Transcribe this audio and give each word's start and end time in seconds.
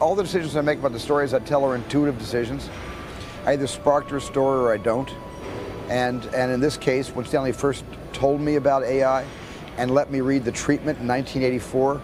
All 0.00 0.14
the 0.14 0.22
decisions 0.22 0.54
I 0.54 0.60
make 0.60 0.78
about 0.78 0.92
the 0.92 1.00
stories 1.00 1.34
I 1.34 1.40
tell 1.40 1.64
are 1.64 1.74
intuitive 1.74 2.20
decisions. 2.20 2.70
I 3.44 3.54
either 3.54 3.66
spark 3.66 4.10
your 4.10 4.20
story 4.20 4.60
or 4.60 4.72
I 4.72 4.76
don't. 4.76 5.12
And, 5.88 6.24
and 6.26 6.52
in 6.52 6.60
this 6.60 6.76
case, 6.76 7.10
when 7.10 7.26
Stanley 7.26 7.50
first 7.50 7.84
told 8.12 8.40
me 8.40 8.54
about 8.54 8.84
AI 8.84 9.26
and 9.76 9.90
let 9.90 10.12
me 10.12 10.20
read 10.20 10.44
the 10.44 10.52
treatment 10.52 11.00
in 11.00 11.08
1984, 11.08 12.00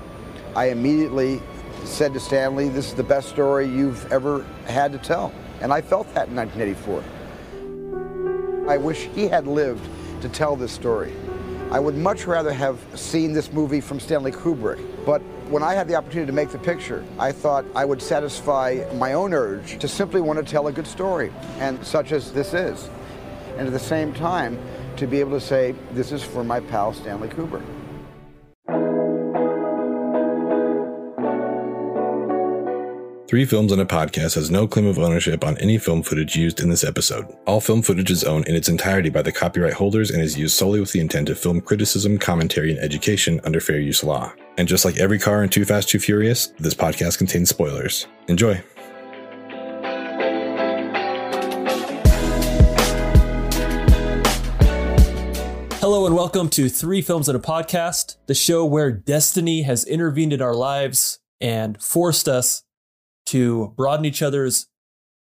I 0.57 0.71
immediately 0.71 1.41
said 1.85 2.13
to 2.15 2.21
Stanley, 2.21 2.69
this 2.69 2.89
is 2.89 2.95
the 2.95 3.05
best 3.05 3.29
story 3.29 3.69
you've 3.69 4.11
ever 4.11 4.45
had 4.67 4.91
to 4.91 4.99
tell. 4.99 5.33
And 5.61 5.73
I 5.73 5.81
felt 5.81 6.13
that 6.15 6.27
in 6.29 6.35
1984. 6.35 8.69
I 8.69 8.77
wish 8.77 9.03
he 9.15 9.29
had 9.29 9.47
lived 9.47 9.89
to 10.21 10.29
tell 10.29 10.57
this 10.57 10.73
story. 10.73 11.13
I 11.71 11.79
would 11.79 11.95
much 11.95 12.27
rather 12.27 12.53
have 12.53 12.81
seen 12.97 13.33
this 13.33 13.53
movie 13.53 13.81
from 13.81 14.01
Stanley 14.01 14.33
Kubrick. 14.33 14.85
But 15.07 15.23
when 15.49 15.63
I 15.63 15.75
had 15.75 15.89
the 15.89 15.95
opportunity 15.95 16.27
to 16.27 16.33
make 16.33 16.51
the 16.51 16.59
picture, 16.59 17.05
I 17.19 17.33
thought 17.33 17.65
I 17.75 17.85
would 17.85 18.01
satisfy 18.01 18.85
my 18.95 19.13
own 19.13 19.35
urge 19.35 19.79
to 19.79 19.89
simply 19.89 20.21
want 20.21 20.39
to 20.39 20.45
tell 20.45 20.67
a 20.69 20.73
good 20.73 20.87
story, 20.87 21.33
and 21.59 21.85
such 21.85 22.13
as 22.13 22.33
this 22.33 22.55
is. 22.55 22.89
And 23.57 23.67
at 23.67 23.73
the 23.73 23.79
same 23.79 24.13
time, 24.13 24.59
to 24.97 25.07
be 25.07 25.21
able 25.21 25.33
to 25.33 25.41
say, 25.41 25.75
this 25.93 26.13
is 26.13 26.23
for 26.23 26.45
my 26.45 26.61
pal 26.61 26.93
Stanley 26.93 27.29
Kubrick. 27.29 27.65
Three 33.29 33.45
Films 33.45 33.73
and 33.73 33.81
a 33.81 33.85
Podcast 33.85 34.37
has 34.37 34.51
no 34.51 34.69
claim 34.69 34.87
of 34.87 34.99
ownership 34.99 35.45
on 35.45 35.59
any 35.59 35.77
film 35.77 36.05
footage 36.05 36.37
used 36.37 36.61
in 36.61 36.69
this 36.69 36.85
episode. 36.85 37.27
All 37.47 37.61
film 37.61 37.83
footage 37.83 38.11
is 38.11 38.23
owned 38.23 38.47
in 38.47 38.55
its 38.55 38.69
entirety 38.69 39.09
by 39.11 39.23
the 39.23 39.33
copyright 39.33 39.73
holders 39.73 40.11
and 40.11 40.23
is 40.23 40.39
used 40.39 40.57
solely 40.57 40.79
with 40.79 40.93
the 40.93 41.01
intent 41.01 41.29
of 41.29 41.39
film 41.39 41.61
criticism, 41.61 42.19
commentary, 42.19 42.71
and 42.71 42.79
education 42.79 43.41
under 43.43 43.61
fair 43.61 43.81
use 43.81 44.05
law. 44.05 44.33
And 44.57 44.69
just 44.69 44.85
like 44.85 44.99
every 44.99 45.19
car 45.19 45.43
in 45.43 45.49
Too 45.49 45.65
Fast, 45.65 45.89
Too 45.89 45.99
Furious, 45.99 46.49
this 46.61 46.75
podcast 46.75 47.19
contains 47.19 47.49
spoilers. 47.49 48.07
Enjoy. 48.29 48.63
Hello 55.81 56.07
and 56.07 56.15
welcome 56.15 56.49
to 56.51 56.69
Three 56.69 57.03
Films 57.03 57.29
and 57.29 57.37
a 57.37 57.43
Podcast, 57.43 58.17
the 58.27 58.35
show 58.35 58.65
where 58.65 58.93
destiny 58.93 59.63
has 59.63 59.85
intervened 59.85 60.33
in 60.33 60.41
our 60.41 60.55
lives 60.55 61.19
and 61.41 61.83
forced 61.83 62.29
us 62.29 62.63
to 63.27 63.75
broaden 63.77 64.05
each 64.05 64.23
other's 64.23 64.69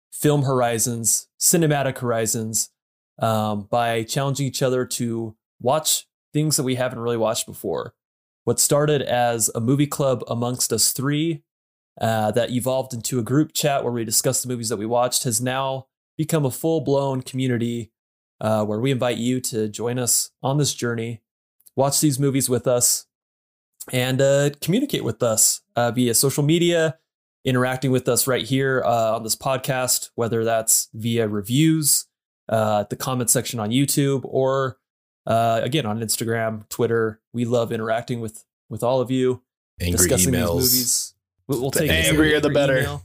film 0.09 0.43
horizons, 0.43 1.27
cinematic 1.37 1.97
horizons, 1.97 2.69
um, 3.19 3.67
by 3.69 4.03
challenging 4.03 4.47
each 4.47 4.63
other 4.63 4.85
to 4.85 5.35
watch 5.59 6.07
things 6.31 6.55
that 6.55 6.63
we 6.63 6.75
haven't 6.75 6.99
really 6.99 7.17
watched 7.17 7.45
before. 7.45 7.93
What 8.47 8.61
started 8.61 9.01
as 9.01 9.51
a 9.55 9.59
movie 9.59 9.87
club 9.87 10.23
amongst 10.29 10.71
us 10.71 10.93
three 10.93 11.43
uh, 11.99 12.31
that 12.31 12.49
evolved 12.49 12.93
into 12.93 13.19
a 13.19 13.21
group 13.21 13.51
chat 13.51 13.83
where 13.83 13.91
we 13.91 14.05
discuss 14.05 14.41
the 14.41 14.47
movies 14.47 14.69
that 14.69 14.77
we 14.77 14.85
watched 14.85 15.25
has 15.25 15.41
now 15.41 15.87
become 16.17 16.45
a 16.45 16.49
full 16.49 16.79
blown 16.79 17.21
community 17.23 17.91
uh, 18.39 18.63
where 18.63 18.79
we 18.79 18.89
invite 18.89 19.17
you 19.17 19.41
to 19.41 19.67
join 19.67 19.99
us 19.99 20.31
on 20.41 20.57
this 20.57 20.73
journey, 20.73 21.21
watch 21.75 21.99
these 21.99 22.19
movies 22.19 22.49
with 22.49 22.67
us, 22.67 23.07
and 23.91 24.21
uh, 24.21 24.51
communicate 24.61 25.03
with 25.03 25.21
us 25.21 25.59
uh, 25.75 25.91
via 25.91 26.13
social 26.13 26.41
media, 26.41 26.97
interacting 27.43 27.91
with 27.91 28.07
us 28.07 28.27
right 28.27 28.45
here 28.45 28.81
uh, 28.85 29.13
on 29.17 29.23
this 29.23 29.35
podcast, 29.35 30.11
whether 30.15 30.45
that's 30.45 30.87
via 30.93 31.27
reviews, 31.27 32.05
uh, 32.47 32.85
the 32.89 32.95
comment 32.95 33.29
section 33.29 33.59
on 33.59 33.71
YouTube, 33.71 34.21
or 34.23 34.77
uh, 35.27 35.59
again 35.61 35.85
on 35.85 35.99
Instagram, 35.99 36.67
Twitter. 36.69 37.19
We 37.33 37.45
love 37.45 37.71
interacting 37.71 38.21
with 38.21 38.43
with 38.69 38.81
all 38.81 39.01
of 39.01 39.11
you, 39.11 39.43
Angry 39.79 39.97
discussing 39.97 40.33
emails. 40.33 40.61
these 40.61 40.73
movies. 40.73 41.13
We'll, 41.47 41.61
we'll 41.61 41.71
The 41.71 41.79
take 41.81 41.91
every 41.91 42.33
angrier 42.35 42.39
the 42.39 42.49
better. 42.49 42.99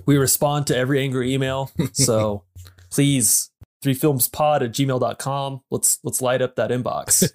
we 0.06 0.16
respond 0.16 0.66
to 0.66 0.76
every 0.76 1.00
angry 1.00 1.32
email. 1.32 1.70
So 1.92 2.44
please, 2.90 3.50
threefilmspod 3.82 4.62
at 4.62 4.72
gmail.com. 4.72 5.62
Let's 5.70 5.98
let's 6.02 6.20
light 6.20 6.42
up 6.42 6.56
that 6.56 6.70
inbox. 6.70 7.30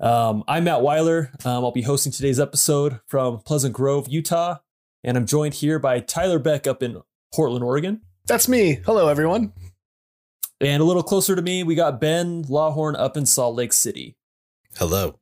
um, 0.00 0.44
I'm 0.46 0.64
Matt 0.64 0.82
Weiler. 0.82 1.32
Um, 1.44 1.64
I'll 1.64 1.72
be 1.72 1.82
hosting 1.82 2.12
today's 2.12 2.40
episode 2.40 3.00
from 3.06 3.38
Pleasant 3.40 3.74
Grove, 3.74 4.06
Utah. 4.08 4.58
And 5.02 5.16
I'm 5.16 5.26
joined 5.26 5.54
here 5.54 5.78
by 5.78 6.00
Tyler 6.00 6.38
Beck 6.38 6.66
up 6.66 6.82
in 6.82 7.00
Portland, 7.34 7.64
Oregon. 7.64 8.02
That's 8.26 8.48
me. 8.48 8.80
Hello, 8.84 9.08
everyone. 9.08 9.54
And 10.60 10.82
a 10.82 10.84
little 10.84 11.02
closer 11.02 11.34
to 11.34 11.42
me, 11.42 11.62
we 11.62 11.74
got 11.74 12.00
Ben 12.00 12.44
Lawhorn 12.44 12.94
up 12.98 13.16
in 13.16 13.24
Salt 13.26 13.54
Lake 13.56 13.72
City. 13.72 14.16
Hello. 14.76 15.18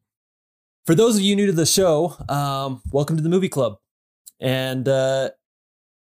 For 0.87 0.95
those 0.95 1.17
of 1.17 1.23
you 1.23 1.37
new 1.37 1.47
to 1.47 1.53
the 1.53 1.67
show, 1.67 2.17
um, 2.29 2.83
welcome 2.91 3.17
to 3.17 3.23
the 3.23 3.29
movie 3.29 3.49
club. 3.49 3.77
And 4.41 4.89
uh, 4.89 5.31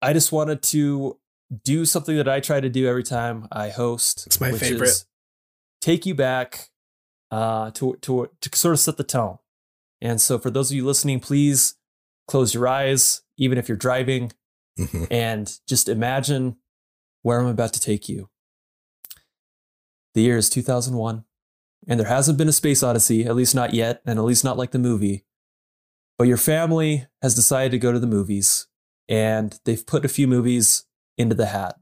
I 0.00 0.12
just 0.12 0.32
wanted 0.32 0.62
to 0.64 1.18
do 1.64 1.84
something 1.84 2.16
that 2.16 2.28
I 2.28 2.40
try 2.40 2.60
to 2.60 2.68
do 2.68 2.88
every 2.88 3.02
time 3.02 3.46
I 3.52 3.68
host. 3.68 4.26
It's 4.26 4.40
my 4.40 4.52
which 4.52 4.60
favorite. 4.62 4.88
is 4.88 5.06
take 5.80 6.06
you 6.06 6.14
back 6.14 6.70
uh, 7.30 7.70
to, 7.72 7.96
to, 8.02 8.30
to 8.40 8.56
sort 8.56 8.72
of 8.74 8.80
set 8.80 8.96
the 8.96 9.04
tone. 9.04 9.38
And 10.00 10.20
so, 10.20 10.38
for 10.38 10.50
those 10.50 10.70
of 10.70 10.76
you 10.76 10.84
listening, 10.84 11.20
please 11.20 11.74
close 12.28 12.52
your 12.54 12.68
eyes, 12.68 13.22
even 13.38 13.56
if 13.58 13.68
you're 13.68 13.76
driving, 13.78 14.32
Mhm. 14.78 15.06
and 15.10 15.58
just 15.66 15.88
imagine 15.88 16.56
where 17.22 17.40
I'm 17.40 17.46
about 17.46 17.72
to 17.72 17.80
take 17.80 18.08
you. 18.08 18.28
The 20.16 20.22
year 20.22 20.38
is 20.38 20.48
2001, 20.48 21.24
and 21.86 22.00
there 22.00 22.06
hasn't 22.06 22.38
been 22.38 22.48
a 22.48 22.52
space 22.52 22.82
odyssey, 22.82 23.26
at 23.26 23.36
least 23.36 23.54
not 23.54 23.74
yet, 23.74 24.00
and 24.06 24.18
at 24.18 24.24
least 24.24 24.44
not 24.44 24.56
like 24.56 24.70
the 24.70 24.78
movie. 24.78 25.26
But 26.16 26.26
your 26.26 26.38
family 26.38 27.06
has 27.20 27.34
decided 27.34 27.70
to 27.72 27.78
go 27.78 27.92
to 27.92 27.98
the 27.98 28.06
movies, 28.06 28.66
and 29.10 29.60
they've 29.66 29.86
put 29.86 30.06
a 30.06 30.08
few 30.08 30.26
movies 30.26 30.86
into 31.18 31.34
the 31.34 31.44
hat. 31.44 31.74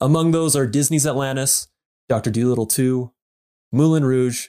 Among 0.00 0.30
those 0.30 0.56
are 0.56 0.66
Disney's 0.66 1.06
Atlantis, 1.06 1.68
Dr. 2.08 2.30
Dolittle 2.30 2.64
2, 2.64 3.12
Moulin 3.70 4.06
Rouge, 4.06 4.48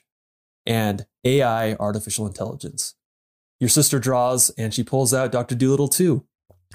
and 0.65 1.05
AI 1.25 1.73
Artificial 1.73 2.25
Intelligence. 2.25 2.95
Your 3.59 3.69
sister 3.69 3.99
draws, 3.99 4.49
and 4.51 4.73
she 4.73 4.81
pulls 4.81 5.13
out 5.13 5.33
Dr. 5.33 5.55
Dolittle 5.55 5.89
2. 5.89 6.25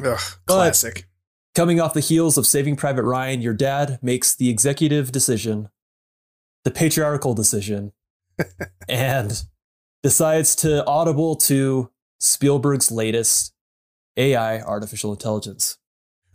Ugh, 0.05 0.21
But- 0.45 0.55
classic. 0.55 1.09
Coming 1.55 1.81
off 1.81 1.95
the 1.95 2.01
heels 2.01 2.37
of 2.37 2.47
Saving 2.47 2.77
Private 2.77 3.05
Ryan, 3.05 3.41
your 3.41 3.55
dad 3.55 3.99
makes 4.03 4.35
the 4.35 4.51
executive 4.51 5.11
decision, 5.11 5.71
the 6.69 6.75
patriarchal 6.75 7.33
decision, 7.33 7.93
and 8.91 9.43
decides 10.03 10.55
to 10.57 10.85
audible 10.85 11.35
to 11.35 11.91
Spielberg's 12.21 12.91
latest 12.91 13.55
AI 14.19 14.61
artificial 14.61 15.13
intelligence. 15.13 15.79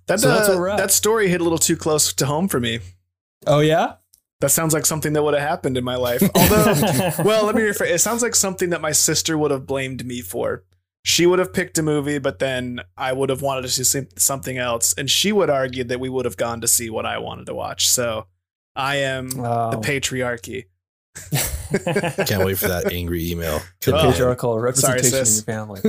That, 0.08 0.20
so 0.20 0.32
uh, 0.32 0.76
that 0.76 0.92
story 0.92 1.30
hit 1.30 1.40
a 1.40 1.44
little 1.44 1.60
too 1.60 1.78
close 1.78 2.14
to 2.14 2.26
home 2.26 2.48
for 2.48 2.60
me. 2.60 2.80
Oh 3.46 3.60
yeah? 3.60 3.98
That 4.42 4.50
sounds 4.50 4.74
like 4.74 4.88
something 4.88 5.14
that 5.14 5.24
would 5.24 5.36
have 5.36 5.48
happened 5.48 5.78
in 5.78 5.84
my 5.84 5.96
life. 5.96 6.24
Although, 6.36 7.12
well, 7.24 7.46
let 7.46 7.54
me 7.54 7.62
rephrase. 7.62 7.92
It 7.92 8.00
sounds 8.00 8.24
like 8.24 8.36
something 8.36 8.72
that 8.72 8.82
my 8.82 8.92
sister 8.92 9.38
would 9.38 9.52
have 9.52 9.68
blamed 9.68 10.04
me 10.04 10.22
for. 10.22 10.64
She 11.06 11.28
would 11.28 11.40
have 11.40 11.54
picked 11.54 11.78
a 11.78 11.84
movie, 11.84 12.18
but 12.18 12.40
then 12.40 12.82
I 12.98 13.14
would 13.14 13.30
have 13.30 13.44
wanted 13.44 13.62
to 13.62 13.70
see 13.70 14.08
something 14.18 14.58
else, 14.58 14.96
and 14.98 15.10
she 15.10 15.32
would 15.32 15.50
argue 15.50 15.84
that 15.84 16.00
we 16.00 16.10
would 16.10 16.26
have 16.26 16.38
gone 16.38 16.60
to 16.62 16.68
see 16.68 16.90
what 16.90 17.06
I 17.06 17.20
wanted 17.20 17.46
to 17.46 17.54
watch. 17.54 17.88
So, 17.88 18.28
I 18.76 18.98
am 18.98 19.30
the 19.30 19.42
Wow. 19.42 19.72
patriarchy. 19.82 20.66
Can't 22.28 22.44
wait 22.44 22.58
for 22.58 22.68
that 22.68 22.92
angry 22.92 23.30
email. 23.32 23.62
the 23.82 23.92
Come 23.92 23.96
in. 24.06 24.12
patriarchal 24.12 24.54
Sorry, 24.74 25.02
representation 25.02 25.28
in 25.28 25.34
your 25.34 25.44
family. 25.44 25.82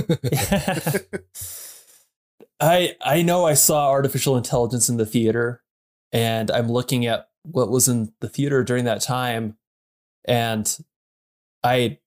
I 2.61 2.97
I 3.01 3.23
know 3.23 3.47
I 3.47 3.55
saw 3.55 3.91
artificial 3.91 4.37
intelligence 4.37 4.89
in 4.89 4.97
the 4.97 5.07
theater, 5.07 5.63
and 6.13 6.51
I'm 6.51 6.71
looking 6.71 7.07
at 7.07 7.29
what 7.43 7.71
was 7.71 7.89
in 7.89 8.13
the 8.21 8.29
theater 8.29 8.63
during 8.65 8.85
that 8.85 9.01
time, 9.01 9.57
and 10.25 10.79
I 11.63 11.99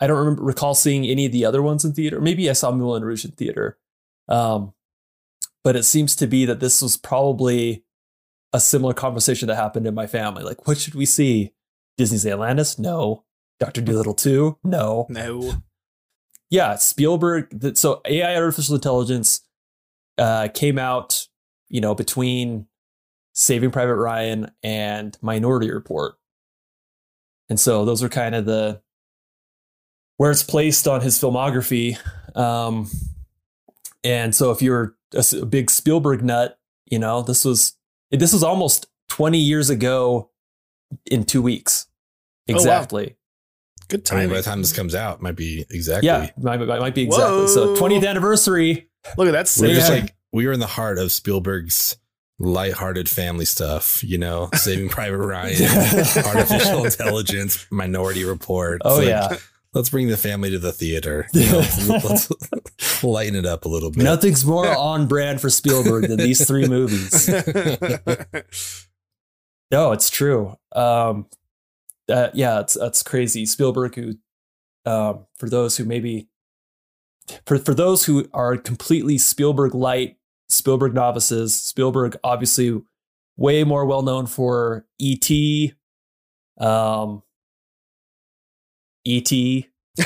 I 0.00 0.06
don't 0.06 0.18
remember 0.18 0.42
recall 0.42 0.74
seeing 0.74 1.04
any 1.06 1.26
of 1.26 1.32
the 1.32 1.44
other 1.44 1.62
ones 1.62 1.84
in 1.84 1.92
theater. 1.92 2.20
Maybe 2.20 2.48
I 2.48 2.54
saw 2.54 2.70
Moulin 2.70 3.04
Rouge 3.04 3.24
in 3.24 3.32
theater, 3.32 3.78
um, 4.28 4.72
but 5.64 5.76
it 5.76 5.82
seems 5.84 6.14
to 6.16 6.26
be 6.26 6.44
that 6.46 6.60
this 6.60 6.80
was 6.80 6.96
probably 6.96 7.84
a 8.52 8.60
similar 8.60 8.94
conversation 8.94 9.48
that 9.48 9.56
happened 9.56 9.86
in 9.86 9.94
my 9.94 10.06
family. 10.06 10.42
Like, 10.42 10.66
what 10.66 10.78
should 10.78 10.94
we 10.94 11.06
see? 11.06 11.52
Disney's 11.96 12.26
Atlantis? 12.26 12.78
No. 12.78 13.24
Doctor 13.58 13.80
Dolittle 13.80 14.14
2? 14.14 14.58
No 14.64 15.06
No. 15.08 15.54
yeah, 16.50 16.76
Spielberg. 16.76 17.76
So 17.76 18.00
AI 18.04 18.36
artificial 18.36 18.74
intelligence 18.74 19.42
uh, 20.18 20.48
came 20.52 20.78
out, 20.78 21.28
you 21.68 21.80
know, 21.80 21.94
between 21.94 22.66
Saving 23.34 23.70
Private 23.70 23.96
Ryan 23.96 24.50
and 24.62 25.16
Minority 25.22 25.70
Report, 25.70 26.16
and 27.48 27.58
so 27.58 27.84
those 27.84 28.02
are 28.02 28.08
kind 28.08 28.34
of 28.34 28.44
the 28.44 28.82
where 30.16 30.30
it's 30.30 30.42
placed 30.42 30.86
on 30.86 31.00
his 31.00 31.18
filmography. 31.18 31.96
Um, 32.36 32.90
and 34.04 34.34
so 34.34 34.50
if 34.50 34.60
you're 34.60 34.96
a 35.14 35.46
big 35.46 35.70
Spielberg 35.70 36.22
nut, 36.22 36.58
you 36.86 36.98
know, 36.98 37.22
this 37.22 37.44
was 37.44 37.74
this 38.10 38.32
was 38.32 38.42
almost 38.42 38.86
20 39.08 39.38
years 39.38 39.70
ago 39.70 40.30
in 41.06 41.24
two 41.24 41.42
weeks. 41.42 41.86
Oh, 42.48 42.54
wow. 42.54 42.56
Exactly. 42.58 43.16
Good 43.88 44.08
I 44.12 44.20
mean, 44.20 44.28
by 44.28 44.36
the 44.36 44.42
time 44.42 44.60
this 44.62 44.72
comes 44.72 44.94
out, 44.94 45.16
it 45.18 45.22
might 45.22 45.34
be 45.36 45.66
exactly. 45.70 46.06
Yeah, 46.06 46.30
might, 46.38 46.60
might 46.60 46.80
might 46.80 46.94
be 46.94 47.02
exactly. 47.02 47.48
So 47.48 47.74
20th 47.74 48.06
anniversary. 48.06 48.88
Look 49.16 49.26
at 49.26 49.32
that. 49.32 49.52
We're 49.60 49.68
Yeah. 49.68 49.74
just 49.74 49.90
like 49.90 50.14
we 50.32 50.46
were 50.46 50.52
in 50.52 50.60
the 50.60 50.66
heart 50.68 50.98
of 50.98 51.10
Spielberg's 51.10 51.96
lighthearted 52.38 53.08
family 53.08 53.44
stuff, 53.44 54.02
you 54.04 54.16
know, 54.16 54.48
Saving 54.54 54.88
Private 54.88 55.18
Ryan, 55.18 55.62
artificial 56.24 56.84
intelligence, 56.84 57.66
Minority 57.70 58.24
Report. 58.24 58.80
Oh 58.84 58.98
like, 58.98 59.08
yeah, 59.08 59.36
let's 59.72 59.90
bring 59.90 60.08
the 60.08 60.16
family 60.16 60.50
to 60.50 60.58
the 60.58 60.72
theater. 60.72 61.28
You 61.32 61.50
know, 61.50 61.58
let's 62.04 63.02
lighten 63.02 63.36
it 63.36 63.46
up 63.46 63.64
a 63.64 63.68
little 63.68 63.90
bit. 63.90 64.02
nothing's 64.02 64.44
more 64.44 64.68
on 64.68 65.06
brand 65.06 65.40
for 65.40 65.50
Spielberg 65.50 66.08
than 66.08 66.18
these 66.18 66.46
three 66.46 66.66
movies. 66.66 67.28
No, 69.70 69.92
it's 69.92 70.10
true. 70.10 70.56
Um, 70.74 71.26
uh, 72.10 72.30
yeah, 72.34 72.60
it's 72.60 72.74
that's 72.74 73.02
crazy. 73.02 73.46
Spielberg, 73.46 73.94
who, 73.94 74.14
um, 74.84 75.26
for 75.38 75.48
those 75.48 75.76
who 75.76 75.84
maybe, 75.84 76.28
for 77.46 77.58
for 77.58 77.72
those 77.72 78.04
who 78.04 78.28
are 78.34 78.56
completely 78.56 79.16
Spielberg 79.16 79.74
light, 79.74 80.16
Spielberg 80.48 80.92
novices, 80.92 81.54
Spielberg 81.54 82.16
obviously 82.24 82.82
way 83.36 83.62
more 83.62 83.86
well 83.86 84.02
known 84.02 84.26
for 84.26 84.86
E.T., 84.98 85.72
um, 86.58 87.22
E.T. 89.04 89.68
no, 89.98 90.04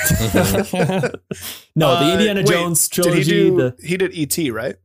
the 0.73 1.87
Uh, 1.87 2.13
Indiana 2.13 2.41
wait, 2.41 2.47
Jones 2.49 2.89
Did 2.89 3.03
trilogy. 3.03 3.23
he 3.23 3.25
do? 3.51 3.57
the 3.57 3.77
He 3.87 3.97
did 3.97 4.13
ET, 4.17 4.53
right? 4.53 4.77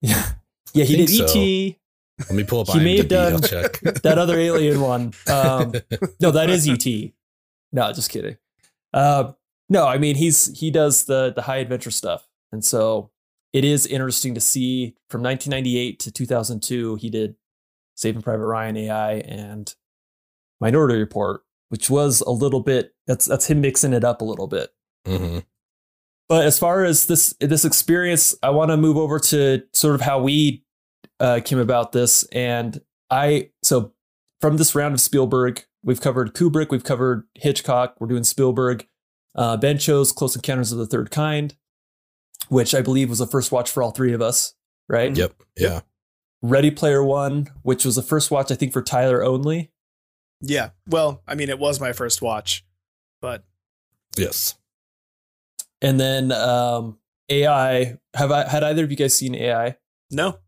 yeah, 0.00 0.30
yeah, 0.74 0.84
he 0.84 0.96
did 0.96 1.08
so. 1.10 1.24
E.T. 1.24 1.78
Let 2.20 2.30
me 2.32 2.44
pull 2.44 2.60
up 2.60 2.68
He 2.68 2.78
may 2.78 2.96
have 2.98 3.06
IMDb, 3.06 3.32
I'll 3.32 3.38
done 3.38 3.42
check. 3.42 3.80
that 4.02 4.18
other 4.18 4.38
alien 4.38 4.80
one. 4.80 5.12
Um, 5.26 5.72
no, 6.20 6.30
that 6.30 6.48
is 6.48 6.68
ET. 6.68 6.86
No, 7.72 7.92
just 7.92 8.10
kidding. 8.10 8.36
Uh, 8.92 9.32
no, 9.68 9.86
I 9.86 9.98
mean 9.98 10.14
he's 10.14 10.56
he 10.58 10.70
does 10.70 11.04
the 11.06 11.32
the 11.34 11.42
high 11.42 11.56
adventure 11.56 11.90
stuff, 11.90 12.28
and 12.52 12.64
so 12.64 13.10
it 13.52 13.64
is 13.64 13.86
interesting 13.86 14.34
to 14.34 14.40
see 14.40 14.94
from 15.10 15.22
1998 15.22 15.98
to 16.00 16.12
2002 16.12 16.96
he 16.96 17.10
did 17.10 17.34
Saving 17.96 18.22
Private 18.22 18.46
Ryan 18.46 18.76
AI 18.76 19.12
and 19.14 19.74
Minority 20.60 20.98
Report, 20.98 21.42
which 21.68 21.88
was 21.90 22.20
a 22.20 22.30
little 22.30 22.60
bit 22.60 22.94
that's 23.06 23.26
that's 23.26 23.48
him 23.48 23.60
mixing 23.60 23.92
it 23.92 24.04
up 24.04 24.20
a 24.20 24.24
little 24.24 24.46
bit. 24.46 24.70
Mhm. 25.06 25.44
But 26.28 26.46
as 26.46 26.58
far 26.58 26.84
as 26.84 27.06
this 27.06 27.34
this 27.40 27.64
experience, 27.64 28.34
I 28.42 28.50
want 28.50 28.70
to 28.70 28.76
move 28.76 28.96
over 28.96 29.18
to 29.18 29.62
sort 29.72 29.94
of 29.94 30.00
how 30.00 30.22
we 30.22 30.64
uh, 31.20 31.40
came 31.44 31.58
about 31.58 31.92
this. 31.92 32.24
And 32.32 32.80
I 33.10 33.50
so 33.62 33.92
from 34.40 34.56
this 34.56 34.74
round 34.74 34.94
of 34.94 35.00
Spielberg, 35.00 35.64
we've 35.82 36.00
covered 36.00 36.34
Kubrick, 36.34 36.70
we've 36.70 36.84
covered 36.84 37.24
Hitchcock, 37.34 37.96
we're 38.00 38.08
doing 38.08 38.24
Spielberg. 38.24 38.86
Uh, 39.34 39.56
ben 39.56 39.78
chose 39.78 40.12
Close 40.12 40.36
Encounters 40.36 40.70
of 40.70 40.78
the 40.78 40.86
Third 40.86 41.10
Kind, 41.10 41.56
which 42.48 42.74
I 42.74 42.82
believe 42.82 43.10
was 43.10 43.18
the 43.18 43.26
first 43.26 43.50
watch 43.52 43.70
for 43.70 43.82
all 43.82 43.90
three 43.90 44.12
of 44.12 44.22
us, 44.22 44.54
right? 44.88 45.14
Yep. 45.14 45.34
Yeah. 45.56 45.80
Ready 46.40 46.70
Player 46.70 47.02
One, 47.02 47.48
which 47.62 47.84
was 47.84 47.96
the 47.96 48.02
first 48.02 48.30
watch 48.30 48.50
I 48.50 48.54
think 48.54 48.72
for 48.72 48.82
Tyler 48.82 49.24
only. 49.24 49.72
Yeah. 50.46 50.70
Well, 50.88 51.22
I 51.26 51.34
mean, 51.34 51.48
it 51.48 51.58
was 51.58 51.80
my 51.80 51.92
first 51.92 52.22
watch, 52.22 52.64
but 53.20 53.44
Yes. 54.16 54.56
And 55.82 55.98
then 55.98 56.32
um, 56.32 56.98
AI. 57.28 57.98
Have 58.14 58.30
I 58.30 58.48
had 58.48 58.62
either 58.62 58.84
of 58.84 58.90
you 58.90 58.96
guys 58.96 59.16
seen 59.16 59.34
AI? 59.34 59.76
no. 60.10 60.38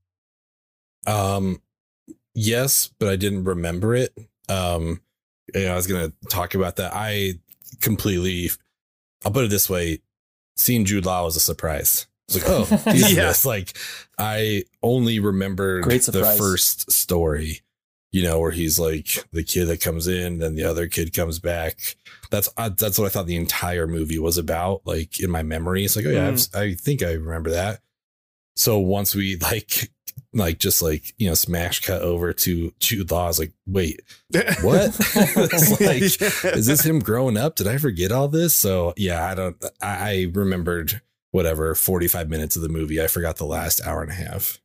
Um, 1.07 1.63
yes, 2.35 2.91
but 2.99 3.09
I 3.09 3.15
didn't 3.15 3.45
remember 3.45 3.95
it. 3.95 4.13
Um, 4.49 5.03
yeah, 5.55 5.73
I 5.73 5.77
was 5.77 5.87
gonna 5.87 6.13
talk 6.29 6.57
about 6.57 6.77
that. 6.77 6.93
I 6.95 7.35
completely, 7.81 8.51
I'll 9.25 9.31
put 9.31 9.45
it 9.45 9.51
this 9.51 9.71
way: 9.71 10.01
seeing 10.57 10.85
Jude 10.85 11.07
Law 11.07 11.25
was 11.25 11.37
a 11.37 11.41
surprise. 11.41 12.09
It's 12.29 12.43
like, 12.43 12.49
oh, 12.49 12.67
yes. 12.93 13.45
Yeah. 13.45 13.49
Like, 13.49 13.79
I 14.19 14.65
only 14.83 15.21
remembered 15.21 15.85
Great 15.85 16.03
the 16.03 16.25
first 16.37 16.91
story. 16.91 17.61
You 18.17 18.23
know, 18.23 18.41
where 18.41 18.51
he's 18.51 18.79
like 18.79 19.27
the 19.31 19.45
kid 19.45 19.67
that 19.67 19.83
comes 19.83 20.07
in, 20.07 20.39
then 20.39 20.55
the 20.55 20.65
other 20.65 20.87
kid 20.87 21.13
comes 21.13 21.39
back. 21.39 21.97
That's 22.31 22.49
uh, 22.57 22.71
that's 22.71 22.99
what 22.99 23.05
I 23.05 23.09
thought 23.11 23.27
the 23.27 23.37
entire 23.37 23.87
movie 23.87 24.19
was 24.19 24.39
about. 24.39 24.81
Like 24.87 25.21
in 25.21 25.31
my 25.31 25.43
memory, 25.43 25.85
it's 25.85 25.97
like, 25.97 26.07
oh 26.07 26.11
yeah, 26.11 26.29
I've, 26.29 26.47
I 26.55 26.73
think 26.73 27.03
I 27.03 27.13
remember 27.13 27.51
that. 27.51 27.81
So 28.55 28.79
once 28.79 29.15
we 29.15 29.37
like 29.43 29.91
like 30.33 30.59
just 30.59 30.81
like 30.81 31.13
you 31.19 31.29
know 31.29 31.35
smash 31.35 31.81
cut 31.81 32.01
over 32.01 32.33
to 32.33 32.73
Jude 32.81 33.11
Law. 33.11 33.25
I 33.25 33.29
was 33.29 33.39
like, 33.39 33.53
wait, 33.67 34.01
what? 34.63 34.99
Like, 35.81 36.03
is 36.03 36.67
this 36.67 36.87
him 36.87 37.01
growing 37.01 37.37
up? 37.37 37.57
Did 37.57 37.67
I 37.67 37.77
forget 37.77 38.13
all 38.13 38.29
this? 38.29 38.55
So 38.55 38.95
yeah, 38.97 39.27
I 39.27 39.35
don't. 39.35 39.63
I, 39.83 40.11
I 40.11 40.31
remembered 40.33 41.03
whatever 41.33 41.75
forty 41.75 42.09
five 42.09 42.31
minutes 42.31 42.57
of 42.57 42.63
the 42.63 42.71
movie. 42.71 43.03
I 43.03 43.09
forgot 43.09 43.37
the 43.37 43.45
last 43.45 43.87
hour 43.87 44.01
and 44.01 44.11
a 44.11 44.15
half. 44.15 44.59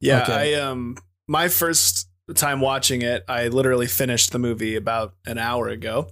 Yeah, 0.00 0.22
Okay. 0.22 0.56
I 0.56 0.60
um 0.60 0.96
my 1.28 1.46
first 1.46 2.07
time 2.34 2.60
watching 2.60 3.02
it, 3.02 3.24
I 3.28 3.48
literally 3.48 3.86
finished 3.86 4.32
the 4.32 4.38
movie 4.38 4.76
about 4.76 5.14
an 5.26 5.38
hour 5.38 5.68
ago. 5.68 6.08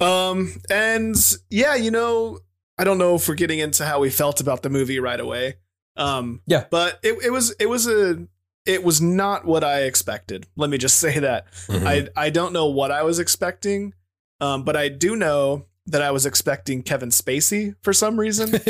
Um 0.00 0.60
and 0.70 1.14
yeah, 1.50 1.74
you 1.74 1.90
know, 1.90 2.40
I 2.78 2.84
don't 2.84 2.98
know 2.98 3.14
if 3.14 3.28
we're 3.28 3.34
getting 3.34 3.58
into 3.60 3.84
how 3.84 4.00
we 4.00 4.10
felt 4.10 4.40
about 4.40 4.62
the 4.62 4.70
movie 4.70 4.98
right 4.98 5.20
away. 5.20 5.56
Um 5.96 6.40
Yeah. 6.46 6.64
but 6.70 6.98
it, 7.02 7.18
it 7.24 7.30
was 7.30 7.54
it 7.60 7.66
was 7.66 7.86
a 7.86 8.26
it 8.64 8.82
was 8.84 9.00
not 9.00 9.44
what 9.44 9.62
I 9.64 9.82
expected. 9.82 10.46
Let 10.56 10.70
me 10.70 10.78
just 10.78 10.96
say 11.00 11.18
that. 11.20 11.52
Mhm. 11.68 11.86
I 11.86 12.08
I 12.26 12.30
don't 12.30 12.52
know 12.52 12.66
what 12.66 12.90
I 12.90 13.02
was 13.02 13.18
expecting. 13.18 13.94
Um 14.40 14.64
but 14.64 14.76
I 14.76 14.88
do 14.88 15.14
know 15.14 15.66
that 15.86 16.02
I 16.02 16.10
was 16.10 16.26
expecting 16.26 16.82
Kevin 16.82 17.08
Spacey 17.08 17.74
for 17.82 17.92
some 17.92 18.18
reason. 18.18 18.52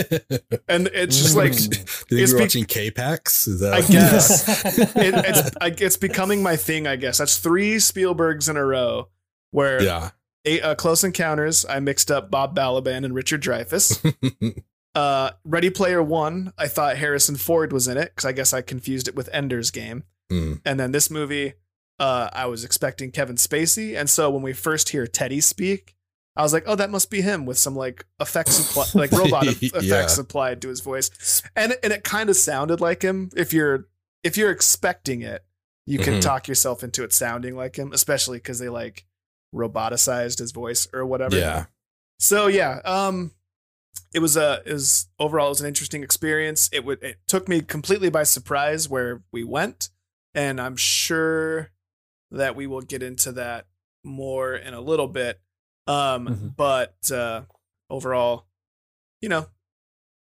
And 0.69 0.88
it's 0.94 1.19
just 1.19 1.37
like 1.37 1.53
Do 1.53 1.59
you 1.59 1.69
think 1.69 2.23
It's 2.23 2.31
you're 2.31 2.38
be- 2.38 2.44
watching 2.44 2.64
K-Pax? 2.64 3.44
That 3.44 3.75
I 3.75 3.81
guess. 3.82 4.64
it, 4.97 5.14
it's 5.14 5.56
I, 5.61 5.75
it's 5.76 5.97
becoming 5.99 6.43
my 6.43 6.56
thing. 6.56 6.87
I 6.87 6.97
guess 6.97 7.19
that's 7.19 7.37
three 7.37 7.76
Spielbergs 7.76 8.49
in 8.49 8.56
a 8.56 8.64
row 8.64 9.09
where 9.50 9.82
yeah. 9.82 10.11
a, 10.47 10.61
uh, 10.62 10.75
Close 10.76 11.05
Encounters 11.05 11.67
I 11.69 11.81
mixed 11.81 12.11
up 12.11 12.31
Bob 12.31 12.56
Balaban 12.56 13.05
and 13.05 13.14
Richard 13.14 13.43
Dreyfuss. 13.43 14.62
uh, 14.94 15.31
Ready 15.44 15.69
Player 15.69 16.03
One 16.03 16.53
I 16.56 16.69
thought 16.69 16.97
Harrison 16.97 17.37
Ford 17.37 17.73
was 17.73 17.88
in 17.88 17.99
it 17.99 18.12
because 18.14 18.25
I 18.25 18.32
guess 18.32 18.55
I 18.55 18.62
confused 18.62 19.09
it 19.09 19.14
with 19.14 19.29
Ender's 19.32 19.70
Game. 19.70 20.05
Mm. 20.31 20.62
And 20.64 20.81
then 20.81 20.93
this 20.93 21.11
movie, 21.11 21.55
uh, 21.99 22.31
I 22.32 22.47
was 22.47 22.64
expecting 22.64 23.11
Kevin 23.11 23.37
Spacey, 23.37 23.99
and 23.99 24.09
so 24.09 24.31
when 24.31 24.43
we 24.43 24.55
first 24.55 24.91
hear 24.91 25.06
Teddy 25.06 25.41
speak. 25.43 25.97
I 26.34 26.43
was 26.43 26.52
like, 26.52 26.64
"Oh, 26.67 26.75
that 26.76 26.90
must 26.90 27.11
be 27.11 27.20
him 27.20 27.44
with 27.46 27.58
some 27.58 27.76
like 27.76 28.06
effects, 28.20 28.58
appli- 28.58 28.94
like 28.94 29.12
robot 29.12 29.44
Yeah. 29.62 29.79
effects 29.81 30.17
applied 30.19 30.62
to 30.62 30.69
his 30.69 30.81
voice." 30.81 31.43
and 31.56 31.75
and 31.82 31.93
it 31.93 32.05
kind 32.05 32.31
of 32.31 32.37
sounded 32.37 32.81
like 32.81 33.02
him 33.02 33.31
if 33.37 33.52
you're 33.52 33.88
if 34.23 34.37
you're 34.37 34.50
expecting 34.50 35.21
it 35.23 35.45
you 35.85 35.99
can 35.99 36.14
Mhm. 36.14 36.21
talk 36.23 36.47
yourself 36.49 36.85
into 36.85 37.02
it 37.02 37.12
sounding 37.12 37.56
like 37.56 37.76
him 37.76 37.92
especially 37.92 38.38
because 38.38 38.59
they 38.61 38.68
like 38.68 39.04
roboticized 39.54 40.38
his 40.38 40.52
voice 40.52 40.88
or 40.92 41.04
whatever 41.04 41.37
Yeah. 41.37 41.66
so 42.18 42.47
yeah 42.47 42.80
um 42.85 43.33
it 44.14 44.21
was 44.21 44.37
a 44.37 44.62
it 44.64 44.73
was 44.73 45.09
overall 45.18 45.47
it 45.49 45.50
was 45.50 45.61
an 45.61 45.66
interesting 45.66 46.02
experience 46.02 46.71
it 46.73 46.85
would 46.85 47.02
it 47.02 47.18
took 47.26 47.49
me 47.49 47.61
completely 47.61 48.09
by 48.11 48.23
surprise 48.23 48.88
where 48.88 49.23
we 49.33 49.45
went 49.45 49.90
and 50.35 50.59
i'm 50.61 50.76
sure 50.76 51.71
that 52.30 52.56
we 52.56 52.66
will 52.66 52.80
get 52.80 53.02
into 53.02 53.33
that 53.33 53.66
more 54.04 54.54
in 54.54 54.73
a 54.73 54.80
little 54.80 55.09
bit 55.09 55.40
um 55.86 56.26
Mhm. 56.28 56.56
but 56.56 56.96
uh 57.10 57.42
overall 57.90 58.46
you 59.20 59.28
know 59.28 59.46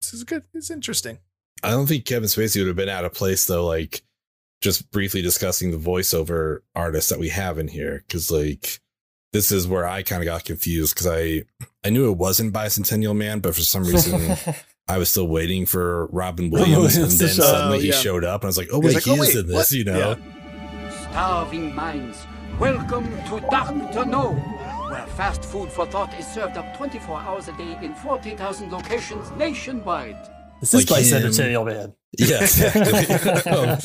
this 0.01 0.13
is 0.13 0.23
good 0.23 0.43
it's 0.53 0.69
interesting 0.71 1.19
I 1.63 1.71
don't 1.71 1.87
think 1.87 2.05
Kevin 2.05 2.27
Spacey 2.29 2.59
would 2.59 2.67
have 2.67 2.75
been 2.75 2.89
out 2.89 3.05
of 3.05 3.13
place 3.13 3.45
though. 3.45 3.65
Like 3.65 4.03
just 4.61 4.91
briefly 4.91 5.21
discussing 5.21 5.71
the 5.71 5.77
voiceover 5.77 6.59
artists 6.75 7.09
that 7.09 7.17
we 7.17 7.29
have 7.29 7.57
in 7.57 7.67
here, 7.69 8.03
because 8.05 8.29
like 8.29 8.81
this 9.33 9.51
is 9.51 9.67
where 9.67 9.87
I 9.87 10.03
kind 10.03 10.21
of 10.21 10.25
got 10.25 10.43
confused 10.45 10.93
because 10.93 11.07
I 11.07 11.43
I 11.83 11.89
knew 11.89 12.11
it 12.11 12.17
wasn't 12.17 12.53
Bicentennial 12.53 13.15
Man, 13.15 13.39
but 13.39 13.55
for 13.55 13.61
some 13.61 13.83
reason 13.83 14.37
I 14.87 14.97
was 14.99 15.09
still 15.09 15.27
waiting 15.27 15.65
for 15.65 16.05
Robin 16.07 16.51
Williams, 16.51 16.97
and 16.97 17.09
then 17.09 17.29
show 17.29 17.41
suddenly 17.41 17.79
he 17.81 17.87
yeah. 17.89 17.93
showed 17.95 18.23
up, 18.25 18.41
and 18.41 18.47
I 18.47 18.49
was 18.49 18.57
like, 18.57 18.69
oh 18.71 18.81
He 18.81 18.85
was 18.87 18.95
wait, 18.95 19.07
like, 19.07 19.15
he 19.15 19.19
"Oh, 19.19 19.23
is 19.23 19.35
wait, 19.35 19.35
in 19.37 19.47
this, 19.47 19.55
what?" 19.55 19.71
you 19.71 19.83
know. 19.85 19.97
Yeah. 19.97 21.09
Starving 21.09 21.73
minds, 21.73 22.17
welcome 22.59 23.05
to 23.29 23.39
Dr. 23.49 24.05
Know, 24.05 24.35
where 24.89 25.05
fast 25.07 25.43
food 25.43 25.69
for 25.71 25.85
thought 25.85 26.13
is 26.19 26.25
served 26.27 26.57
up 26.57 26.77
24 26.77 27.17
hours 27.19 27.47
a 27.47 27.53
day 27.57 27.77
in 27.81 27.93
40,000 27.95 28.71
locations 28.71 29.31
nationwide. 29.31 30.17
This 30.61 30.73
is 30.73 30.89
Like 30.89 31.03
him. 31.03 31.21
Bicentennial 31.21 31.65
Man. 31.65 31.93
Yeah, 32.17 32.41
exactly. 32.43 33.51
Um, 33.51 33.77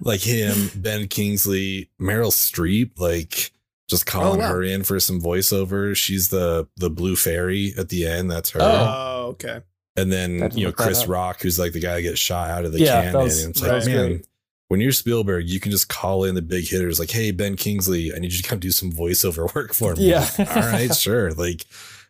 like 0.00 0.20
him, 0.20 0.70
Ben 0.76 1.08
Kingsley, 1.08 1.90
Meryl 2.00 2.32
Streep, 2.32 2.98
like 2.98 3.50
just 3.88 4.06
calling 4.06 4.40
Oh, 4.40 4.44
wow. 4.44 4.50
her 4.52 4.62
in 4.62 4.82
for 4.82 4.98
some 4.98 5.20
voiceover. 5.20 5.94
She's 5.94 6.28
the 6.28 6.66
the 6.76 6.90
blue 6.90 7.16
fairy 7.16 7.72
at 7.78 7.88
the 7.90 8.06
end. 8.06 8.30
That's 8.30 8.50
her. 8.50 8.60
Oh. 8.62 8.66
Oh, 8.66 9.26
okay. 9.32 9.60
And 9.96 10.10
then 10.12 10.50
you 10.54 10.66
know 10.66 10.72
Chris. 10.72 11.06
Rock, 11.06 11.42
who's 11.42 11.58
like 11.58 11.72
the 11.72 11.80
guy 11.80 11.96
that 11.96 12.02
gets 12.02 12.18
shot 12.18 12.50
out 12.50 12.64
of 12.64 12.72
the 12.72 12.80
Yeah, 12.80 13.02
that 13.02 13.04
cannon. 13.12 13.22
was- 13.22 13.42
and 13.44 13.50
it's 13.50 13.60
that 13.60 13.66
like, 13.68 13.76
was 13.76 13.86
man, 13.86 14.06
great. 14.08 14.26
When 14.68 14.80
you're 14.80 14.92
Spielberg, 14.92 15.48
you 15.48 15.60
can 15.60 15.70
just 15.70 15.88
call 15.88 16.24
in 16.24 16.34
the 16.34 16.42
big 16.42 16.66
hitters. 16.66 16.98
Like, 16.98 17.10
hey, 17.10 17.30
Ben 17.30 17.56
Kingsley, 17.56 18.12
I 18.12 18.18
need 18.18 18.32
you 18.32 18.42
to 18.42 18.48
come 18.48 18.58
do 18.58 18.72
some 18.72 18.90
voiceover 18.90 19.52
work 19.54 19.72
for 19.72 19.94
me. 19.94 20.10
Yeah. 20.10 20.28
All 20.38 20.44
right, 20.62 20.94
sure. 20.94 21.32
Like, 21.32 21.66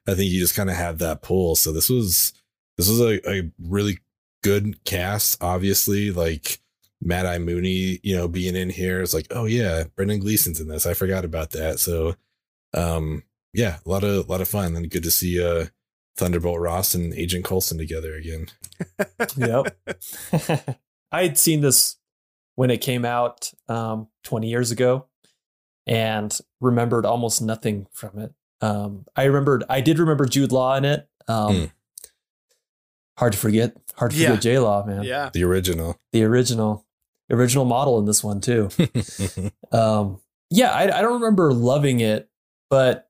I 0.08 0.14
think 0.14 0.30
you 0.30 0.40
just 0.40 0.56
kind 0.56 0.70
of 0.70 0.76
have 0.76 0.98
that 0.98 1.22
pull. 1.22 1.56
So 1.56 1.72
this 1.72 1.90
was 1.90 2.32
this 2.78 2.88
was 2.88 3.00
a, 3.00 3.30
a 3.30 3.50
really 3.58 3.98
good 4.42 4.84
cast, 4.84 5.42
obviously, 5.42 6.10
like 6.12 6.60
Mad 7.00 7.26
Eye 7.26 7.38
Moody, 7.38 8.00
you 8.02 8.16
know, 8.16 8.28
being 8.28 8.56
in 8.56 8.70
here. 8.70 9.02
It's 9.02 9.14
like, 9.14 9.26
oh 9.30 9.44
yeah, 9.44 9.84
Brendan 9.94 10.20
Gleeson's 10.20 10.60
in 10.60 10.68
this. 10.68 10.86
I 10.86 10.94
forgot 10.94 11.25
about 11.25 11.50
that. 11.50 11.78
So 11.78 12.16
um 12.75 13.22
yeah, 13.52 13.78
a 13.84 13.88
lot 13.88 14.04
of 14.04 14.28
a 14.28 14.30
lot 14.30 14.40
of 14.40 14.48
fun 14.48 14.76
and 14.76 14.90
good 14.90 15.02
to 15.02 15.10
see 15.10 15.42
uh 15.42 15.66
Thunderbolt 16.16 16.60
Ross 16.60 16.94
and 16.94 17.12
Agent 17.14 17.44
Coulson 17.44 17.76
together 17.76 18.14
again. 18.14 18.46
yep. 19.36 19.76
I 21.12 21.22
had 21.22 21.38
seen 21.38 21.60
this 21.60 21.96
when 22.56 22.70
it 22.70 22.78
came 22.80 23.04
out 23.04 23.52
um, 23.68 24.08
20 24.25 24.48
years 24.48 24.70
ago 24.72 25.06
and 25.86 26.36
remembered 26.60 27.06
almost 27.06 27.40
nothing 27.40 27.86
from 27.92 28.18
it. 28.18 28.32
Um, 28.60 29.04
I 29.14 29.25
remembered, 29.25 29.62
I 29.68 29.80
did 29.80 29.98
remember 29.98 30.26
Jude 30.26 30.50
Law 30.52 30.75
in 30.76 30.84
it. 30.84 31.08
Um, 31.28 31.54
Mm. 31.54 31.70
Hard 33.18 33.32
to 33.32 33.38
forget, 33.38 33.75
hard 33.96 34.10
to 34.10 34.16
Yeah. 34.18 34.28
forget 34.28 34.42
J 34.42 34.58
Law, 34.58 34.84
man. 34.84 35.02
Yeah. 35.02 35.30
The 35.32 35.42
original. 35.44 35.98
The 36.12 36.22
original, 36.25 36.84
original 37.30 37.64
model 37.64 37.98
in 37.98 38.04
this 38.04 38.22
one 38.22 38.40
too. 38.42 38.68
um, 39.72 40.20
yeah, 40.50 40.70
I, 40.70 40.82
I 40.98 41.02
don't 41.02 41.14
remember 41.20 41.52
loving 41.54 42.00
it, 42.00 42.28
but 42.68 43.08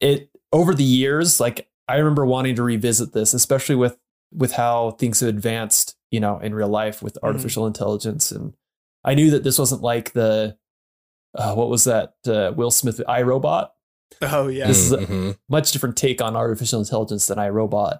it 0.00 0.28
over 0.52 0.74
the 0.74 0.82
years, 0.84 1.38
like 1.40 1.68
I 1.88 1.96
remember 1.98 2.26
wanting 2.26 2.56
to 2.56 2.62
revisit 2.64 3.12
this, 3.12 3.32
especially 3.32 3.76
with 3.76 3.96
with 4.32 4.52
how 4.52 4.90
things 4.92 5.20
have 5.20 5.28
advanced, 5.28 5.96
you 6.10 6.18
know, 6.18 6.40
in 6.40 6.52
real 6.54 6.68
life 6.68 7.00
with 7.00 7.16
artificial 7.22 7.66
intelligence, 7.68 8.32
and 8.32 8.54
I 9.04 9.14
knew 9.14 9.30
that 9.30 9.42
this 9.44 9.58
wasn't 9.58 9.82
like 9.82 10.12
the 10.12 10.56
uh, 11.36 11.54
what 11.54 11.68
was 11.68 11.84
that 11.84 12.14
uh, 12.26 12.52
Will 12.56 12.70
Smith 12.70 13.00
iRobot, 13.08 13.68
Oh 14.22 14.46
yeah. 14.48 14.66
This 14.68 14.78
is 14.78 14.92
a- 14.92 14.98
Mhm. 14.98 15.38
much 15.48 15.72
different 15.72 15.96
take 15.96 16.22
on 16.22 16.36
artificial 16.36 16.78
intelligence 16.80 17.26
than 17.26 17.38
iRobot, 17.38 17.98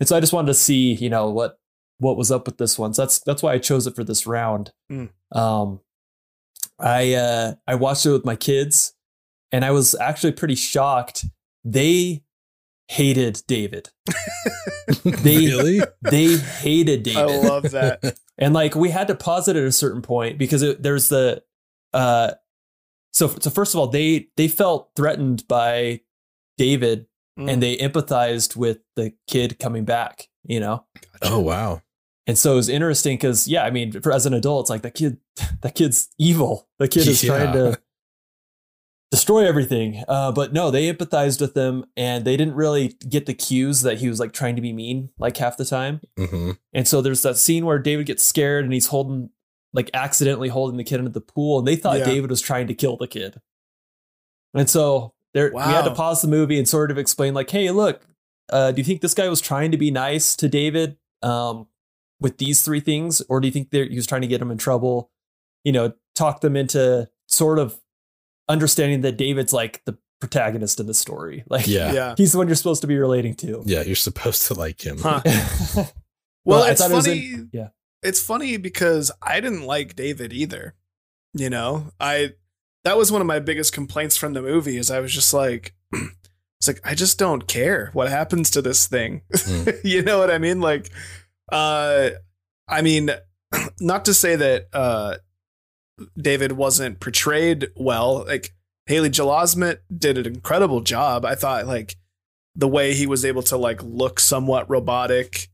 and 0.00 0.08
so 0.08 0.16
I 0.16 0.20
just 0.20 0.32
wanted 0.32 0.48
to 0.48 0.54
see, 0.54 0.94
you 0.94 1.10
know, 1.10 1.30
what 1.30 1.58
what 1.98 2.16
was 2.16 2.30
up 2.30 2.46
with 2.46 2.58
this 2.58 2.78
one. 2.78 2.94
So 2.94 3.02
that's 3.02 3.20
that's 3.20 3.42
why 3.42 3.52
I 3.54 3.58
chose 3.58 3.86
it 3.86 3.96
for 3.96 4.04
this 4.04 4.26
round. 4.26 4.72
Mm. 4.92 5.08
Um, 5.32 5.80
I 6.78 7.14
uh, 7.14 7.54
I 7.66 7.74
watched 7.74 8.06
it 8.06 8.12
with 8.12 8.24
my 8.24 8.36
kids, 8.36 8.92
and 9.50 9.64
I 9.64 9.70
was 9.72 9.94
actually 9.96 10.32
pretty 10.32 10.54
shocked. 10.54 11.24
They 11.64 12.22
hated 12.88 13.42
David. 13.46 13.90
They- 15.02 15.46
really? 15.46 15.80
They 16.02 16.36
hated 16.36 17.02
David. 17.02 17.18
I 17.22 17.24
love 17.48 17.70
that. 17.72 18.18
and 18.38 18.54
like 18.54 18.74
we 18.76 18.90
had 18.90 19.08
to 19.08 19.14
pause 19.16 19.48
it 19.48 19.56
at 19.56 19.64
a 19.64 19.72
certain 19.72 20.00
point 20.02 20.38
because 20.38 20.62
it, 20.62 20.82
there's 20.82 21.08
the 21.08 21.42
uh, 21.92 22.32
so 23.12 23.28
so 23.40 23.50
first 23.50 23.74
of 23.74 23.80
all 23.80 23.88
they 23.88 24.28
they 24.36 24.46
felt 24.48 24.90
threatened 24.96 25.46
by 25.48 26.00
David 26.58 27.06
Mm. 27.38 27.52
and 27.52 27.62
they 27.62 27.76
empathized 27.76 28.56
with 28.56 28.78
the 28.94 29.12
kid 29.28 29.58
coming 29.58 29.84
back. 29.84 30.28
You 30.44 30.58
know, 30.60 30.86
Oh 31.20 31.40
wow. 31.40 31.82
And 32.26 32.38
so 32.38 32.54
it 32.54 32.56
was 32.56 32.68
interesting 32.70 33.16
because, 33.18 33.46
yeah, 33.46 33.62
I 33.62 33.70
mean, 33.70 34.00
for, 34.00 34.10
as 34.10 34.24
an 34.24 34.32
adult, 34.32 34.64
it's 34.64 34.70
like 34.70 34.80
that 34.82 34.94
kid, 34.94 35.18
that 35.60 35.74
kid's 35.74 36.08
evil. 36.18 36.66
The 36.78 36.88
kid 36.88 37.06
is 37.06 37.20
trying 37.20 37.52
to 37.52 37.78
destroy 39.10 39.46
everything. 39.46 40.02
Uh, 40.08 40.32
but 40.32 40.52
no, 40.52 40.70
they 40.70 40.92
empathized 40.92 41.40
with 41.40 41.56
him 41.56 41.84
and 41.96 42.24
they 42.24 42.36
didn't 42.36 42.54
really 42.54 42.96
get 43.08 43.26
the 43.26 43.34
cues 43.34 43.82
that 43.82 43.98
he 43.98 44.08
was 44.08 44.18
like 44.18 44.32
trying 44.32 44.56
to 44.56 44.62
be 44.62 44.72
mean 44.72 45.10
like 45.18 45.36
half 45.36 45.56
the 45.56 45.64
time. 45.64 46.00
hmm 46.18 46.52
And 46.72 46.88
so 46.88 47.00
there's 47.00 47.22
that 47.22 47.36
scene 47.36 47.64
where 47.64 47.78
David 47.78 48.06
gets 48.06 48.22
scared 48.24 48.64
and 48.64 48.72
he's 48.74 48.88
holding, 48.88 49.30
like 49.72 49.90
accidentally 49.94 50.48
holding 50.48 50.76
the 50.76 50.84
kid 50.84 50.98
into 50.98 51.10
the 51.10 51.20
pool 51.20 51.58
and 51.58 51.68
they 51.68 51.76
thought 51.76 51.98
Yeah. 51.98 52.04
David 52.06 52.30
was 52.30 52.40
trying 52.40 52.66
to 52.66 52.74
kill 52.74 52.96
the 52.96 53.06
kid. 53.06 53.40
And 54.54 54.68
so 54.70 55.12
there, 55.34 55.52
we 55.52 55.60
had 55.60 55.82
to 55.82 55.94
pause 55.94 56.22
the 56.22 56.28
movie 56.28 56.58
and 56.58 56.66
sort 56.68 56.90
of 56.90 56.96
explain, 56.96 57.34
like, 57.34 57.50
hey, 57.50 57.70
look, 57.70 58.00
uh, 58.50 58.72
do 58.72 58.78
you 58.80 58.84
think 58.84 59.02
this 59.02 59.12
guy 59.12 59.28
was 59.28 59.40
trying 59.40 59.70
to 59.70 59.76
be 59.76 59.90
nice 59.90 60.34
to 60.36 60.48
David 60.48 60.96
um, 61.22 61.66
with 62.20 62.38
these 62.38 62.62
three 62.62 62.80
things, 62.80 63.20
or 63.28 63.40
do 63.40 63.48
you 63.48 63.52
think 63.52 63.68
he 63.70 63.94
was 63.96 64.06
trying 64.06 64.22
to 64.22 64.26
get 64.26 64.40
him 64.40 64.50
in 64.50 64.56
trouble? 64.56 65.10
You 65.62 65.72
know, 65.72 65.92
talk 66.14 66.40
them 66.40 66.56
into 66.56 67.08
sort 67.28 67.58
of 67.58 67.78
understanding 68.48 69.00
that 69.02 69.16
David's 69.16 69.52
like 69.52 69.82
the 69.84 69.96
protagonist 70.20 70.80
in 70.80 70.86
the 70.86 70.94
story. 70.94 71.44
Like, 71.50 71.66
Yeah. 71.66 71.86
yeah. 71.88 71.92
Yeah. 71.92 72.14
he's 72.16 72.32
the 72.32 72.38
one 72.38 72.46
you're 72.48 72.56
supposed 72.56 72.80
to 72.82 72.86
be 72.86 72.96
relating 72.98 73.34
to. 73.36 73.62
Yeah, 73.66 73.82
you're 73.82 73.94
supposed 73.96 74.46
to 74.46 74.54
like 74.54 74.84
him. 74.84 74.98
Huh. 74.98 75.20
well, 75.74 75.86
Well, 76.44 76.64
it's 76.64 76.80
thought 76.80 76.90
it 76.90 76.94
was 76.94 77.06
funny. 77.06 77.18
in- 77.32 77.50
yeah. 77.52 77.68
It's 78.02 78.22
funny 78.22 78.56
because 78.56 79.10
I 79.22 79.40
didn't 79.40 79.62
like 79.64 79.96
David 79.96 80.32
either. 80.32 80.74
You 81.34 81.50
know, 81.50 81.90
I 82.00 82.34
that 82.84 82.96
was 82.96 83.10
one 83.10 83.20
of 83.20 83.26
my 83.26 83.40
biggest 83.40 83.72
complaints 83.72 84.16
from 84.16 84.32
the 84.32 84.40
movie 84.42 84.76
is 84.76 84.90
I 84.90 85.00
was 85.00 85.12
just 85.12 85.34
like 85.34 85.74
it's 85.92 86.68
like 86.68 86.80
I 86.84 86.94
just 86.94 87.18
don't 87.18 87.46
care 87.48 87.90
what 87.94 88.08
happens 88.08 88.50
to 88.52 88.62
this 88.62 88.86
thing. 88.86 89.22
Mm. 89.32 89.80
you 89.84 90.02
know 90.02 90.18
what 90.18 90.30
I 90.30 90.38
mean? 90.38 90.60
Like 90.60 90.88
uh 91.52 92.10
I 92.68 92.80
mean 92.82 93.10
not 93.80 94.04
to 94.04 94.14
say 94.14 94.36
that 94.36 94.66
uh 94.72 95.16
David 96.16 96.52
wasn't 96.52 97.00
portrayed 97.00 97.68
well. 97.76 98.24
Like 98.26 98.52
Haley 98.86 99.10
Joel 99.10 99.34
Osment 99.34 99.78
did 99.96 100.18
an 100.18 100.26
incredible 100.26 100.80
job. 100.80 101.24
I 101.24 101.34
thought 101.34 101.66
like 101.66 101.96
the 102.54 102.68
way 102.68 102.94
he 102.94 103.06
was 103.06 103.24
able 103.24 103.42
to 103.44 103.56
like 103.56 103.82
look 103.82 104.20
somewhat 104.20 104.68
robotic 104.70 105.48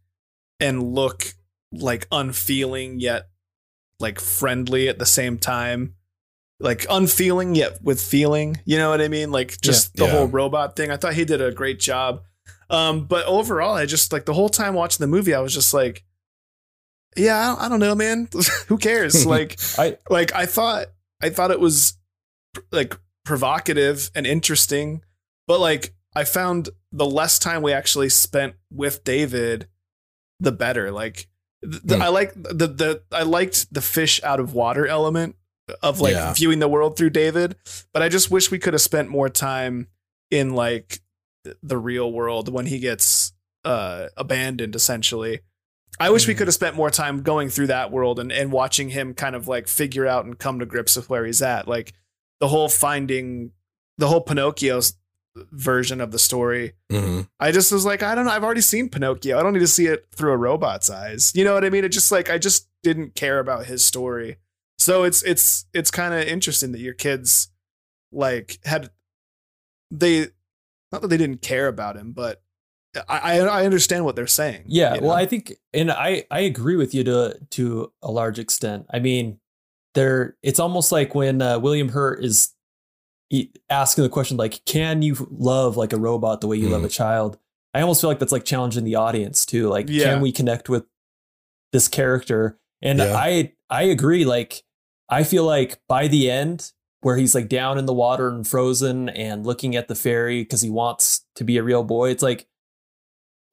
and 0.61 0.95
look 0.95 1.35
like 1.73 2.07
unfeeling 2.13 3.01
yet 3.01 3.29
like 3.99 4.21
friendly 4.21 4.89
at 4.89 4.99
the 4.99 5.07
same 5.07 5.39
time 5.39 5.95
like 6.61 6.85
unfeeling 6.91 7.55
yet 7.55 7.79
with 7.83 8.01
feeling 8.01 8.61
you 8.67 8.77
know 8.77 8.91
what 8.91 9.01
i 9.01 9.09
mean 9.09 9.31
like 9.33 9.59
just 9.63 9.97
the 9.97 10.05
Yeah. 10.05 10.11
whole 10.11 10.27
robot 10.29 10.77
thing 10.77 10.91
i 10.91 10.97
thought 10.99 11.15
he 11.15 11.25
did 11.25 11.41
a 11.41 11.51
great 11.51 11.81
job 11.81 12.23
um 12.69 13.07
but 13.07 13.25
overall 13.27 13.75
i 13.75 13.87
just 13.87 14.13
like 14.13 14.27
the 14.27 14.35
whole 14.35 14.51
time 14.51 14.75
watching 14.75 15.03
the 15.03 15.07
movie 15.09 15.35
i 15.35 15.41
was 15.41 15.55
just 15.55 15.73
like 15.73 16.05
yeah 17.17 17.39
i 17.41 17.47
don't, 17.47 17.61
I 17.61 17.69
don't 17.69 17.81
know 17.81 17.95
man 17.95 18.29
who 18.69 18.79
cares 18.79 19.27
like 19.35 19.59
I 19.79 19.97
like 20.11 20.35
i 20.35 20.47
thought 20.47 20.87
i 21.23 21.29
thought 21.31 21.51
it 21.51 21.61
was 21.61 21.97
like 22.71 22.99
provocative 23.25 24.11
and 24.15 24.27
interesting 24.27 25.03
but 25.47 25.61
like 25.61 25.95
i 26.15 26.25
found 26.25 26.69
the 26.93 27.07
less 27.07 27.39
time 27.39 27.63
we 27.63 27.73
actually 27.73 28.09
spent 28.09 28.55
with 28.71 29.05
david 29.05 29.69
the 30.41 30.53
better 30.53 30.91
like 30.91 31.29
Hmm. 31.65 32.03
i 32.03 32.09
like 32.09 32.35
the 32.35 32.67
the 32.67 33.03
i 33.13 33.23
liked 33.23 33.73
the 33.73 33.81
fish 33.81 34.21
out 34.25 34.41
of 34.41 34.53
water 34.53 34.85
element 34.85 35.37
of 35.81 36.01
like 36.01 36.15
Yeah. 36.15 36.33
viewing 36.35 36.59
the 36.59 36.67
world 36.67 36.97
through 36.97 37.11
david 37.11 37.55
but 37.93 38.03
i 38.03 38.09
just 38.09 38.33
wish 38.33 38.51
we 38.51 38.59
could 38.59 38.75
have 38.75 38.81
spent 38.81 39.09
more 39.09 39.29
time 39.29 39.87
in 40.33 40.55
like 40.57 41.01
th- 41.45 41.57
the 41.63 41.79
real 41.79 42.11
world 42.13 42.49
when 42.53 42.67
he 42.67 42.81
gets 42.81 43.33
uh 43.65 44.09
abandoned 44.17 44.75
essentially 44.75 45.39
I 46.01 46.11
wish 46.11 46.27
we 46.27 46.35
Mhm. 46.35 46.39
could 46.39 46.47
have 46.49 46.55
spent 46.55 46.75
more 46.77 46.91
time 46.91 47.23
going 47.23 47.49
through 47.49 47.69
that 47.69 47.91
world 47.93 48.19
and, 48.19 48.33
and 48.33 48.51
watching 48.51 48.89
him 48.91 49.15
kind 49.15 49.37
of 49.37 49.47
like 49.49 49.69
figure 49.69 50.07
out 50.07 50.25
and 50.25 50.39
come 50.39 50.59
to 50.59 50.67
grips 50.67 50.97
with 50.97 51.09
where 51.11 51.25
he's 51.25 51.43
at. 51.43 51.69
Like 51.69 51.93
the 52.41 52.49
whole 52.49 52.69
finding 52.69 53.53
the 53.99 54.09
whole 54.09 54.23
Pinocchio's 54.23 54.95
version 55.37 56.01
of 56.01 56.11
the 56.11 56.19
story. 56.19 56.73
hmm 56.91 57.21
I 57.41 57.53
just 57.53 57.71
was 57.73 57.85
like, 57.85 58.03
I 58.03 58.15
don't 58.15 58.25
know. 58.25 58.31
I've 58.33 58.45
already 58.45 58.61
seen 58.63 58.89
Pinocchio. 58.89 59.39
I 59.39 59.43
don't 59.43 59.53
need 59.53 59.61
to 59.61 59.67
see 59.67 59.87
it 59.87 60.07
through 60.15 60.33
a 60.33 60.37
robot's 60.37 60.91
eyes. 60.91 61.33
You 61.35 61.45
know 61.45 61.55
what 61.55 61.65
I 61.65 61.71
mean? 61.71 61.85
It 61.85 61.91
just 61.91 62.11
like 62.13 62.31
I 62.31 62.39
just 62.39 62.69
didn't 62.83 63.15
care 63.15 63.39
about 63.39 63.67
his 63.67 63.85
story. 63.85 64.39
So 64.79 65.05
it's 65.05 65.23
it's 65.23 65.67
it's 65.73 65.91
kind 65.91 66.13
of 66.15 66.21
interesting 66.27 66.73
that 66.73 66.81
your 66.81 66.95
kids 66.95 67.49
like 68.11 68.59
had 68.65 68.91
they 69.91 70.29
not 70.91 71.03
that 71.03 71.09
they 71.09 71.17
didn't 71.17 71.43
care 71.43 71.69
about 71.69 71.97
him, 71.97 72.13
but 72.13 72.43
I 73.09 73.39
I, 73.39 73.61
I 73.61 73.65
understand 73.65 74.05
what 74.05 74.17
they're 74.17 74.27
saying. 74.27 74.65
Yeah, 74.67 74.95
you 74.95 75.01
well. 75.03 75.13
I 75.13 75.27
think, 75.27 75.55
and 75.73 75.91
I 75.91 76.25
I 76.31 76.41
agree 76.41 76.77
with 76.77 76.95
you 76.95 77.05
to 77.05 77.39
to 77.51 77.93
a 78.03 78.11
large 78.11 78.39
extent. 78.39 78.87
I 78.91 78.99
mean, 78.99 79.39
there 79.95 80.37
it's 80.43 80.61
almost 80.61 80.93
like 80.93 81.15
when 81.15 81.41
uh, 81.43 81.59
William 81.59 81.89
Hurt 81.91 82.23
is 82.25 82.53
asking 83.71 84.05
the 84.05 84.11
question 84.11 84.37
like, 84.37 84.65
"Can 84.65 85.03
you 85.03 85.17
love 85.31 85.77
like 85.77 85.93
a 85.93 85.99
robot 85.99 86.41
the 86.41 86.47
way 86.49 86.57
you 86.57 86.69
love 86.69 86.83
Mhm. 86.83 86.87
a 86.87 86.91
child?" 86.91 87.39
I 87.75 87.81
almost 87.81 88.03
feel 88.03 88.11
like 88.11 88.19
that's 88.19 88.33
like 88.33 88.45
challenging 88.45 88.85
the 88.85 88.97
audience 88.97 89.47
too. 89.47 89.69
Like, 89.71 89.87
Yeah. 89.89 90.05
can 90.13 90.21
we 90.21 90.31
connect 90.33 90.69
with 90.69 90.85
this 91.73 91.89
character? 91.89 92.59
And 92.83 92.99
Yeah. 92.99 93.15
I 93.17 93.53
I 93.71 93.85
agree. 93.85 94.27
Like, 94.27 94.63
I 95.09 95.25
feel 95.25 95.45
like 95.45 95.81
by 95.89 96.09
the 96.09 96.31
end, 96.31 96.73
where 97.01 97.17
he's 97.17 97.35
like 97.35 97.49
down 97.49 97.79
in 97.79 97.87
the 97.87 97.95
water 97.95 98.29
and 98.29 98.47
frozen 98.47 99.09
and 99.09 99.47
looking 99.47 99.75
at 99.75 99.89
the 99.89 99.95
fairy 99.95 100.43
because 100.43 100.61
he 100.61 100.69
wants 100.71 101.25
to 101.37 101.45
be 101.45 101.57
a 101.57 101.63
real 101.63 101.83
boy, 101.85 102.11
it's 102.11 102.23
like 102.23 102.47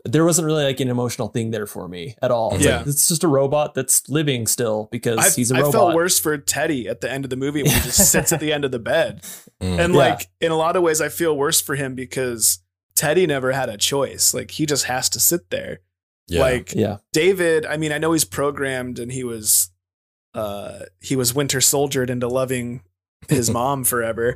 there 0.05 0.23
wasn't 0.23 0.45
really 0.45 0.63
like 0.63 0.79
an 0.79 0.87
emotional 0.89 1.27
thing 1.27 1.51
there 1.51 1.65
for 1.67 1.87
me 1.87 2.15
at 2.21 2.31
all. 2.31 2.55
It's 2.55 2.63
Yeah. 2.63 2.77
like 2.77 2.87
it's 2.87 3.07
just 3.09 3.23
a 3.23 3.27
robot 3.27 3.73
that's 3.73 4.07
living 4.09 4.47
still 4.47 4.87
because 4.91 5.17
I, 5.17 5.29
he's 5.29 5.51
a 5.51 5.55
robot. 5.55 5.67
I 5.69 5.71
felt 5.71 5.95
worse 5.95 6.19
for 6.19 6.37
Teddy 6.37 6.87
at 6.87 7.01
the 7.01 7.11
end 7.11 7.25
of 7.25 7.29
the 7.29 7.35
movie 7.35 7.63
when 7.63 7.71
he 7.71 7.79
just 7.81 8.09
sits 8.11 8.31
at 8.31 8.39
the 8.39 8.53
end 8.53 8.63
of 8.65 8.71
the 8.71 8.79
bed. 8.79 9.23
Mm. 9.61 9.77
And 9.77 9.93
Yeah. 9.93 9.99
like 9.99 10.29
in 10.39 10.53
a 10.53 10.55
lot 10.55 10.77
of 10.77 10.83
ways 10.83 11.01
I 11.01 11.09
feel 11.09 11.35
worse 11.35 11.59
for 11.59 11.75
him 11.75 11.93
because 11.93 12.59
Teddy 12.95 13.27
never 13.27 13.51
had 13.51 13.67
a 13.67 13.75
choice. 13.75 14.33
Like 14.33 14.51
he 14.51 14.65
just 14.65 14.85
has 14.85 15.09
to 15.09 15.19
sit 15.19 15.49
there. 15.49 15.79
yeah. 16.27 16.39
Like 16.39 16.73
Yeah. 16.73 16.99
David, 17.11 17.65
I 17.65 17.75
mean, 17.75 17.91
I 17.91 17.97
know 17.97 18.13
he's 18.13 18.23
programmed 18.23 18.99
and 18.99 19.11
he 19.11 19.25
was 19.25 19.71
uh 20.33 20.79
he 21.01 21.17
was 21.17 21.33
winter 21.33 21.59
soldiered 21.59 22.09
into 22.09 22.29
loving 22.29 22.83
his 23.27 23.49
mom 23.51 23.83
forever. 23.83 24.35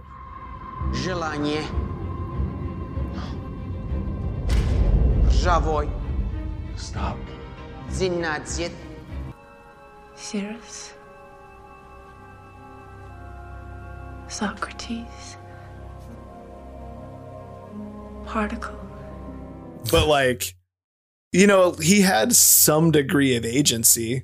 Живой. 5.44 5.90
Stop. 6.78 7.18
12. 7.98 8.72
Cirrus. 10.16 10.94
Socrates. 14.30 15.36
Particle. 18.26 18.80
But 19.92 20.08
like, 20.08 20.56
you 21.34 21.46
know, 21.46 21.74
he 21.74 22.00
had 22.00 22.34
some 22.34 22.92
degree 22.92 23.36
of 23.36 23.44
agency. 23.44 24.24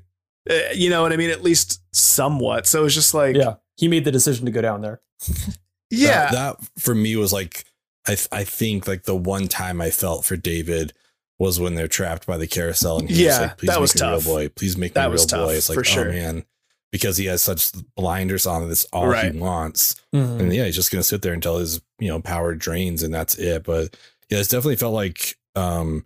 Uh, 0.49 0.55
you 0.73 0.89
know 0.89 1.01
what 1.01 1.11
I 1.11 1.17
mean? 1.17 1.31
At 1.31 1.43
least 1.43 1.81
somewhat. 1.91 2.65
So 2.65 2.85
it's 2.85 2.95
just 2.95 3.13
like, 3.13 3.35
yeah, 3.35 3.55
he 3.75 3.89
made 3.89 4.05
the 4.05 4.11
decision 4.11 4.45
to 4.45 4.53
go 4.53 4.61
down 4.61 4.79
there. 4.79 5.01
yeah, 5.89 6.31
that, 6.31 6.59
that 6.59 6.69
for 6.77 6.95
me 6.95 7.17
was 7.17 7.33
like, 7.33 7.65
I 8.07 8.15
th- 8.15 8.29
I 8.31 8.45
think 8.45 8.87
like 8.87 9.03
the 9.03 9.17
one 9.17 9.49
time 9.49 9.81
I 9.81 9.89
felt 9.89 10.23
for 10.23 10.37
David 10.37 10.93
was 11.39 11.59
when 11.59 11.73
they're 11.75 11.87
trapped 11.87 12.27
by 12.27 12.37
the 12.37 12.45
carousel 12.47 12.99
and 12.99 13.09
he's 13.09 13.19
Yeah, 13.21 13.39
like, 13.39 13.57
please 13.57 13.67
that 13.67 13.73
make 13.75 13.81
was 13.81 13.95
me 13.95 13.99
tough. 13.99 14.25
real 14.25 14.35
boy, 14.35 14.49
please 14.49 14.77
make 14.77 14.93
That 14.93 15.07
me 15.07 15.11
was 15.13 15.21
real 15.21 15.27
tough, 15.27 15.47
boy. 15.47 15.53
It's 15.53 15.69
like 15.69 15.75
for 15.75 15.79
oh 15.81 15.83
sure. 15.83 16.09
man, 16.11 16.43
because 16.91 17.17
he 17.17 17.25
has 17.27 17.41
such 17.41 17.71
blinders 17.95 18.45
on. 18.45 18.67
That's 18.67 18.85
all 18.93 19.07
Right. 19.07 19.33
he 19.33 19.39
wants, 19.39 19.95
Mhm. 20.13 20.39
and 20.41 20.53
yeah, 20.53 20.65
he's 20.65 20.75
just 20.75 20.91
gonna 20.91 21.03
sit 21.03 21.21
there 21.21 21.33
until 21.33 21.57
his 21.57 21.81
you 21.99 22.07
know 22.09 22.19
power 22.21 22.53
drains, 22.55 23.01
and 23.03 23.13
that's 23.13 23.35
it. 23.35 23.63
But 23.63 23.95
yeah, 24.29 24.39
it's 24.39 24.49
definitely 24.49 24.75
felt 24.75 24.93
like 24.93 25.37
um 25.55 26.05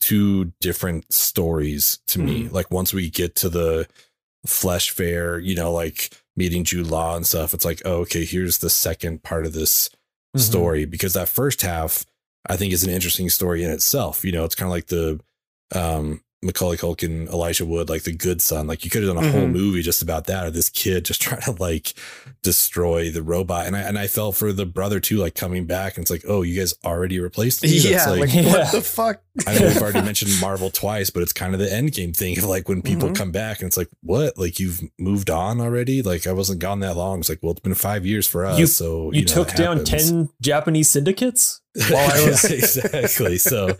two 0.00 0.52
different 0.60 1.10
stories 1.12 1.98
to 2.08 2.18
me. 2.18 2.42
Mm-hmm. 2.44 2.54
Like 2.54 2.70
once 2.70 2.92
we 2.92 3.08
get 3.08 3.34
to 3.36 3.48
the 3.48 3.88
flesh 4.44 4.90
fair, 4.90 5.38
you 5.38 5.54
know, 5.54 5.72
like 5.72 6.10
meeting 6.36 6.64
Jude 6.64 6.88
Law 6.88 7.16
and 7.16 7.26
stuff, 7.26 7.54
it's 7.54 7.64
like, 7.64 7.80
oh, 7.86 8.00
okay, 8.00 8.24
here's 8.26 8.58
the 8.58 8.68
second 8.68 9.22
part 9.22 9.46
of 9.46 9.54
this 9.54 9.88
Mhm. 10.36 10.40
story 10.40 10.84
because 10.84 11.14
that 11.14 11.28
first 11.30 11.62
half 11.62 12.04
I 12.46 12.56
think 12.56 12.72
is 12.72 12.84
an 12.84 12.90
interesting 12.90 13.30
story 13.30 13.62
in 13.62 13.70
itself. 13.70 14.24
You 14.24 14.32
know, 14.32 14.44
it's 14.44 14.54
kind 14.54 14.68
of 14.68 14.72
like 14.72 14.86
the 14.86 15.20
um 15.74 16.22
Macaulay 16.44 16.76
Culkin, 16.76 17.26
Elijah 17.28 17.64
Wood, 17.64 17.88
like 17.88 18.02
the 18.02 18.12
good 18.12 18.40
son. 18.42 18.66
Like 18.66 18.84
you 18.84 18.90
could 18.90 19.02
have 19.02 19.14
done 19.14 19.24
a 19.24 19.30
whole 19.30 19.42
Mhm. 19.48 19.52
movie 19.52 19.82
just 19.82 20.02
about 20.02 20.26
that, 20.26 20.46
or 20.46 20.50
this 20.50 20.68
kid 20.68 21.04
just 21.06 21.20
trying 21.26 21.40
to 21.42 21.52
like 21.52 21.94
destroy 22.42 23.10
the 23.10 23.22
robot. 23.22 23.66
And 23.66 23.76
I 23.76 23.80
and 23.80 23.98
I 23.98 24.06
felt 24.06 24.36
for 24.36 24.52
the 24.52 24.66
brother 24.66 25.00
too, 25.00 25.16
like 25.16 25.34
coming 25.34 25.64
back 25.66 25.96
and 25.96 26.02
it's 26.04 26.10
like, 26.10 26.24
oh, 26.28 26.42
you 26.42 26.58
guys 26.60 26.74
already 26.84 27.18
replaced 27.18 27.62
me. 27.62 27.70
Yeah 27.70 28.10
like, 28.10 28.32
Yeah. 28.34 28.42
what 28.44 28.72
the 28.72 28.80
fuck 28.82 29.22
I 29.46 29.58
know 29.58 29.66
we've 29.68 29.82
already 29.82 30.02
mentioned 30.10 30.30
Marvel 30.40 30.70
twice, 30.70 31.10
but 31.10 31.22
it's 31.22 31.32
kind 31.32 31.54
of 31.54 31.60
the 31.60 31.72
end 31.72 31.92
game 31.92 32.12
thing 32.12 32.36
of 32.38 32.44
like 32.44 32.68
when 32.68 32.82
people 32.82 33.08
Mhm. 33.08 33.16
come 33.16 33.32
back 33.32 33.60
and 33.60 33.66
it's 33.66 33.76
like, 33.76 33.88
what? 34.02 34.38
Like 34.38 34.60
you've 34.60 34.80
moved 34.98 35.30
on 35.30 35.60
already? 35.60 36.02
Like 36.02 36.26
I 36.26 36.32
wasn't 36.32 36.58
gone 36.60 36.80
that 36.80 36.96
long. 36.96 37.20
It's 37.20 37.28
like, 37.28 37.38
well, 37.42 37.52
it's 37.52 37.60
been 37.60 37.74
five 37.74 38.04
years 38.06 38.26
for 38.26 38.44
us. 38.44 38.58
You- 38.58 38.66
so 38.66 39.10
You, 39.12 39.22
know, 39.22 39.26
took 39.32 39.54
down 39.54 39.78
happens. 39.78 40.10
10 40.10 40.28
Japanese 40.42 40.90
syndicates 40.90 41.60
while 41.90 42.10
I 42.12 42.26
was. 42.28 42.44
Exactly. 42.44 43.38
So, 43.38 43.76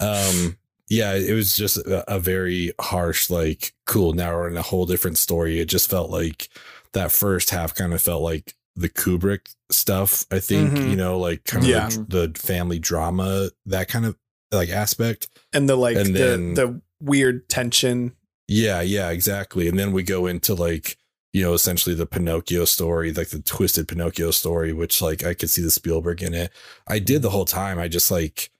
um, 0.00 0.56
yeah, 0.88 1.14
it 1.14 1.32
was 1.34 1.56
just 1.56 1.78
a, 1.78 2.14
a 2.14 2.18
very 2.20 2.72
harsh, 2.80 3.28
like, 3.30 3.72
cool. 3.86 4.12
Now 4.12 4.32
we're 4.34 4.48
in 4.48 4.56
a 4.56 4.62
whole 4.62 4.86
different 4.86 5.18
story. 5.18 5.60
It 5.60 5.66
just 5.68 5.90
felt 5.90 6.10
like 6.10 6.48
that 6.92 7.12
first 7.12 7.50
half 7.50 7.74
kind 7.74 7.92
of 7.92 8.00
felt 8.00 8.22
like 8.22 8.54
the 8.76 8.88
Kubrick 8.88 9.54
stuff. 9.70 10.24
I 10.30 10.38
think 10.38 10.72
Mhm. 10.72 10.90
you 10.90 10.96
know, 10.96 11.18
like 11.18 11.44
kind 11.44 11.64
of 11.64 11.68
Yeah. 11.70 11.88
the, 11.88 12.28
the 12.28 12.38
family 12.38 12.78
drama, 12.78 13.50
that 13.66 13.88
kind 13.88 14.04
of 14.06 14.16
like 14.52 14.68
aspect. 14.68 15.28
and 15.52 15.68
the 15.68 15.76
like 15.76 15.96
And 15.96 16.14
the 16.14 16.18
then- 16.18 16.54
the 16.54 16.80
weird 17.00 17.48
tension 17.48 18.12
Yeah, 18.48 18.80
yeah, 18.80 19.10
exactly. 19.10 19.66
And 19.66 19.76
then 19.78 19.90
we 19.92 20.02
go 20.04 20.26
into 20.26 20.54
like, 20.54 20.96
you 21.32 21.42
know, 21.42 21.52
essentially 21.52 21.94
the 21.96 22.06
Pinocchio 22.06 22.64
story, 22.64 23.12
like 23.12 23.28
the 23.30 23.40
twisted 23.40 23.88
Pinocchio 23.88 24.30
story, 24.30 24.72
which 24.72 25.02
like 25.02 25.24
I 25.24 25.34
could 25.34 25.50
see 25.50 25.62
the 25.62 25.70
Spielberg 25.70 26.22
in 26.22 26.32
it. 26.32 26.52
I 26.86 27.00
did 27.00 27.22
the 27.22 27.30
whole 27.30 27.44
time. 27.44 27.78
I 27.80 27.88
just 27.88 28.10
like, 28.10 28.50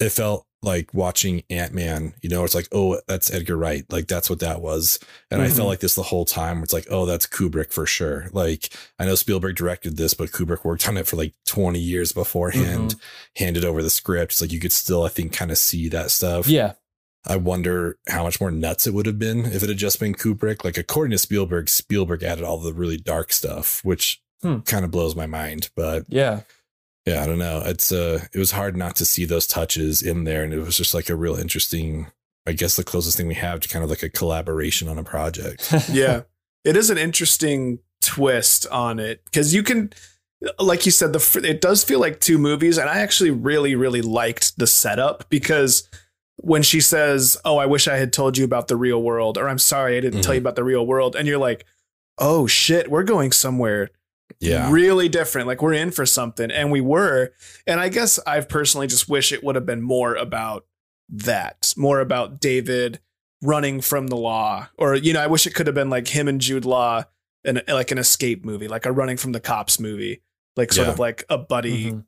it 0.00 0.10
felt 0.10 0.46
like 0.62 0.92
watching 0.94 1.42
Ant 1.50 1.72
Man, 1.74 2.14
you 2.22 2.28
know, 2.28 2.42
it's 2.44 2.54
like, 2.54 2.66
oh, 2.72 3.00
that's 3.06 3.32
Edgar 3.32 3.56
Wright. 3.56 3.84
Like 3.90 4.08
that's 4.08 4.28
what 4.28 4.40
that 4.40 4.60
was. 4.60 4.98
And 5.30 5.40
I 5.42 5.46
Mhm. 5.48 5.56
felt 5.56 5.68
like 5.68 5.80
this 5.80 5.94
the 5.94 6.02
whole 6.02 6.24
time. 6.24 6.62
It's 6.62 6.72
like, 6.72 6.86
oh, 6.90 7.06
that's 7.06 7.26
Kubrick 7.26 7.72
for 7.72 7.86
sure. 7.86 8.28
Like 8.32 8.70
I 8.98 9.04
know 9.04 9.14
Spielberg 9.14 9.54
directed 9.56 9.96
this, 9.96 10.14
but 10.14 10.30
Kubrick 10.32 10.64
worked 10.64 10.88
on 10.88 10.96
it 10.96 11.06
for 11.06 11.16
like 11.16 11.34
20 11.46 11.78
years 11.78 12.12
beforehand, 12.12 12.96
handed 13.36 13.64
over 13.64 13.82
the 13.82 13.90
script. 13.90 14.32
It's 14.32 14.40
like 14.40 14.52
you 14.52 14.58
could 14.60 14.72
still, 14.72 15.04
I 15.04 15.08
think, 15.08 15.32
kind 15.32 15.50
of 15.50 15.58
see 15.58 15.88
that 15.90 16.10
stuff. 16.10 16.48
Yeah. 16.48 16.72
I 17.28 17.36
wonder 17.36 17.98
how 18.08 18.22
much 18.22 18.40
more 18.40 18.50
nuts 18.52 18.86
it 18.86 18.94
would 18.94 19.06
have 19.06 19.18
been 19.18 19.46
if 19.46 19.62
it 19.62 19.68
had 19.68 19.78
just 19.78 19.98
been 20.00 20.14
Kubrick. 20.14 20.64
Like 20.64 20.78
according 20.78 21.10
to 21.12 21.18
Spielberg, 21.18 21.68
Spielberg 21.68 22.22
added 22.22 22.44
all 22.44 22.58
the 22.58 22.72
really 22.72 22.96
dark 22.96 23.32
stuff, 23.32 23.80
which 23.84 24.20
Hmm. 24.42 24.58
kind 24.60 24.84
of 24.84 24.90
blows 24.90 25.16
my 25.16 25.26
mind. 25.26 25.70
But 25.74 26.04
Yeah. 26.08 26.40
Yeah, 27.06 27.22
I 27.22 27.26
don't 27.26 27.38
know. 27.38 27.62
It's 27.64 27.92
uh 27.92 28.24
it 28.32 28.38
was 28.38 28.50
hard 28.50 28.76
not 28.76 28.96
to 28.96 29.04
see 29.04 29.24
those 29.24 29.46
touches 29.46 30.02
in 30.02 30.24
there. 30.24 30.42
And 30.44 30.52
it 30.52 30.60
was 30.60 30.76
just 30.76 30.94
like 30.94 31.08
a 31.08 31.16
real 31.16 31.36
interesting, 31.36 32.08
I 32.46 32.52
guess 32.52 32.76
the 32.76 32.84
closest 32.84 33.16
thing 33.16 33.28
we 33.28 33.34
have 33.34 33.60
to 33.60 33.68
kind 33.68 33.82
of 33.84 33.90
like 33.90 34.02
a 34.02 34.10
collaboration 34.10 34.88
on 34.88 34.98
a 34.98 35.04
project. 35.04 35.72
yeah 35.90 36.22
it 36.66 36.76
is 36.76 36.90
an 36.90 36.98
interesting 36.98 37.78
twist 38.02 38.66
on 38.68 38.98
it 38.98 39.24
because 39.24 39.54
you 39.54 39.62
can 39.62 39.90
like 40.58 40.84
you 40.84 40.92
said 40.92 41.12
the 41.12 41.40
it 41.44 41.60
does 41.60 41.82
feel 41.82 42.00
like 42.00 42.20
two 42.20 42.36
movies 42.36 42.76
and 42.76 42.90
i 42.90 42.98
actually 42.98 43.30
really 43.30 43.74
really 43.74 44.02
liked 44.02 44.58
the 44.58 44.66
setup 44.66 45.24
because 45.30 45.88
when 46.36 46.62
she 46.62 46.80
says 46.80 47.36
oh 47.44 47.56
i 47.56 47.64
wish 47.64 47.88
i 47.88 47.96
had 47.96 48.12
told 48.12 48.36
you 48.36 48.44
about 48.44 48.68
the 48.68 48.76
real 48.76 49.02
world 49.02 49.38
or 49.38 49.48
i'm 49.48 49.58
sorry 49.58 49.96
i 49.96 50.00
didn't 50.00 50.20
tell 50.22 50.34
you 50.34 50.40
about 50.40 50.56
the 50.56 50.64
real 50.64 50.86
world 50.86 51.16
and 51.16 51.26
you're 51.26 51.38
like 51.38 51.64
oh 52.18 52.46
shit 52.46 52.90
we're 52.90 53.02
going 53.02 53.32
somewhere 53.32 53.88
Yeah. 54.40 54.70
really 54.70 55.08
different 55.08 55.46
like 55.46 55.62
we're 55.62 55.72
in 55.72 55.90
for 55.90 56.04
something 56.04 56.50
and 56.50 56.70
we 56.70 56.80
were 56.80 57.32
and 57.66 57.80
i 57.80 57.88
guess 57.88 58.18
i 58.26 58.40
personally 58.40 58.86
just 58.86 59.08
wish 59.08 59.32
it 59.32 59.42
would 59.42 59.54
have 59.54 59.64
been 59.64 59.80
more 59.82 60.14
about 60.14 60.66
that 61.08 61.72
more 61.76 62.00
about 62.00 62.40
david 62.40 63.00
running 63.42 63.80
from 63.80 64.08
the 64.08 64.16
law 64.16 64.68
or 64.78 64.94
you 64.94 65.12
know 65.12 65.20
i 65.22 65.26
wish 65.26 65.46
it 65.46 65.54
could 65.54 65.66
have 65.66 65.74
been 65.74 65.88
like 65.90 66.08
him 66.08 66.28
and 66.28 66.40
jude 66.40 66.64
law 66.64 67.04
and 67.44 67.62
like 67.68 67.90
an 67.90 67.98
escape 67.98 68.44
movie 68.44 68.68
like 68.68 68.84
a 68.84 68.92
running 68.92 69.16
from 69.16 69.32
the 69.32 69.40
cops 69.40 69.78
movie 69.80 70.20
like 70.56 70.72
sort 70.72 70.86
Yeah. 70.88 70.92
of 70.92 70.98
like 70.98 71.24
a 71.30 71.38
buddy 71.38 71.92
Mhm. 71.92 72.04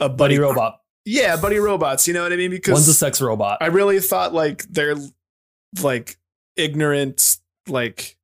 a 0.00 0.08
Buddy 0.08 0.36
buddy, 0.36 0.38
robot. 0.38 0.80
yeah 1.04 1.36
buddy 1.36 1.58
robots 1.58 2.08
you 2.08 2.14
know 2.14 2.22
what 2.22 2.32
i 2.32 2.36
mean 2.36 2.50
because 2.50 2.72
One's 2.72 2.88
a 2.88 2.94
sex 2.94 3.20
robot. 3.20 3.58
I 3.60 3.66
really 3.66 4.00
thought 4.00 4.32
like 4.34 4.62
they're 4.64 4.96
like 5.82 6.16
ignorant, 6.56 7.38
like 7.68 8.16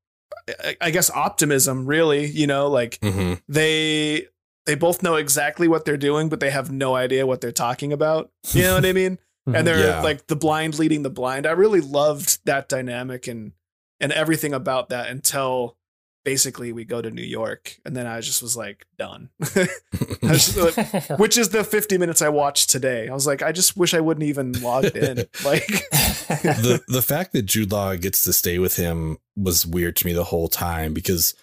I- 0.49 0.77
I 0.81 0.91
guess 0.91 1.11
optimism. 1.11 1.87
Really, 1.87 2.27
you 2.27 2.47
know, 2.47 2.69
like 2.69 2.99
hmm 3.03 3.35
they 3.49 4.27
they 4.67 4.75
both 4.77 5.03
know 5.03 5.17
exactly 5.17 5.67
what 5.69 5.85
they're 5.85 5.97
doing, 5.97 6.29
but 6.29 6.41
they 6.41 6.51
have 6.51 6.71
no 6.71 6.95
idea 6.95 7.27
what 7.27 7.41
they're 7.41 7.51
talking 7.53 7.93
about. 7.93 8.31
You 8.53 8.63
know 8.63 8.75
what 8.75 8.87
I 8.87 8.93
mean? 8.93 9.19
Mhm. 9.49 9.59
And 9.59 9.67
they're 9.67 9.89
Yeah. 9.89 10.03
like 10.03 10.29
the 10.29 10.37
blind 10.37 10.79
leading 10.79 11.03
the 11.03 11.11
blind. 11.11 11.49
I 11.49 11.51
really 11.51 11.81
loved 11.81 12.39
that 12.47 12.69
dynamic 12.69 13.27
and 13.27 13.53
and 13.99 14.13
everything 14.13 14.55
about 14.55 14.91
that 14.91 15.09
until 15.09 15.77
basically 16.25 16.73
we 16.73 16.85
go 16.85 17.03
to 17.03 17.11
New 17.11 17.23
York, 17.23 17.77
and 17.85 17.97
then 17.97 18.07
I 18.07 18.21
just 18.21 18.43
was 18.43 18.57
like 18.57 18.87
done. 18.99 19.31
Was 20.23 20.55
just 20.55 20.57
like- 20.79 21.09
which 21.19 21.37
is 21.37 21.49
the 21.51 21.65
50 21.65 21.99
minutes 21.99 22.23
I 22.23 22.29
watched 22.29 22.71
today. 22.71 23.09
I 23.09 23.13
was 23.15 23.27
like, 23.27 23.43
I 23.43 23.51
just 23.53 23.77
wish 23.77 23.93
I 23.93 24.01
wouldn't 24.01 24.25
even 24.25 24.53
logged 24.63 24.97
in. 24.97 25.19
Like, 25.45 25.67
the 25.67 26.81
the 26.89 27.03
fact 27.03 27.33
that 27.33 27.43
Jude 27.43 27.73
Law 27.73 27.95
gets 27.97 28.23
to 28.25 28.33
stay 28.33 28.59
with 28.59 28.77
him 28.77 29.19
was 29.37 29.67
weird 29.67 29.97
to 29.97 30.07
me 30.07 30.13
the 30.13 30.25
whole 30.25 30.49
time 30.49 30.95
because 30.95 31.35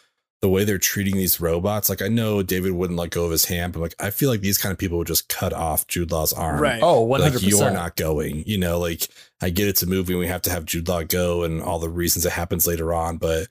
the 0.42 0.50
way 0.50 0.64
they're 0.64 0.78
treating 0.78 1.18
these 1.18 1.42
robots, 1.42 1.90
like 1.90 2.02
I 2.02 2.08
know 2.08 2.42
David 2.42 2.72
wouldn't 2.72 2.98
let 2.98 3.10
go 3.10 3.26
of 3.26 3.32
his 3.32 3.46
hand, 3.46 3.74
but 3.74 3.82
like 3.82 3.96
I 4.00 4.10
feel 4.10 4.30
like 4.30 4.40
these 4.42 4.58
kind 4.58 4.72
of 4.72 4.78
people 4.80 4.98
would 5.00 5.08
just 5.08 5.28
cut 5.28 5.52
off 5.52 5.86
Jude 5.88 6.12
Law's 6.12 6.32
arm. 6.32 6.62
right. 6.62 6.80
oh, 6.82 7.06
100%. 7.06 7.20
Like 7.20 7.42
you're 7.42 7.72
not 7.72 7.98
going, 7.98 8.44
you 8.48 8.58
know, 8.58 8.80
like 8.80 9.08
I 9.42 9.50
get 9.50 9.68
it's 9.68 9.84
a 9.84 9.88
movie 9.88 10.14
and 10.14 10.20
we 10.22 10.28
have 10.28 10.42
to 10.44 10.50
have 10.52 10.64
Jude 10.66 10.88
Law 10.88 11.04
go 11.04 11.44
and 11.44 11.62
all 11.62 11.80
the 11.80 11.90
reasons 11.90 12.26
it 12.26 12.32
happens 12.32 12.66
later 12.66 12.94
on, 12.94 13.18
but 13.18 13.48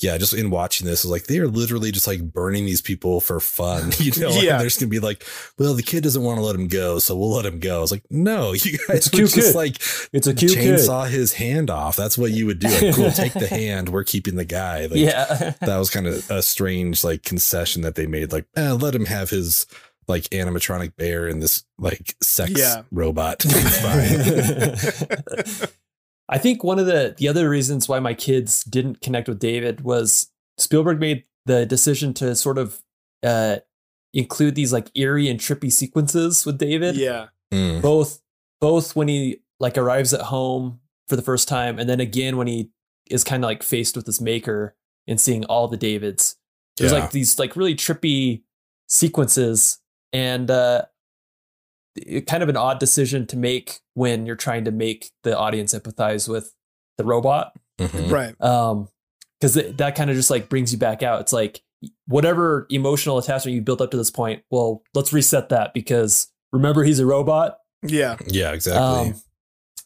yeah, 0.00 0.18
just 0.18 0.34
in 0.34 0.50
watching 0.50 0.86
this, 0.86 1.04
it 1.04 1.06
was 1.08 1.12
like 1.12 1.24
they 1.28 1.38
are 1.38 1.46
literally 1.46 1.92
just 1.92 2.06
like 2.08 2.20
burning 2.32 2.66
these 2.66 2.80
people 2.82 3.20
for 3.20 3.38
fun. 3.40 3.92
You 4.00 4.10
know, 4.20 4.30
and 4.32 4.42
Yeah. 4.42 4.58
there's 4.58 4.76
gonna 4.76 4.90
be 4.90 4.98
like, 5.00 5.24
well, 5.58 5.74
the 5.74 5.82
kid 5.82 6.02
doesn't 6.02 6.22
want 6.22 6.38
to 6.38 6.44
let 6.44 6.54
him 6.56 6.66
go, 6.68 6.98
so 6.98 7.16
we'll 7.16 7.30
let 7.30 7.46
him 7.46 7.60
go. 7.60 7.82
It's 7.82 7.92
like, 7.92 8.04
no, 8.10 8.52
you 8.54 8.78
guys 8.88 8.96
It's 8.96 9.08
cute 9.08 9.30
just 9.30 9.52
kid. 9.52 9.54
like 9.56 9.76
It's 10.12 10.26
a 10.26 10.34
cute 10.34 10.52
kid. 10.54 10.78
chainsaw 10.78 11.08
his 11.08 11.34
hand 11.34 11.70
off. 11.70 11.94
That's 11.96 12.18
what 12.18 12.32
you 12.32 12.46
would 12.46 12.58
do. 12.58 12.68
Like, 12.68 12.94
cool, 12.94 13.10
take 13.12 13.32
the 13.34 13.46
hand. 13.50 13.88
We're 13.90 14.04
keeping 14.04 14.34
the 14.34 14.44
guy. 14.44 14.86
Like, 14.86 14.96
yeah. 14.98 15.54
that 15.60 15.76
was 15.78 15.90
kind 15.90 16.06
of 16.08 16.28
a 16.30 16.42
strange 16.42 17.04
like 17.04 17.22
concession 17.22 17.82
that 17.82 17.94
they 17.94 18.06
made. 18.06 18.32
Like, 18.32 18.46
eh, 18.56 18.72
let 18.72 18.94
him 18.94 19.06
have 19.06 19.30
his 19.30 19.66
like 20.06 20.24
animatronic 20.24 20.96
bear 20.96 21.26
and 21.28 21.40
this 21.42 21.64
like 21.78 22.14
sex 22.20 22.50
Yeah. 22.56 22.82
robot. 22.90 23.42
It's 26.28 26.32
fine. 26.32 26.36
I 26.38 26.38
think 26.42 26.64
one 26.64 26.78
of 26.78 26.86
the 26.86 27.14
the 27.16 27.28
other 27.28 27.48
reasons 27.48 27.88
why 27.88 28.00
my 28.00 28.14
kids 28.14 28.64
didn't 28.64 29.00
connect 29.00 29.28
with 29.28 29.38
David 29.38 29.82
was 29.82 30.30
Spielberg 30.58 31.00
made 31.00 31.24
the 31.46 31.66
decision 31.66 32.14
to 32.14 32.34
sort 32.36 32.58
of 32.58 32.82
uh, 33.22 33.56
include 34.12 34.54
these 34.54 34.72
like 34.72 34.90
eerie 34.94 35.28
and 35.28 35.38
trippy 35.40 35.72
sequences 35.72 36.46
with 36.46 36.58
David. 36.58 36.96
Yeah. 36.96 37.26
Mm. 37.52 37.82
Both 37.82 38.20
both 38.60 38.96
when 38.96 39.08
he 39.08 39.40
like 39.60 39.76
arrives 39.78 40.12
at 40.14 40.22
home 40.22 40.80
for 41.08 41.16
the 41.16 41.22
first 41.22 41.48
time, 41.48 41.78
and 41.78 41.88
then 41.88 42.00
again 42.00 42.36
when 42.36 42.46
he 42.46 42.70
is 43.10 43.22
kind 43.24 43.44
of 43.44 43.48
like 43.48 43.62
faced 43.62 43.96
with 43.96 44.06
his 44.06 44.20
maker 44.20 44.74
and 45.06 45.20
seeing 45.20 45.44
all 45.44 45.68
the 45.68 45.76
Davids. 45.76 46.36
There's 46.78 46.90
Yeah. 46.92 47.00
like 47.00 47.10
these 47.10 47.38
like 47.38 47.54
really 47.56 47.74
trippy 47.74 48.42
sequences, 48.88 49.78
and 50.12 50.50
uh, 50.50 50.82
it- 50.82 50.88
kind 52.26 52.42
of 52.42 52.48
an 52.48 52.56
odd 52.56 52.78
decision 52.78 53.26
to 53.28 53.36
make 53.36 53.80
when 53.94 54.26
you're 54.26 54.36
trying 54.36 54.64
to 54.64 54.70
make 54.70 55.10
the 55.22 55.36
audience 55.36 55.74
empathize 55.74 56.28
with 56.28 56.52
the 56.98 57.04
robot. 57.04 57.52
Mhm. 57.78 58.10
Right. 58.10 58.40
Um, 58.40 58.88
because 59.40 59.54
that 59.54 59.94
kind 59.94 60.10
of 60.10 60.16
just 60.16 60.30
like 60.30 60.48
brings 60.48 60.72
you 60.72 60.78
back 60.78 61.02
out. 61.02 61.20
It's 61.20 61.32
like 61.32 61.60
whatever 62.06 62.66
emotional 62.70 63.18
attachment 63.18 63.54
you've 63.54 63.64
built 63.64 63.80
up 63.80 63.90
to 63.90 63.96
this 63.96 64.10
point. 64.10 64.42
Well, 64.50 64.82
let's 64.94 65.12
reset 65.12 65.50
that 65.50 65.74
because 65.74 66.28
remember 66.52 66.84
he's 66.84 66.98
a 66.98 67.06
robot. 67.06 67.58
Yeah. 67.82 68.16
Yeah, 68.26 68.52
exactly. 68.52 69.10
Um, 69.10 69.20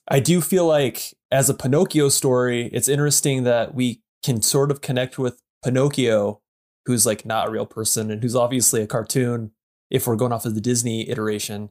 I 0.09 0.21
do 0.21 0.40
feel 0.40 0.66
like 0.66 1.14
as 1.31 1.51
a 1.51 1.55
Pinocchio 1.55 2.09
story, 2.09 2.71
it's 2.73 2.88
interesting 2.88 3.42
that 3.44 3.75
we 3.75 4.03
can 4.23 4.42
sort 4.42 4.71
of 4.71 4.81
connect 4.81 5.18
with 5.18 5.40
Pinocchio, 5.64 6.40
who's 6.87 7.05
like 7.05 7.27
not 7.27 7.49
a 7.49 7.51
real 7.51 7.66
person 7.66 8.11
and 8.11 8.23
who's 8.23 8.37
obviously 8.37 8.81
a 8.81 8.87
cartoon 8.87 9.51
if 9.90 10.07
we're 10.07 10.16
going 10.16 10.33
off 10.33 10.47
of 10.47 10.55
the 10.55 10.61
Disney 10.61 11.09
iteration. 11.09 11.71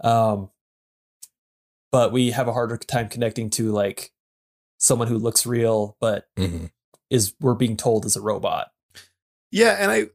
Um, 0.00 0.50
but 1.90 2.12
we 2.12 2.30
have 2.32 2.48
a 2.48 2.52
harder 2.52 2.76
time 2.76 3.08
connecting 3.08 3.50
to 3.50 3.72
like 3.72 4.12
someone 4.78 5.08
who 5.08 5.18
looks 5.18 5.44
real 5.46 5.96
but 6.00 6.28
Mhm. 6.36 6.70
is 7.10 7.34
we're 7.40 7.54
being 7.54 7.76
told 7.76 8.04
is 8.04 8.16
a 8.16 8.20
robot. 8.20 8.72
Yeah, 9.50 9.76
and 9.80 9.90
I 9.90 10.08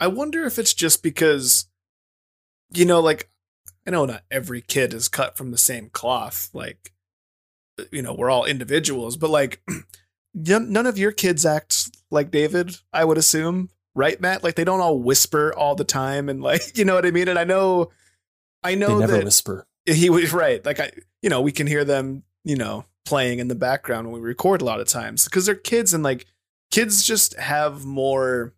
I 0.00 0.06
wonder 0.06 0.44
if 0.44 0.58
it's 0.58 0.72
just 0.74 1.02
because 1.02 1.66
you 2.72 2.84
know, 2.84 3.00
like 3.00 3.30
I 3.86 3.90
know 3.90 4.04
not 4.06 4.22
every 4.30 4.60
kid 4.60 4.92
is 4.94 5.08
cut 5.08 5.36
from 5.36 5.50
the 5.50 5.58
same 5.58 5.90
cloth. 5.90 6.50
Like 6.52 6.92
you 7.90 8.02
know, 8.02 8.14
we're 8.14 8.30
all 8.30 8.44
individuals, 8.44 9.16
but 9.16 9.30
like 9.30 9.62
none 10.34 10.72
none 10.72 10.86
of 10.86 10.98
your 10.98 11.12
kids 11.12 11.44
act 11.44 11.90
like 12.10 12.30
David, 12.30 12.76
I 12.92 13.04
would 13.04 13.18
assume, 13.18 13.70
right, 13.94 14.20
Matt? 14.20 14.44
Like 14.44 14.54
they 14.54 14.64
don't 14.64 14.80
all 14.80 14.98
whisper 15.00 15.52
all 15.54 15.74
the 15.74 15.84
time 15.84 16.28
and 16.28 16.40
like 16.42 16.62
you 16.78 16.84
know 16.84 16.94
what 16.94 17.06
I 17.06 17.10
mean? 17.10 17.28
And 17.28 17.38
I 17.38 17.44
know 17.44 17.90
I 18.68 18.74
They 18.74 18.80
know 18.80 18.98
never 18.98 19.12
that 19.14 19.24
whisper. 19.24 19.66
he 19.86 20.10
was 20.10 20.32
right. 20.32 20.64
Like 20.64 20.80
I, 20.80 20.92
you 21.22 21.30
know, 21.30 21.40
we 21.40 21.52
can 21.52 21.66
hear 21.66 21.84
them, 21.84 22.22
you 22.44 22.56
know, 22.56 22.84
playing 23.04 23.38
in 23.38 23.48
the 23.48 23.54
background 23.54 24.10
when 24.12 24.20
we 24.20 24.26
record 24.26 24.60
a 24.62 24.64
lot 24.64 24.80
of 24.80 24.86
times 24.88 25.24
because 25.24 25.46
they're 25.46 25.54
kids 25.54 25.94
and 25.94 26.02
like 26.04 26.26
kids 26.70 27.02
just 27.04 27.34
have 27.38 27.84
more 27.84 28.52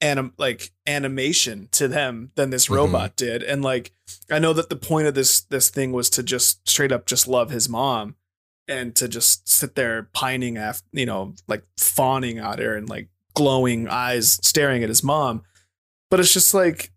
anim 0.00 0.32
like 0.38 0.70
animation 0.86 1.68
to 1.72 1.88
them 1.88 2.30
than 2.34 2.50
this 2.50 2.66
Mhm. 2.68 2.76
robot 2.76 3.16
did. 3.16 3.42
And 3.42 3.62
like 3.62 3.92
I 4.30 4.38
know 4.38 4.52
that 4.52 4.68
the 4.68 4.76
point 4.76 5.06
of 5.08 5.14
this 5.14 5.40
this 5.40 5.70
thing 5.70 5.92
was 5.92 6.10
to 6.10 6.22
just 6.22 6.68
straight 6.68 6.92
up 6.92 7.06
just 7.06 7.26
love 7.26 7.50
his 7.50 7.68
mom 7.68 8.16
and 8.68 8.94
to 8.96 9.08
just 9.08 9.48
sit 9.48 9.74
there 9.74 10.08
pining 10.12 10.56
after, 10.56 10.86
you 10.92 11.06
know, 11.06 11.34
like 11.48 11.64
fawning 11.78 12.38
at 12.38 12.58
her 12.58 12.76
and 12.76 12.88
like 12.88 13.08
glowing 13.34 13.88
eyes 13.88 14.38
staring 14.42 14.82
at 14.82 14.88
his 14.88 15.02
mom. 15.02 15.42
But 16.10 16.20
it's 16.20 16.32
just 16.32 16.54
like 16.54 16.92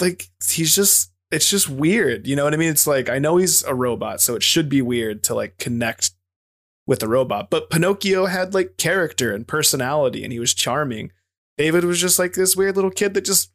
like 0.00 0.28
he's 0.48 0.74
just 0.74 1.12
it's 1.30 1.50
just 1.50 1.68
weird 1.68 2.26
you 2.26 2.34
know 2.34 2.44
what 2.44 2.54
i 2.54 2.56
mean? 2.56 2.70
It's 2.70 2.86
like 2.86 3.08
i 3.08 3.18
know 3.18 3.36
he's 3.36 3.62
a 3.64 3.74
robot 3.74 4.20
so 4.20 4.34
it 4.34 4.42
should 4.42 4.68
be 4.68 4.82
weird 4.82 5.22
to 5.24 5.34
like 5.34 5.58
connect 5.58 6.12
with 6.86 7.02
a 7.02 7.08
robot 7.08 7.50
but 7.50 7.70
pinocchio 7.70 8.26
had 8.26 8.54
like 8.54 8.76
character 8.78 9.34
and 9.34 9.46
personality 9.46 10.24
and 10.24 10.32
he 10.32 10.38
was 10.38 10.54
charming. 10.54 11.12
David 11.56 11.84
was 11.84 12.00
just 12.00 12.18
like 12.18 12.34
this 12.34 12.56
weird 12.56 12.76
little 12.76 12.90
kid 12.90 13.14
that 13.14 13.24
just 13.24 13.52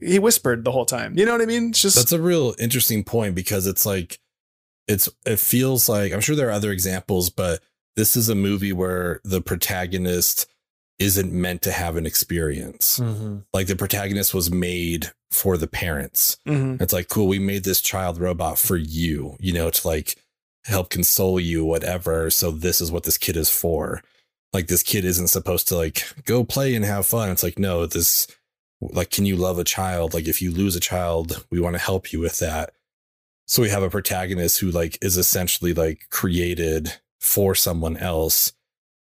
he 0.00 0.18
whispered 0.18 0.64
the 0.64 0.72
whole 0.72 0.86
time 0.86 1.18
you 1.18 1.24
know 1.24 1.32
what 1.32 1.42
i 1.42 1.46
mean? 1.46 1.70
It's 1.70 1.82
just 1.82 1.96
That's 1.96 2.12
a 2.12 2.20
real 2.20 2.54
interesting 2.58 3.02
point 3.02 3.34
because 3.34 3.66
it's 3.66 3.84
like 3.86 4.20
it's 4.88 5.08
it 5.26 5.38
feels 5.38 5.88
like 5.88 6.12
I'm 6.12 6.20
sure 6.20 6.34
there 6.34 6.48
are 6.48 6.52
other 6.52 6.72
examples, 6.72 7.30
but 7.30 7.60
this 7.94 8.16
is 8.16 8.28
a 8.28 8.34
movie 8.34 8.72
where 8.72 9.20
the 9.24 9.42
protagonist 9.42 10.46
isn't 10.98 11.32
meant 11.32 11.62
to 11.62 11.70
have 11.72 11.96
an 11.96 12.06
experience. 12.06 12.98
Mhm. 12.98 13.44
Like 13.52 13.66
the 13.68 13.76
protagonist 13.76 14.34
was 14.34 14.50
made 14.50 15.12
for 15.30 15.56
the 15.56 15.68
parents. 15.68 16.38
Mhm. 16.46 16.80
It's 16.82 16.92
like, 16.92 17.08
cool, 17.08 17.28
we 17.28 17.38
made 17.38 17.64
this 17.64 17.80
child 17.80 18.18
robot 18.18 18.58
for 18.58 18.76
you, 18.76 19.36
you 19.38 19.52
know, 19.52 19.70
to 19.70 19.86
like 19.86 20.16
help 20.64 20.90
console 20.90 21.38
you, 21.38 21.64
whatever. 21.64 22.30
So 22.30 22.50
this 22.50 22.80
is 22.80 22.90
what 22.90 23.04
this 23.04 23.16
kid 23.18 23.36
is 23.36 23.48
for. 23.50 24.02
Like 24.52 24.66
this 24.66 24.82
kid 24.82 25.04
isn't 25.04 25.28
supposed 25.28 25.68
to 25.68 25.76
like 25.76 26.04
go 26.24 26.42
play 26.42 26.74
and 26.74 26.84
have 26.84 27.06
fun. 27.06 27.30
It's 27.30 27.42
like, 27.42 27.58
no, 27.58 27.86
this 27.86 28.26
like, 28.80 29.10
can 29.10 29.26
you 29.26 29.36
love 29.36 29.58
a 29.58 29.64
child? 29.64 30.14
Like 30.14 30.26
if 30.28 30.40
you 30.42 30.50
lose 30.50 30.74
a 30.76 30.80
child, 30.80 31.44
we 31.50 31.60
want 31.60 31.74
to 31.74 31.80
help 31.82 32.12
you 32.12 32.20
with 32.20 32.38
that. 32.38 32.72
So 33.46 33.62
we 33.62 33.70
have 33.70 33.82
a 33.82 33.90
protagonist 33.90 34.60
who 34.60 34.70
like 34.70 34.98
is 35.00 35.16
essentially 35.16 35.74
like 35.74 36.06
created 36.10 36.94
for 37.20 37.54
someone 37.54 37.96
else, 37.96 38.52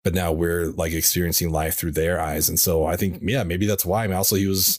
but 0.06 0.14
now 0.14 0.30
we're 0.30 0.66
like 0.66 0.92
experiencing 0.92 1.50
life 1.50 1.74
through 1.74 1.90
their 1.90 2.20
eyes. 2.20 2.48
And 2.48 2.60
so 2.60 2.86
I 2.86 2.94
think, 2.94 3.16
mm-hmm. 3.16 3.28
yeah, 3.28 3.42
maybe 3.42 3.66
that's 3.66 3.84
why. 3.84 4.04
I 4.04 4.06
mean, 4.06 4.16
also 4.16 4.36
he 4.36 4.46
was 4.46 4.78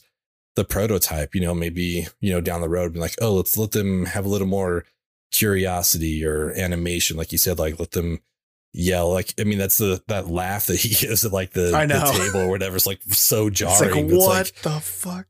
the 0.56 0.64
prototype, 0.64 1.34
you 1.34 1.42
know, 1.42 1.52
maybe, 1.52 2.06
you 2.22 2.32
know, 2.32 2.40
down 2.40 2.62
the 2.62 2.68
road, 2.70 2.94
be 2.94 2.98
like, 2.98 3.16
oh, 3.20 3.34
let's 3.34 3.58
let 3.58 3.72
them 3.72 4.06
have 4.06 4.24
a 4.24 4.28
little 4.30 4.46
more 4.46 4.86
curiosity 5.30 6.24
or 6.24 6.52
animation. 6.52 7.18
Like 7.18 7.30
you 7.30 7.36
said, 7.36 7.58
like 7.58 7.78
let 7.78 7.90
them 7.90 8.20
yell. 8.72 9.12
Like, 9.12 9.34
I 9.38 9.44
mean, 9.44 9.58
that's 9.58 9.76
the, 9.76 10.02
that 10.08 10.28
laugh 10.28 10.64
that 10.64 10.80
he 10.80 10.88
gives 11.06 11.26
at 11.26 11.32
like 11.32 11.50
the, 11.50 11.72
the 11.72 12.18
table 12.18 12.46
or 12.46 12.48
whatever. 12.48 12.76
It's 12.76 12.86
like 12.86 13.02
so 13.08 13.48
it's 13.48 13.58
jarring. 13.58 14.06
like 14.06 14.14
It's 14.14 14.26
what 14.26 14.28
like, 14.30 14.54
the 14.62 14.80
fuck 14.80 15.26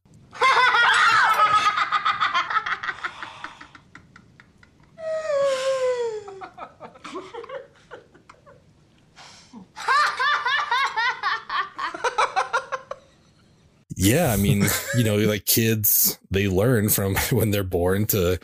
Yeah, 14.00 14.32
I 14.32 14.36
mean, 14.36 14.64
you 14.96 15.02
know, 15.04 15.16
like 15.16 15.44
kids, 15.44 16.18
they 16.30 16.46
learn 16.48 16.88
from 16.88 17.16
when 17.30 17.50
they're 17.50 17.64
born 17.64 18.06
to 18.06 18.38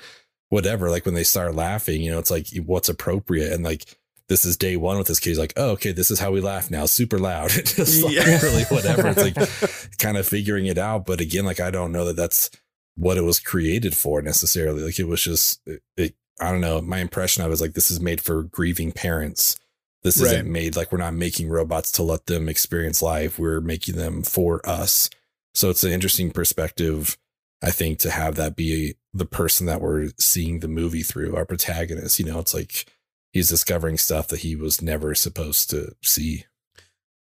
whatever. 0.49 0.91
Like 0.91 1.05
when 1.07 1.15
they 1.15 1.23
start 1.25 1.55
laughing, 1.55 2.03
you 2.03 2.11
know, 2.11 2.19
it's 2.19 2.31
like 2.31 2.49
what's 2.67 2.89
appropriate. 2.89 3.53
And 3.53 3.63
like 3.65 3.85
this 4.29 4.45
is 4.45 4.57
day 4.57 4.77
one 4.77 4.99
with 4.99 5.07
this 5.07 5.21
kid. 5.21 5.31
He's 5.31 5.39
like, 5.39 5.53
oh, 5.57 5.71
okay, 5.71 5.93
this 5.93 6.11
is 6.11 6.19
how 6.19 6.33
we 6.33 6.41
laugh 6.41 6.71
now, 6.71 6.87
super 6.87 7.19
loud. 7.19 7.51
Just 7.51 8.03
like 8.03 8.15
Yeah. 8.15 8.41
really 8.43 8.65
whatever. 8.65 9.09
It's 9.09 9.23
like 9.23 9.99
kind 9.99 10.17
of 10.17 10.27
figuring 10.27 10.67
it 10.67 10.79
out. 10.79 11.07
But 11.07 11.21
again, 11.21 11.45
like 11.45 11.61
I 11.61 11.71
don't 11.71 11.93
know 11.93 12.07
that 12.07 12.17
that's 12.17 12.51
what 12.97 13.17
it 13.17 13.23
was 13.23 13.39
created 13.39 13.97
for 13.97 14.23
necessarily. 14.23 14.83
Like 14.83 14.99
it 14.99 15.07
was 15.09 15.23
just, 15.23 15.61
it, 15.67 15.83
it, 15.97 16.15
I 16.41 16.51
don't 16.51 16.61
know. 16.63 16.81
My 16.81 16.99
impression 16.99 17.45
of 17.45 17.51
it 17.51 17.55
is 17.55 17.61
like 17.61 17.75
this 17.75 17.91
is 17.93 18.01
made 18.01 18.21
for 18.21 18.43
grieving 18.43 18.91
parents. 18.93 19.57
This 20.03 20.21
Right. 20.21 20.33
isn't 20.35 20.51
made 20.53 20.75
like 20.77 20.91
we're 20.91 20.99
not 20.99 21.15
making 21.15 21.49
robots 21.49 21.93
to 21.93 22.03
let 22.03 22.27
them 22.27 22.49
experience 22.49 23.03
life. 23.03 23.39
We're 23.39 23.61
making 23.61 23.97
them 23.97 24.23
for 24.25 24.61
us. 24.69 25.11
So 25.55 25.71
it's 25.71 25.85
an 25.85 25.93
interesting 25.93 26.31
perspective, 26.31 27.17
I 27.63 27.71
think, 27.71 27.99
to 28.01 28.11
have 28.11 28.35
that 28.37 28.57
be 28.57 28.97
the 29.13 29.27
person 29.27 29.67
that 29.67 29.81
we're 29.81 30.11
seeing 30.19 30.61
the 30.61 30.69
movie 30.69 31.03
through, 31.03 31.37
our 31.37 31.47
protagonist. 31.47 32.19
You 32.19 32.27
know, 32.27 32.41
it's 32.41 32.55
like 32.55 32.87
he's 33.33 33.49
discovering 33.49 33.97
stuff 33.99 34.29
that 34.29 34.41
he 34.41 34.57
was 34.57 34.83
never 34.83 35.15
supposed 35.15 35.71
to 35.71 35.95
see. 36.03 36.45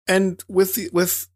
and 0.07 0.43
with 0.47 0.75
the, 0.75 0.89
with 0.93 1.27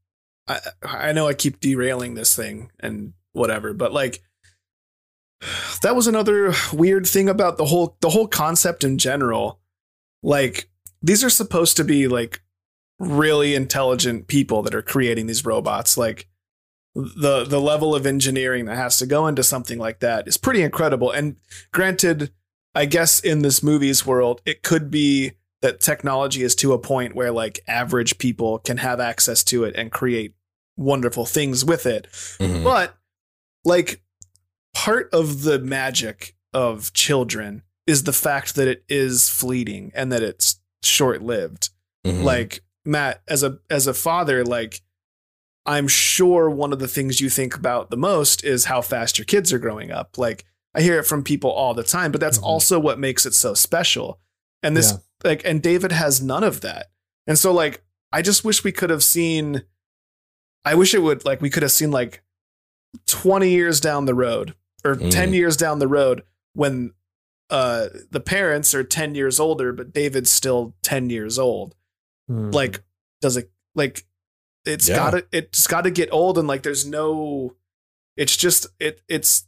I, 0.48 0.60
I 0.84 1.12
know 1.12 1.28
I 1.28 1.34
keep 1.34 1.60
derailing 1.60 2.14
this 2.14 2.36
thing 2.36 2.72
and 2.80 3.14
whatever, 3.34 3.74
but 3.74 3.92
like 3.92 4.22
that 5.82 5.96
was 5.96 6.08
another 6.08 6.54
weird 6.74 7.08
thing 7.08 7.30
about 7.30 7.58
the 7.58 7.66
whole 7.66 7.98
the 8.02 8.10
whole 8.10 8.28
concept 8.28 8.84
in 8.84 8.98
general. 8.98 9.60
Like 10.24 10.70
these 11.02 11.24
are 11.24 11.30
supposed 11.30 11.78
to 11.78 11.84
be 11.84 12.08
like 12.08 12.42
really 13.00 13.56
intelligent 13.56 14.28
people 14.28 14.62
that 14.64 14.76
are 14.76 14.82
creating 14.82 15.28
these 15.28 15.46
robots. 15.46 15.98
Like 15.98 16.28
the 16.96 17.44
the 17.44 17.60
level 17.60 17.94
of 17.94 18.06
engineering 18.06 18.66
that 18.66 18.78
has 18.78 18.98
to 19.00 19.06
go 19.06 19.28
into 19.28 19.44
something 19.44 19.78
like 19.78 20.00
that 20.00 20.28
is 20.28 20.38
pretty 20.38 20.62
incredible. 20.62 21.12
And 21.12 21.36
granted, 21.72 22.32
I 22.74 22.86
guess 22.86 23.20
in 23.20 23.42
this 23.42 23.62
movie's 23.62 24.06
world, 24.06 24.42
it 24.46 24.64
could 24.64 24.90
be 24.90 25.34
that 25.62 25.82
technology 25.82 26.44
is 26.44 26.56
to 26.56 26.74
a 26.74 26.80
point 26.80 27.16
where 27.16 27.32
like 27.32 27.60
average 27.68 28.18
people 28.18 28.60
can 28.60 28.78
have 28.78 29.00
access 29.00 29.44
to 29.46 29.64
it 29.64 29.76
and 29.76 29.92
create 29.92 30.36
wonderful 30.78 31.26
things 31.26 31.66
with 31.66 31.86
it. 31.86 32.08
Mhm. 32.40 32.64
But 32.64 32.96
like 33.64 34.02
part 34.74 35.10
of 35.14 35.44
the 35.44 35.60
magic 35.60 36.36
of 36.54 36.94
children 36.94 37.64
is 37.88 38.04
the 38.04 38.14
fact 38.14 38.56
that 38.56 38.68
it 38.68 38.84
is 38.88 39.30
fleeting 39.30 39.92
and 39.96 40.12
that 40.12 40.24
it's 40.24 40.60
short-lived. 40.84 41.70
Mhm. 42.06 42.24
Like 42.24 42.62
Matt 42.86 43.22
as 43.28 43.42
a 43.44 43.60
as 43.70 43.88
a 43.88 43.94
father 43.94 44.46
like 44.46 44.82
I'm 45.66 45.88
sure 45.88 46.50
one 46.50 46.72
of 46.74 46.80
the 46.80 46.88
things 46.88 47.20
you 47.22 47.30
think 47.30 47.56
about 47.56 47.90
the 47.90 47.98
most 47.98 48.44
is 48.44 48.66
how 48.66 48.82
fast 48.82 49.18
your 49.18 49.26
kids 49.26 49.52
are 49.52 49.60
growing 49.60 49.92
up. 49.92 50.18
Like 50.18 50.46
I 50.76 50.82
hear 50.82 51.00
it 51.00 51.06
from 51.08 51.24
people 51.24 51.50
all 51.52 51.74
the 51.74 51.84
time, 51.84 52.12
but 52.12 52.22
that's 52.22 52.38
Mhm. 52.38 52.44
also 52.44 52.80
what 52.80 53.00
makes 53.00 53.26
it 53.26 53.34
so 53.34 53.54
special. 53.54 54.20
And 54.62 54.76
this 54.78 54.92
Yeah. 54.92 54.98
like 55.24 55.42
and 55.46 55.62
David 55.64 55.92
has 55.92 56.22
none 56.22 56.44
of 56.44 56.62
that. 56.62 56.92
And 57.28 57.40
so 57.40 57.52
like 57.52 57.84
I 58.12 58.22
just 58.22 58.44
wish 58.44 58.64
we 58.64 58.72
could 58.72 58.90
have 58.90 59.04
seen 59.04 59.64
I 60.64 60.76
wish 60.76 60.94
it 60.94 61.00
would 61.02 61.26
like 61.26 61.42
we 61.42 61.50
could 61.50 61.64
have 61.64 61.72
seen 61.72 61.92
like 61.92 62.24
20 63.08 63.50
years 63.52 63.80
down 63.80 64.06
the 64.06 64.14
road 64.16 64.56
or 64.84 64.96
Mm. 64.96 65.12
10 65.12 65.34
years 65.34 65.58
down 65.58 65.80
the 65.80 65.88
road 65.88 66.24
when 66.54 66.94
uh 67.50 67.88
the 68.12 68.20
parents 68.20 68.74
are 68.74 68.84
10 68.84 69.14
years 69.16 69.40
older 69.40 69.72
but 69.72 69.94
David's 69.94 70.32
still 70.32 70.76
10 70.84 71.10
years 71.10 71.38
old 71.38 71.76
Mhm. 72.30 72.54
like 72.54 72.84
does 73.22 73.38
it 73.38 73.52
like 73.76 74.06
it's 74.66 74.88
Yeah. 74.90 74.96
gotta 74.96 75.26
it's 75.32 75.68
gotta 75.68 75.92
get 75.92 76.10
old 76.12 76.38
and 76.38 76.48
like 76.48 76.64
there's 76.64 76.86
no 76.86 77.56
it's 78.18 78.36
just 78.36 78.68
it 78.80 79.02
it's 79.08 79.46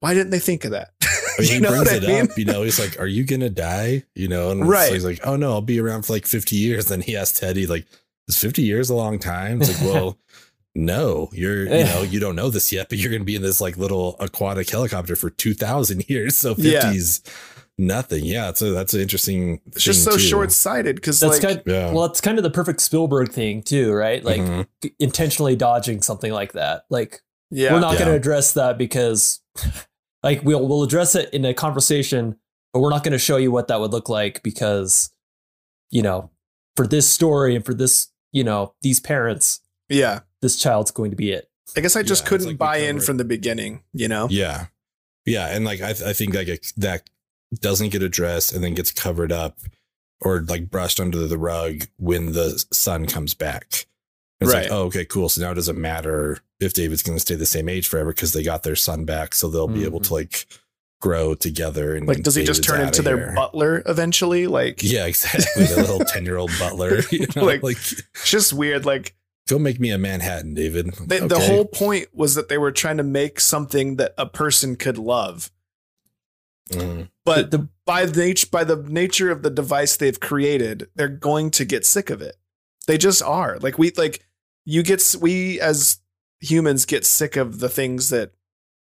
why 0.00 0.14
didn't 0.14 0.30
they 0.30 0.38
think 0.38 0.64
of 0.64 0.70
that 0.72 0.92
I 1.02 1.42
mean, 1.42 1.48
he 1.48 1.54
You 1.56 1.60
know 1.60 1.68
brings 1.70 1.84
what 1.86 1.92
I 1.94 1.96
it 1.96 2.02
mean? 2.08 2.30
up, 2.30 2.38
you 2.38 2.44
know, 2.46 2.62
he's 2.62 2.78
like, 2.80 2.98
Are 3.00 3.06
you 3.06 3.24
gonna 3.24 3.50
die? 3.50 4.04
You 4.14 4.28
know, 4.28 4.50
and 4.50 4.66
Right. 4.68 4.88
so 4.88 4.94
he's 4.94 5.04
like, 5.04 5.20
Oh 5.24 5.36
no, 5.36 5.52
I'll 5.52 5.60
be 5.60 5.80
around 5.80 6.02
for 6.06 6.12
like 6.14 6.26
50 6.26 6.56
years. 6.56 6.86
Then 6.86 7.00
he 7.02 7.16
asks 7.16 7.38
Teddy, 7.40 7.66
like, 7.66 7.86
is 8.28 8.38
50 8.38 8.62
years 8.62 8.88
a 8.90 8.94
long 8.94 9.18
time? 9.18 9.60
It's 9.60 9.70
like, 9.80 9.90
well, 9.92 10.18
no, 10.74 11.28
you're 11.32 11.64
you 11.64 11.84
know, 11.84 12.02
you 12.02 12.20
don't 12.20 12.36
know 12.36 12.48
this 12.50 12.72
yet, 12.72 12.88
but 12.88 12.98
you're 12.98 13.10
gonna 13.12 13.24
be 13.24 13.36
in 13.36 13.42
this 13.42 13.60
like 13.60 13.76
little 13.76 14.16
aquatic 14.20 14.68
helicopter 14.70 15.14
for 15.16 15.30
2,000 15.30 16.08
years. 16.08 16.38
So 16.38 16.54
50s 16.54 17.22
Yeah. 17.24 17.32
Is 17.78 17.86
nothing. 17.86 18.24
Yeah, 18.24 18.52
so 18.54 18.72
that's 18.72 18.94
an 18.94 19.00
interesting 19.00 19.60
It's 19.66 19.82
just 19.84 20.04
so 20.04 20.12
too. 20.12 20.18
short 20.18 20.52
sighted 20.52 20.96
because 20.96 21.20
That's 21.20 21.42
like 21.42 21.56
kind. 21.56 21.62
Yeah. 21.66 21.92
Well, 21.92 22.04
it's 22.06 22.20
kind 22.20 22.38
of 22.38 22.44
the 22.44 22.50
perfect 22.50 22.80
Spielberg 22.80 23.30
thing 23.32 23.62
too, 23.62 23.92
right? 23.92 24.22
Like 24.24 24.40
Mhm. 24.40 24.66
intentionally 24.98 25.56
dodging 25.56 26.02
something 26.02 26.32
like 26.32 26.52
that. 26.52 26.84
Like 26.90 27.22
yeah, 27.50 27.72
we're 27.72 27.80
not 27.80 27.94
going 27.94 28.06
to 28.10 28.14
address 28.14 28.54
that 28.54 28.76
because, 28.76 29.40
like, 30.24 30.42
we'll 30.42 30.66
we'll 30.66 30.82
address 30.82 31.14
it 31.14 31.32
in 31.32 31.44
a 31.44 31.54
conversation, 31.54 32.36
but 32.72 32.80
we're 32.80 32.90
not 32.90 33.04
going 33.04 33.12
to 33.12 33.18
show 33.18 33.36
you 33.36 33.52
what 33.52 33.68
that 33.68 33.78
would 33.80 33.92
look 33.92 34.08
like 34.08 34.42
because, 34.42 35.10
you 35.90 36.02
know, 36.02 36.30
for 36.74 36.86
this 36.88 37.08
story 37.08 37.54
and 37.54 37.64
for 37.64 37.72
this, 37.72 38.08
you 38.32 38.42
know, 38.42 38.74
these 38.82 38.98
parents, 38.98 39.60
yeah. 39.88 40.20
this 40.42 40.58
child's 40.58 40.90
going 40.90 41.10
to 41.12 41.16
be 41.16 41.30
it. 41.30 41.48
I 41.76 41.80
guess 41.80 41.94
I 41.94 42.02
just 42.02 42.24
Yeah, 42.24 42.28
couldn't 42.30 42.46
like 42.48 42.58
buy 42.58 42.78
in 42.78 42.98
from 43.00 43.16
the 43.16 43.24
beginning. 43.24 43.82
You 43.92 44.08
know, 44.08 44.26
Yeah. 44.28 44.66
Yeah. 45.24 45.46
And 45.46 45.64
like, 45.64 45.80
I, 45.80 45.90
I 45.90 46.12
think 46.12 46.34
like 46.34 46.48
it, 46.48 46.66
that 46.78 47.08
doesn't 47.60 47.90
get 47.90 48.02
addressed 48.02 48.52
and 48.52 48.62
then 48.62 48.74
gets 48.74 48.92
covered 48.92 49.32
up 49.32 49.58
or 50.20 50.40
like 50.42 50.70
brushed 50.70 51.00
under 51.00 51.26
the 51.26 51.38
rug 51.38 51.84
when 51.98 52.32
the 52.32 52.64
son 52.72 53.06
comes 53.06 53.34
back. 53.34 53.86
It's 54.40 54.52
Right. 54.52 54.64
like, 54.64 54.72
oh, 54.72 54.84
okay, 54.84 55.04
cool. 55.04 55.28
So 55.28 55.40
now 55.40 55.52
it 55.52 55.54
doesn't 55.54 55.78
matter 55.78 56.38
if 56.60 56.74
David's 56.74 57.02
going 57.02 57.16
to 57.16 57.20
stay 57.20 57.34
the 57.34 57.46
same 57.46 57.68
age 57.68 57.88
forever 57.88 58.12
because 58.12 58.32
they 58.32 58.42
got 58.42 58.62
their 58.62 58.76
son 58.76 59.04
back. 59.04 59.34
So 59.34 59.48
they'll 59.48 59.68
be 59.68 59.84
able 59.84 60.00
to 60.00 60.06
mm-hmm. 60.06 60.14
like 60.14 60.46
grow 61.00 61.34
together. 61.34 61.94
And 61.94 62.06
like 62.06 62.22
does 62.22 62.34
he 62.34 62.44
just 62.44 62.64
turn 62.64 62.80
into 62.80 63.02
their 63.02 63.16
here. 63.16 63.32
butler 63.34 63.82
eventually? 63.86 64.46
Like, 64.46 64.82
Yeah, 64.82 65.06
exactly. 65.06 65.64
the 65.64 65.76
little 65.76 65.98
10 66.04 66.24
year 66.24 66.36
old 66.36 66.52
butler. 66.58 67.00
You 67.10 67.26
know, 67.34 67.44
Like, 67.44 67.62
like, 67.62 67.76
it's 67.76 68.02
just 68.24 68.52
weird. 68.52 68.84
Like 68.84 69.14
go 69.48 69.58
make 69.58 69.78
me 69.80 69.90
a 69.90 69.98
Manhattan, 69.98 70.54
David. 70.54 70.92
the, 70.94 71.26
the 71.26 71.38
whole 71.38 71.64
point 71.64 72.08
was 72.12 72.34
that 72.34 72.48
they 72.48 72.58
were 72.58 72.72
trying 72.72 72.96
to 72.96 73.02
make 73.02 73.40
something 73.40 73.96
that 73.96 74.12
a 74.18 74.26
person 74.26 74.76
could 74.76 74.98
love, 74.98 75.50
Mhm. 76.70 77.08
but 77.24 77.50
the, 77.52 77.68
by 77.84 78.06
the 78.06 78.18
nature 78.20 78.46
by 78.50 78.64
the 78.64 78.76
nature 78.76 79.30
of 79.30 79.42
the 79.42 79.50
device 79.50 79.96
they've 79.96 80.18
created, 80.18 80.88
they're 80.96 81.08
going 81.08 81.50
to 81.52 81.64
get 81.64 81.86
sick 81.86 82.10
of 82.10 82.20
it. 82.20 82.36
They 82.86 82.98
just 82.98 83.22
are. 83.22 83.58
Like 83.60 83.78
we 83.78 83.92
like 83.96 84.24
you 84.64 84.82
get 84.82 85.14
we 85.20 85.60
as 85.60 85.98
humans 86.40 86.84
get 86.84 87.04
sick 87.06 87.36
of 87.36 87.60
the 87.60 87.68
things 87.68 88.10
that 88.10 88.32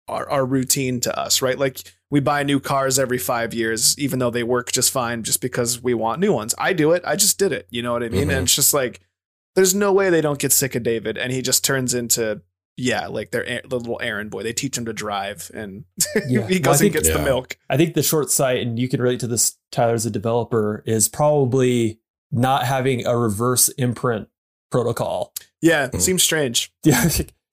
are, 0.08 0.28
are 0.30 0.46
routine 0.46 1.00
to 1.00 1.18
us, 1.18 1.42
right? 1.42 1.58
Like 1.58 1.78
we 2.08 2.20
buy 2.20 2.44
new 2.44 2.60
cars 2.60 2.98
every 3.00 3.18
five 3.18 3.52
years, 3.52 3.98
even 3.98 4.20
though 4.20 4.30
they 4.30 4.44
work 4.44 4.70
just 4.70 4.92
fine, 4.92 5.24
just 5.24 5.40
because 5.40 5.82
we 5.82 5.92
want 5.94 6.20
new 6.20 6.32
ones. 6.32 6.54
I 6.58 6.72
do 6.72 6.92
it. 6.92 7.02
I 7.04 7.16
just 7.16 7.36
did 7.38 7.50
it. 7.52 7.66
You 7.70 7.82
know 7.82 7.92
what 7.92 8.04
I 8.04 8.08
mean? 8.08 8.28
Mhm. 8.28 8.36
And 8.36 8.42
it's 8.44 8.54
just 8.54 8.72
like 8.72 9.00
there's 9.56 9.74
no 9.74 9.92
way 9.92 10.08
they 10.10 10.20
don't 10.20 10.38
get 10.38 10.52
sick 10.52 10.74
of 10.76 10.82
David, 10.84 11.16
and 11.18 11.32
he 11.32 11.42
just 11.42 11.64
turns 11.64 11.94
into 11.94 12.42
yeah, 12.76 13.06
like 13.06 13.30
their 13.30 13.62
the 13.66 13.78
little 13.78 13.98
errand 14.02 14.30
boy. 14.30 14.42
They 14.42 14.52
teach 14.52 14.76
him 14.76 14.84
to 14.86 14.92
drive, 14.92 15.50
and 15.54 15.84
Yeah. 16.14 16.22
he 16.26 16.38
Well, 16.38 16.46
I 16.46 16.58
goes 16.58 16.78
think- 16.80 16.94
and 16.94 17.04
gets 17.04 17.16
the 17.16 17.22
milk. 17.22 17.56
I 17.70 17.76
think 17.76 17.94
the 17.94 18.02
short 18.02 18.30
sight, 18.30 18.60
and 18.62 18.78
you 18.78 18.88
can 18.88 19.00
relate 19.00 19.20
to 19.20 19.26
this, 19.26 19.56
Tyler, 19.72 19.94
as 19.94 20.06
a 20.06 20.10
developer, 20.10 20.82
is 20.86 21.08
probably 21.08 22.00
not 22.32 22.64
having 22.64 23.06
a 23.06 23.16
reverse 23.16 23.68
imprint 23.70 24.28
protocol. 24.70 25.32
Yeah, 25.62 25.88
Mm. 25.88 26.00
seems 26.00 26.22
strange. 26.22 26.72
Yeah, 26.84 27.08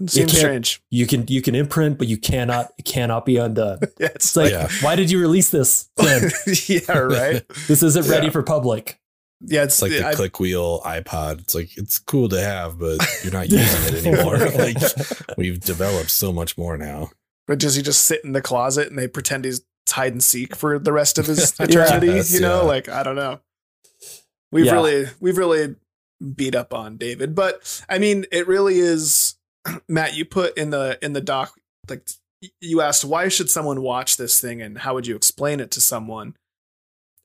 Seems 0.10 0.36
strange. 0.38 0.82
you 0.90 1.06
can 1.08 1.24
you 1.30 1.42
can 1.42 1.56
imprint, 1.56 1.98
but 1.98 2.08
you 2.08 2.18
cannot 2.18 2.72
it 2.78 2.84
cannot 2.84 3.26
be 3.26 3.38
undone. 3.38 3.80
Yeah, 4.00 4.08
it's 4.08 4.26
It's 4.26 4.36
like, 4.36 4.52
Yeah. 4.52 4.68
why 4.82 4.96
did 4.98 5.10
you 5.12 5.20
release 5.22 5.50
this? 5.52 5.90
Then? 5.96 6.30
yeah, 6.68 6.92
right. 6.98 7.44
this 7.68 7.84
isn't 7.84 8.08
ready 8.10 8.26
Yeah. 8.26 8.32
for 8.32 8.44
public. 8.44 9.00
Yeah, 9.42 9.64
it's, 9.64 9.76
It's 9.76 9.82
like 9.82 9.92
the 9.92 10.08
I- 10.08 10.16
click 10.16 10.40
wheel 10.40 10.82
iPod. 10.86 11.40
It's 11.42 11.54
like 11.56 11.78
it's 11.78 12.00
cool 12.00 12.30
to 12.30 12.42
have, 12.42 12.80
but 12.80 13.00
you're 13.24 13.34
not 13.34 13.50
using 13.50 13.96
it 13.98 14.06
anymore. 14.06 14.38
like 14.58 14.78
we've 15.38 15.60
developed 15.60 16.12
so 16.12 16.32
much 16.32 16.58
more 16.58 16.78
now. 16.78 17.10
But 17.48 17.60
does 17.60 17.76
he 17.76 17.82
just 17.82 18.04
sit 18.06 18.24
in 18.24 18.32
the 18.32 18.42
closet 18.42 18.88
and 18.90 18.98
they 18.98 19.08
pretend 19.08 19.44
he's 19.46 19.62
hide 19.90 20.14
and 20.14 20.24
seek 20.24 20.56
for 20.56 20.80
the 20.80 20.94
rest 20.94 21.18
of 21.18 21.26
his 21.26 21.54
eternity? 21.60 22.08
Yes, 22.08 22.34
you 22.34 22.40
know, 22.40 22.62
yeah. 22.62 22.68
like 22.68 22.88
I 22.90 23.04
don't 23.04 23.18
know. 23.18 23.42
We've 24.52 24.66
Yeah. 24.66 24.74
really 24.76 25.06
we've 25.20 25.38
really 25.38 25.76
beat 26.36 26.56
up 26.56 26.74
on 26.74 26.96
David, 26.98 27.36
but 27.36 27.84
I 27.90 28.00
mean, 28.00 28.26
it 28.32 28.48
really 28.48 28.80
is. 28.80 29.36
Matt, 29.90 30.16
you 30.16 30.24
put 30.26 30.58
in 30.58 30.70
the 30.70 30.98
in 31.02 31.12
the 31.14 31.22
doc 31.22 31.54
like 31.90 32.08
you 32.62 32.82
asked 32.82 33.04
why 33.06 33.28
should 33.30 33.50
someone 33.50 33.82
watch 33.82 34.16
this 34.18 34.40
thing 34.40 34.62
and 34.62 34.78
how 34.80 34.94
would 34.94 35.08
you 35.08 35.16
explain 35.16 35.60
it 35.60 35.72
to 35.72 35.82
someone, 35.82 36.36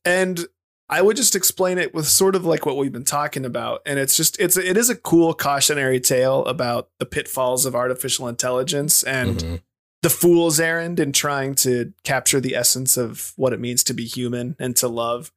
and 0.04 0.46
I 0.90 1.02
would 1.02 1.16
just 1.16 1.36
explain 1.36 1.76
it 1.78 1.92
with 1.94 2.06
sort 2.08 2.34
of 2.34 2.44
like 2.46 2.64
what 2.64 2.76
we've 2.76 2.92
been 2.92 3.04
talking 3.04 3.44
about, 3.44 3.82
and 3.84 3.98
it's 3.98 4.16
just 4.16 4.38
it's 4.40 4.56
it 4.56 4.76
is 4.76 4.88
a 4.88 4.96
cool 4.96 5.34
cautionary 5.34 6.00
tale 6.00 6.44
about 6.46 6.88
the 6.98 7.06
pitfalls 7.06 7.66
of 7.66 7.74
artificial 7.74 8.26
intelligence 8.28 9.02
and 9.02 9.36
Mhm. 9.38 9.62
the 10.02 10.10
fool's 10.10 10.58
errand 10.58 10.98
in 10.98 11.12
trying 11.12 11.54
to 11.56 11.92
capture 12.04 12.40
the 12.40 12.54
essence 12.56 12.96
of 12.96 13.32
what 13.36 13.52
it 13.52 13.60
means 13.60 13.84
to 13.84 13.92
be 13.94 14.06
human 14.06 14.56
and 14.58 14.76
to 14.76 14.88
love. 14.88 15.30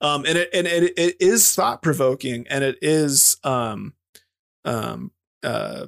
Um, 0.00 0.24
and 0.26 0.36
it 0.38 0.50
and 0.52 0.66
it, 0.66 0.92
it 0.98 1.16
is 1.20 1.54
thought 1.54 1.82
provoking, 1.82 2.46
and 2.48 2.64
it 2.64 2.76
is 2.82 3.36
um, 3.44 3.94
um, 4.64 5.12
uh, 5.44 5.86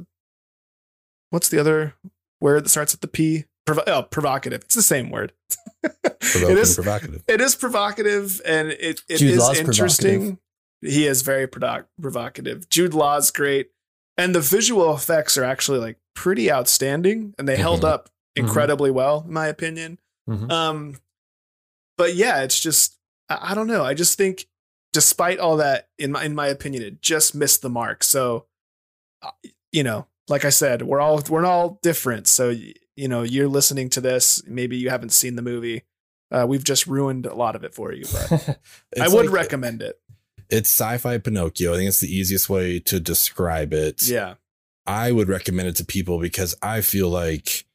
what's 1.31 1.49
the 1.49 1.59
other 1.59 1.95
word 2.41 2.65
that 2.65 2.69
starts 2.69 2.93
with 2.93 3.01
the 3.01 3.09
P? 3.09 3.45
Provo- 3.69 3.85
oh, 3.87 4.03
provocative. 4.03 4.63
It's 4.65 4.75
the 4.75 4.83
same 4.83 5.11
word. 5.11 5.33
It 6.31 6.59
is 6.59 6.75
provocative. 6.75 7.23
it 7.27 7.41
is 7.41 7.55
provocative 7.55 8.43
and 8.45 8.69
it, 8.69 9.01
it 9.09 9.17
Jude 9.19 9.31
is 9.31 9.39
Law's 9.39 9.59
interesting. 9.59 10.39
He 10.83 11.07
is 11.07 11.23
very 11.23 11.47
prodoc- 11.49 11.87
provocative. 12.01 12.69
Jude 12.69 12.93
Law's 12.93 13.31
great. 13.31 13.71
And 14.19 14.35
the 14.35 14.41
visual 14.41 14.95
effects 14.95 15.39
are 15.39 15.45
actually 15.45 15.79
like 15.79 15.97
pretty 16.15 16.51
outstanding 16.53 17.35
and 17.39 17.49
they 17.49 17.57
held 17.57 17.81
Mhm. 17.81 17.89
up 17.89 18.11
incredibly 18.37 18.91
well, 18.91 19.25
in 19.27 19.33
my 19.33 19.47
opinion. 19.47 19.99
Mhm. 20.29 20.51
Um, 20.53 20.97
but 21.97 22.15
yeah, 22.15 22.43
it's 22.43 22.61
just, 22.61 22.97
I, 23.29 23.53
I 23.53 23.55
don't 23.55 23.67
know. 23.69 23.85
I 23.85 23.95
just 23.95 24.19
think 24.19 24.47
despite 24.93 25.39
all 25.39 25.57
that, 25.59 25.89
in 25.99 26.13
my, 26.13 26.25
in 26.25 26.35
my 26.35 26.49
opinion, 26.49 26.83
it 26.83 27.01
just 27.01 27.35
missed 27.35 27.63
the 27.63 27.71
mark. 27.71 28.03
So, 28.05 28.47
uh, 29.23 29.31
you 29.73 29.83
know, 29.83 30.07
like 30.29 30.45
I 30.45 30.51
said, 30.51 30.83
we're 30.83 31.01
all, 31.01 31.23
we're 31.31 31.47
all 31.47 31.79
different. 31.83 32.27
So, 32.29 32.51
y- 32.51 32.75
you 32.99 33.09
know, 33.09 33.23
you're 33.23 33.49
listening 33.49 33.89
to 33.91 34.01
this, 34.01 34.43
maybe 34.47 34.77
you 34.77 34.91
haven't 34.91 35.11
seen 35.13 35.37
the 35.37 35.43
movie. 35.43 35.83
Uh, 36.31 36.45
we've 36.49 36.65
just 36.65 36.87
ruined 36.87 37.25
a 37.27 37.35
lot 37.35 37.57
of 37.57 37.65
it 37.65 37.73
for 37.75 37.93
you, 37.93 38.05
but 38.13 38.59
I 39.01 39.09
would 39.09 39.27
like- 39.27 39.35
recommend 39.35 39.81
it. 39.83 39.99
It's 40.51 40.69
sci-fi 40.71 41.19
Pinocchio. 41.19 41.75
I 41.75 41.77
think 41.77 41.89
it's 41.89 42.01
the 42.01 42.15
easiest 42.15 42.49
way 42.49 42.81
to 42.81 42.99
describe 43.01 43.73
it. 43.75 44.09
Yeah. 44.09 44.35
I 44.87 45.13
would 45.13 45.29
recommend 45.29 45.69
it 45.69 45.77
to 45.77 45.85
people 45.85 46.19
because 46.19 46.55
I 46.63 46.81
feel 46.81 47.11
like 47.11 47.67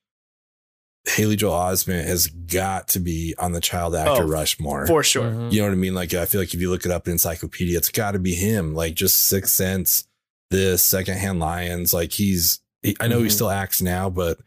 Haley 1.05 1.35
Joel 1.35 1.53
Osment 1.53 2.05
has 2.05 2.27
got 2.27 2.87
to 2.89 2.99
be 2.99 3.35
on 3.37 3.51
the 3.51 3.59
child 3.61 3.93
actor 3.93 4.23
Oh, 4.23 4.27
Rushmore. 4.27 4.87
For 4.87 5.03
sure. 5.03 5.29
Mhm. 5.31 5.51
You 5.51 5.59
know 5.61 5.67
what 5.67 5.73
I 5.73 5.75
mean? 5.75 5.93
Like 5.93 6.13
I 6.13 6.25
feel 6.25 6.39
like 6.41 6.53
if 6.53 6.61
you 6.61 6.69
look 6.71 6.85
it 6.85 6.91
up 6.91 7.07
in 7.07 7.11
encyclopedia, 7.13 7.77
it's 7.77 7.89
got 7.89 8.11
to 8.11 8.19
be 8.19 8.33
him. 8.33 8.73
Like 8.73 8.95
just 8.95 9.19
Sixth 9.27 9.53
Sense, 9.53 10.07
this 10.49 10.81
Secondhand 10.81 11.39
Lions. 11.39 11.93
Like 11.93 12.13
he's, 12.13 12.61
he, 12.81 12.95
I 12.99 13.07
know 13.07 13.19
he 13.19 13.27
Mhm. 13.27 13.31
still 13.31 13.49
acts 13.49 13.81
now, 13.81 14.09
but 14.09 14.39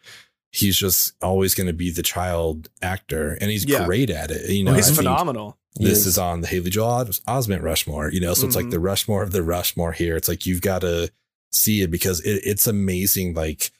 he's 0.56 0.76
just 0.76 1.14
always 1.22 1.54
going 1.54 1.66
to 1.66 1.72
be 1.72 1.90
the 1.90 2.02
child 2.02 2.68
actor, 2.82 3.36
and 3.40 3.50
he's 3.50 3.64
Yeah. 3.64 3.84
great 3.84 4.10
at 4.10 4.30
it. 4.30 4.50
You 4.50 4.62
oh, 4.62 4.64
know, 4.64 4.70
Well, 4.70 4.76
he's 4.76 4.86
I 4.86 4.88
think 4.88 4.96
phenomenal. 4.98 5.58
He 5.78 5.84
this 5.84 5.98
is. 5.98 6.06
is 6.06 6.18
on 6.18 6.40
the 6.40 6.46
Haley 6.46 6.70
Joel 6.70 6.88
Os- 6.88 7.20
Osment 7.20 7.62
Rushmore. 7.62 8.10
You 8.10 8.20
know, 8.20 8.32
so 8.34 8.46
it's 8.46 8.56
like 8.56 8.70
the 8.70 8.76
mm-hmm. 8.76 8.86
Rushmore 8.86 9.22
of 9.22 9.32
the 9.32 9.42
Rushmore 9.42 9.92
here. 9.92 10.16
It's 10.16 10.28
like 10.28 10.46
you've 10.46 10.62
got 10.62 10.80
to 10.80 11.12
see 11.52 11.82
it 11.82 11.90
because 11.90 12.20
it, 12.20 12.40
it's 12.44 12.66
amazing. 12.66 13.34
Like 13.34 13.70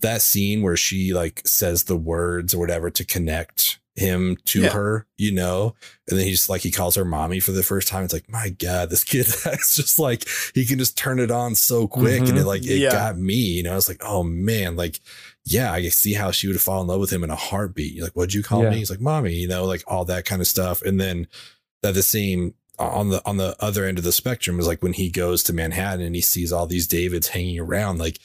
that 0.00 0.22
scene 0.22 0.62
where 0.62 0.76
she 0.76 1.12
like 1.12 1.42
says 1.44 1.84
the 1.84 1.96
words 1.96 2.54
or 2.54 2.58
whatever 2.58 2.90
to 2.90 3.04
connect 3.04 3.78
him 3.96 4.36
to 4.46 4.62
Yeah. 4.62 4.70
her, 4.70 5.06
you 5.16 5.30
know, 5.32 5.74
and 6.08 6.18
then 6.18 6.26
he's 6.26 6.48
like 6.48 6.62
he 6.62 6.70
calls 6.72 6.96
her 6.96 7.04
mommy 7.04 7.38
for 7.40 7.52
the 7.52 7.62
first 7.62 7.86
time. 7.86 8.02
It's 8.04 8.12
like, 8.12 8.28
my 8.28 8.48
God, 8.48 8.90
this 8.90 9.04
kid 9.04 9.26
it's 9.46 9.76
just 9.76 9.98
like 9.98 10.26
he 10.54 10.64
can 10.64 10.78
just 10.78 10.98
turn 10.98 11.20
it 11.20 11.30
on 11.30 11.54
so 11.54 11.86
quick. 11.86 12.20
And 12.22 12.30
Mhm. 12.30 12.38
it 12.40 12.44
like 12.46 12.62
it 12.64 12.78
Yeah. 12.78 12.90
got 12.90 13.16
me, 13.18 13.34
you 13.34 13.62
know, 13.62 13.76
it's 13.76 13.88
like, 13.88 14.02
oh 14.04 14.22
man, 14.24 14.74
like 14.76 15.00
yeah, 15.46 15.72
I 15.72 15.88
see 15.90 16.14
how 16.14 16.30
she 16.30 16.48
would 16.48 16.60
fall 16.60 16.80
in 16.80 16.86
love 16.88 17.00
with 17.00 17.10
him 17.12 17.22
in 17.22 17.30
a 17.30 17.36
heartbeat. 17.36 17.92
You're 17.92 18.04
like, 18.06 18.14
what'd 18.14 18.32
you 18.34 18.42
call 18.42 18.62
Yeah. 18.64 18.70
me? 18.70 18.78
He's 18.78 18.90
like, 18.90 19.00
mommy, 19.00 19.34
you 19.34 19.46
know, 19.46 19.64
like 19.66 19.82
all 19.86 20.04
that 20.06 20.24
kind 20.24 20.40
of 20.40 20.48
stuff. 20.48 20.80
And 20.82 20.98
then 21.00 21.28
that 21.82 21.92
the 21.94 22.02
same 22.02 22.54
on 22.78 23.10
the 23.10 23.22
on 23.24 23.36
the 23.36 23.54
other 23.60 23.84
end 23.84 23.98
of 23.98 24.04
the 24.04 24.10
spectrum 24.10 24.58
is 24.58 24.66
like 24.66 24.82
when 24.82 24.94
he 24.94 25.08
goes 25.08 25.44
to 25.44 25.52
Manhattan 25.52 26.00
and 26.00 26.16
he 26.16 26.20
sees 26.20 26.50
all 26.50 26.66
these 26.66 26.88
Davids 26.88 27.28
hanging 27.28 27.60
around, 27.60 27.98
like 27.98 28.18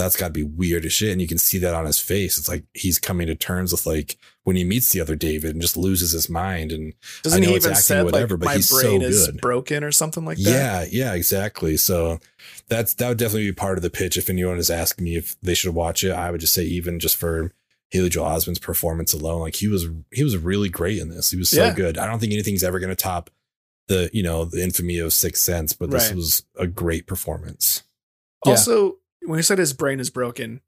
that's 0.00 0.16
got 0.16 0.28
to 0.28 0.32
be 0.32 0.42
weird 0.42 0.84
as 0.84 0.92
shit. 0.92 1.10
And 1.12 1.20
you 1.20 1.28
can 1.28 1.38
see 1.38 1.58
that 1.58 1.74
on 1.74 1.86
his 1.86 1.98
face. 1.98 2.38
It's 2.38 2.48
like 2.48 2.64
he's 2.74 2.98
coming 2.98 3.26
to 3.28 3.34
terms 3.34 3.72
with 3.72 3.86
like 3.86 4.16
when 4.44 4.56
he 4.56 4.64
meets 4.64 4.90
the 4.92 5.00
other 5.00 5.14
David 5.16 5.52
and 5.52 5.60
just 5.62 5.76
loses 5.76 6.12
his 6.12 6.28
mind. 6.28 6.72
And 6.72 6.94
Doesn't 7.22 7.42
he 7.42 7.54
even 7.54 7.74
said 7.74 8.04
whatever, 8.04 8.34
like 8.34 8.40
but 8.40 8.46
my 8.46 8.54
he's 8.56 8.68
so 8.68 9.00
is 9.00 9.26
good. 9.26 9.40
broken 9.40 9.84
or 9.84 9.92
something 9.92 10.24
like 10.24 10.38
that? 10.38 10.50
yeah, 10.50 10.84
yeah, 10.90 11.14
exactly. 11.14 11.76
So 11.76 12.18
that's 12.68 12.94
that 12.94 13.08
would 13.08 13.18
definitely 13.18 13.46
be 13.48 13.52
part 13.52 13.78
of 13.78 13.82
the 13.82 13.90
pitch. 13.90 14.16
If 14.16 14.30
anyone 14.30 14.58
is 14.58 14.70
asking 14.70 15.04
me 15.04 15.16
if 15.16 15.38
they 15.40 15.54
should 15.54 15.74
watch 15.74 16.02
it, 16.04 16.12
I 16.12 16.30
would 16.30 16.40
just 16.40 16.54
say 16.54 16.64
even 16.64 16.98
just 16.98 17.16
for 17.16 17.52
Haley 17.90 18.08
Joel 18.08 18.26
Osment's 18.26 18.58
performance 18.60 19.12
alone, 19.12 19.40
like 19.40 19.56
he 19.56 19.68
was 19.68 19.86
he 20.12 20.22
was 20.24 20.36
really 20.36 20.68
great 20.68 20.98
in 20.98 21.08
this. 21.08 21.30
He 21.30 21.36
was 21.36 21.48
so 21.50 21.64
Yeah. 21.64 21.74
good. 21.74 21.98
I 21.98 22.06
don't 22.06 22.18
think 22.20 22.32
anything's 22.32 22.62
ever 22.64 22.78
going 22.78 22.90
to 22.90 22.96
top 22.96 23.30
the 23.88 24.08
you 24.12 24.22
know 24.22 24.44
the 24.44 24.62
infamy 24.62 24.98
of 24.98 25.12
Sixth 25.12 25.42
Sense, 25.42 25.72
but 25.72 25.90
this 25.90 26.06
Right. 26.08 26.16
was 26.16 26.44
a 26.56 26.66
great 26.68 27.06
performance. 27.08 27.82
Yeah. 28.46 28.52
Also, 28.52 28.98
when 29.22 29.38
you 29.38 29.42
said 29.42 29.58
his 29.58 29.72
brain 29.72 30.00
is 30.00 30.10
broken, 30.10 30.60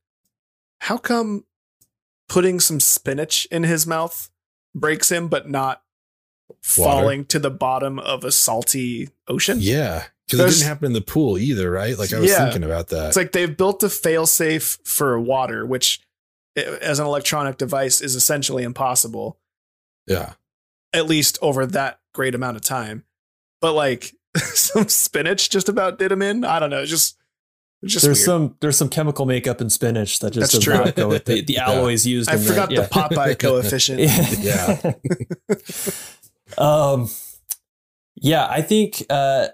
how 0.80 0.96
come 0.98 1.44
putting 2.28 2.60
some 2.60 2.80
spinach 2.80 3.46
in 3.50 3.62
his 3.62 3.86
mouth 3.86 4.30
breaks 4.74 5.10
him, 5.10 5.28
but 5.28 5.48
not 5.48 5.82
falling 6.62 7.24
to 7.26 7.38
the 7.38 7.50
bottom 7.50 7.98
of 7.98 8.24
a 8.24 8.32
salty 8.32 9.08
ocean? 9.28 9.58
Yeah, 9.60 10.04
because 10.26 10.40
it 10.40 10.58
didn't 10.58 10.68
happen 10.68 10.86
in 10.86 10.92
the 10.92 11.00
pool 11.00 11.38
either, 11.38 11.70
right? 11.70 11.96
Like 11.98 12.12
I 12.12 12.18
was 12.20 12.30
Yeah. 12.30 12.44
thinking 12.44 12.64
about 12.64 12.88
that. 12.88 13.08
It's 13.08 13.16
like 13.16 13.32
they've 13.32 13.56
built 13.56 13.82
a 13.82 13.86
failsafe 13.88 14.78
for 14.86 15.18
water, 15.20 15.64
which 15.66 16.00
as 16.56 16.98
an 16.98 17.06
electronic 17.06 17.56
device 17.58 18.00
is 18.00 18.14
essentially 18.14 18.62
impossible, 18.62 19.38
yeah, 20.06 20.34
at 20.92 21.06
least 21.06 21.38
over 21.40 21.64
that 21.66 22.00
great 22.12 22.34
amount 22.34 22.56
of 22.56 22.62
time. 22.62 23.04
But 23.60 23.72
like 23.72 24.14
some 24.36 24.88
spinach 24.88 25.48
just 25.50 25.68
about 25.68 25.98
did 25.98 26.12
him 26.12 26.20
in. 26.22 26.44
I 26.44 26.58
don't 26.58 26.70
know. 26.70 26.84
Just 26.84 27.16
there's 27.82 28.04
weird. 28.04 28.16
some 28.16 28.56
there's 28.60 28.76
some 28.76 28.88
chemical 28.88 29.26
makeup 29.26 29.60
in 29.60 29.68
spinach 29.70 30.20
that 30.20 30.32
just 30.32 30.52
That's 30.52 30.64
does 30.64 30.64
true. 30.64 30.74
not 30.84 30.94
go 30.94 31.08
with 31.08 31.24
the, 31.26 31.40
the 31.42 31.54
Yeah. 31.54 31.68
alloys 31.70 32.06
used. 32.06 32.30
I 32.30 32.34
in 32.34 32.40
forgot 32.40 32.68
the, 32.70 32.76
the 32.76 32.82
Popeye 32.88 33.38
coefficient. 33.38 34.00
Yeah. 34.40 34.92
um, 36.58 37.08
yeah, 38.16 38.46
I 38.48 38.62
think. 38.62 39.04
Uh, 39.10 39.48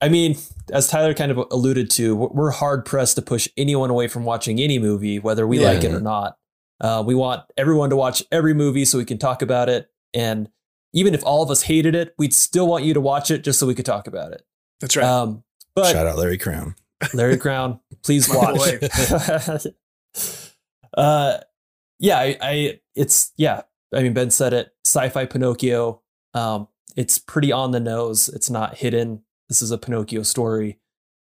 I 0.00 0.08
mean, 0.10 0.36
as 0.70 0.88
Tyler 0.88 1.14
kind 1.14 1.32
of 1.32 1.38
alluded 1.50 1.88
to, 1.92 2.14
we're- 2.14 2.30
we're 2.34 2.50
hard 2.50 2.84
pressed 2.84 3.16
to 3.16 3.22
push 3.22 3.48
anyone 3.56 3.88
away 3.90 4.08
from 4.08 4.24
watching 4.24 4.60
any 4.60 4.78
movie, 4.78 5.18
whether 5.18 5.46
we 5.46 5.58
Yeah. 5.60 5.68
like 5.72 5.84
it 5.84 5.92
or 5.92 6.00
not. 6.00 6.36
Uh, 6.80 7.02
we 7.04 7.14
want 7.14 7.42
everyone 7.56 7.88
to 7.90 7.96
watch 7.96 8.22
every 8.30 8.52
movie 8.52 8.84
so 8.84 8.98
we 8.98 9.06
can 9.06 9.16
talk 9.16 9.40
about 9.40 9.70
it. 9.70 9.88
And 10.12 10.50
even 10.92 11.14
if 11.14 11.24
all 11.24 11.42
of 11.42 11.50
us 11.50 11.62
hated 11.62 11.94
it, 11.94 12.14
we'd 12.18 12.34
still 12.34 12.66
want 12.68 12.84
you 12.84 12.92
to 12.92 13.00
watch 13.00 13.30
it 13.30 13.42
just 13.42 13.58
so 13.58 13.66
we 13.66 13.74
could 13.74 13.86
talk 13.86 14.06
about 14.06 14.32
it. 14.32 14.42
That's 14.80 14.94
right. 14.96 15.06
Um, 15.06 15.42
but 15.74 15.90
shout 15.92 16.06
out 16.06 16.18
Larry 16.18 16.36
Crown. 16.38 16.74
Larry 17.14 17.36
Crown, 17.38 17.80
please 18.02 18.28
watch. 18.28 18.58
uh, 20.96 21.38
yeah, 21.98 22.18
I, 22.18 22.36
I, 22.40 22.80
it's 22.94 23.32
yeah. 23.36 23.62
I 23.94 24.02
mean, 24.02 24.12
Ben 24.14 24.30
said 24.30 24.52
it. 24.52 24.74
Sci-fi 24.84 25.26
Pinocchio. 25.26 26.02
Um, 26.34 26.68
it's 26.96 27.18
pretty 27.18 27.52
on 27.52 27.70
the 27.70 27.80
nose. 27.80 28.28
It's 28.28 28.50
not 28.50 28.76
hidden. 28.78 29.22
This 29.48 29.62
is 29.62 29.70
a 29.70 29.78
Pinocchio 29.78 30.22
story. 30.22 30.78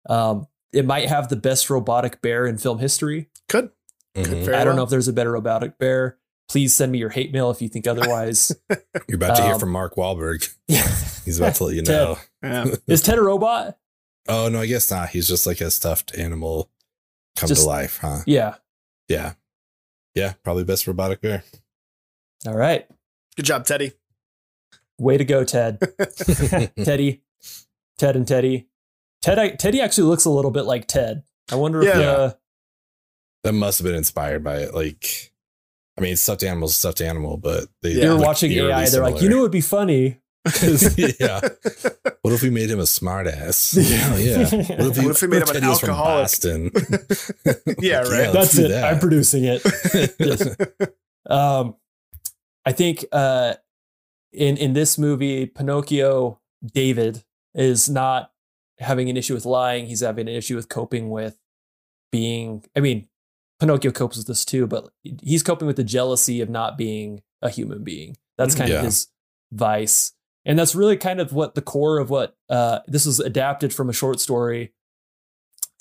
Um, 0.09 0.47
it 0.71 0.85
might 0.85 1.09
have 1.09 1.29
the 1.29 1.35
best 1.35 1.69
robotic 1.69 2.21
bear 2.21 2.45
in 2.47 2.57
film 2.57 2.79
history. 2.79 3.29
Could. 3.49 3.71
Could 4.15 4.25
Mhm. 4.27 4.45
very 4.45 4.57
I 4.57 4.59
don't 4.63 4.67
well. 4.69 4.77
know 4.77 4.83
if 4.83 4.89
there's 4.89 5.07
a 5.07 5.13
better 5.13 5.31
robotic 5.31 5.77
bear. 5.77 6.17
Please 6.49 6.73
send 6.73 6.91
me 6.91 6.99
your 6.99 7.09
hate 7.09 7.31
mail 7.33 7.49
if 7.51 7.61
you 7.61 7.69
think 7.69 7.87
otherwise. 7.87 8.51
You're 9.07 9.15
about 9.15 9.35
to 9.37 9.43
hear 9.43 9.53
Um, 9.53 9.59
from 9.59 9.71
Mark 9.71 9.95
Wahlberg. 9.95 10.53
yeah. 10.67 10.87
He's 11.25 11.39
about 11.39 11.55
to 11.55 11.63
let 11.65 11.75
you 11.75 11.81
Ted. 11.83 11.95
know. 11.95 12.17
Yeah. 12.43 12.65
Is 12.87 13.01
Ted 13.01 13.17
a 13.17 13.21
robot? 13.23 13.77
Oh 14.27 14.47
no, 14.49 14.61
I 14.61 14.65
guess 14.65 14.89
not. 14.91 15.09
He's 15.09 15.27
just 15.27 15.45
like 15.45 15.61
a 15.61 15.69
stuffed 15.71 16.17
animal 16.17 16.69
come 17.35 17.47
Just- 17.49 17.63
to 17.63 17.67
life, 17.67 17.99
huh? 18.01 18.19
Yeah. 18.25 18.55
Yeah. 19.07 19.33
Yeah, 20.15 20.33
probably 20.43 20.63
best 20.63 20.85
robotic 20.87 21.21
bear. 21.21 21.43
All 22.47 22.55
right. 22.55 22.87
Good 23.35 23.45
job, 23.45 23.65
Teddy. 23.65 23.93
Way 24.99 25.17
to 25.17 25.25
go, 25.25 25.43
Ted. 25.43 25.79
Teddy, 26.83 27.23
Ted 27.97 28.15
and 28.15 28.27
Teddy. 28.27 28.67
Ted, 29.23 29.39
I, 29.39 29.49
Teddy 29.51 29.81
actually 29.81 30.03
looks 30.09 30.25
a 30.25 30.29
little 30.29 30.51
bit 30.51 30.63
like 30.63 30.87
Ted. 30.87 31.23
I 31.51 31.55
wonder 31.55 31.81
if 31.81 31.87
Yeah. 31.95 31.99
uh, 32.01 32.33
that 33.43 33.53
must 33.53 33.79
have 33.79 33.85
been 33.85 33.95
inspired 33.95 34.43
by 34.43 34.57
it. 34.59 34.73
Like, 34.75 35.33
I 35.97 36.01
mean, 36.01 36.15
stuffed 36.15 36.43
animal's 36.43 36.77
stuffed 36.77 37.01
animal, 37.01 37.37
but 37.37 37.67
they, 37.81 37.91
Yeah. 37.93 38.01
they 38.01 38.09
were 38.09 38.17
watching 38.19 38.51
eerily 38.51 38.71
AI. 38.73 38.89
They're 38.89 39.01
like, 39.03 39.21
you 39.21 39.29
know, 39.29 39.37
what 39.37 39.43
would 39.43 39.51
be 39.51 39.61
funny. 39.61 40.19
'Cause- 40.45 40.97
yeah. 41.19 41.39
What 42.21 42.33
if 42.33 42.41
we 42.41 42.49
made 42.49 42.69
him 42.69 42.79
a 42.79 42.83
smartass? 42.83 43.75
Yeah, 43.75 44.15
yeah. 44.17 44.37
What 44.77 44.97
if, 44.97 45.03
What 45.03 45.11
if 45.11 45.21
we 45.21 45.27
made 45.27 45.41
him 45.41 45.47
an 45.49 45.61
Teddy 45.61 45.65
from 45.77 45.89
alcoholic? 45.89 46.23
Boston? 46.23 46.71
Yeah, 47.79 47.99
right. 48.03 48.31
That's 48.31 48.57
it. 48.57 48.69
that. 48.69 48.93
I'm 48.93 48.99
producing 48.99 49.43
it. 49.45 49.61
um, 51.29 51.75
I 52.65 52.71
think 52.71 53.05
uh, 53.11 53.55
in 54.31 54.55
in 54.57 54.73
this 54.73 54.97
movie, 54.97 55.45
Pinocchio 55.47 56.39
David 56.65 57.23
is 57.53 57.89
not 57.89 58.31
having 58.79 59.09
an 59.09 59.17
issue 59.17 59.33
with 59.33 59.45
lying. 59.45 59.85
He's 59.87 59.99
having 60.01 60.27
an 60.29 60.33
issue 60.35 60.55
with 60.55 60.69
coping 60.69 61.09
with 61.09 61.37
being. 62.11 62.63
I 62.75 62.79
mean, 62.79 63.07
Pinocchio 63.59 63.91
copes 63.91 64.17
with 64.17 64.27
this 64.27 64.45
too, 64.45 64.65
but 64.67 64.89
he's 65.21 65.43
coping 65.43 65.67
with 65.67 65.75
the 65.75 65.83
jealousy 65.83 66.39
of 66.41 66.49
not 66.49 66.77
being 66.77 67.21
a 67.41 67.49
human 67.49 67.83
being. 67.83 68.15
That's 68.37 68.55
kind 68.55 68.69
Yeah. 68.69 68.77
of 68.79 68.85
his 68.85 69.07
vice, 69.51 70.13
and 70.45 70.57
that's 70.59 70.75
really 70.75 70.97
kind 70.97 71.19
of 71.19 71.33
what 71.33 71.55
the 71.55 71.61
core 71.61 71.99
of 71.99 72.09
what 72.09 72.35
uh, 72.49 72.79
this 72.87 73.05
is 73.05 73.19
adapted 73.19 73.73
from 73.73 73.89
a 73.89 73.93
short 73.93 74.19
story. 74.19 74.73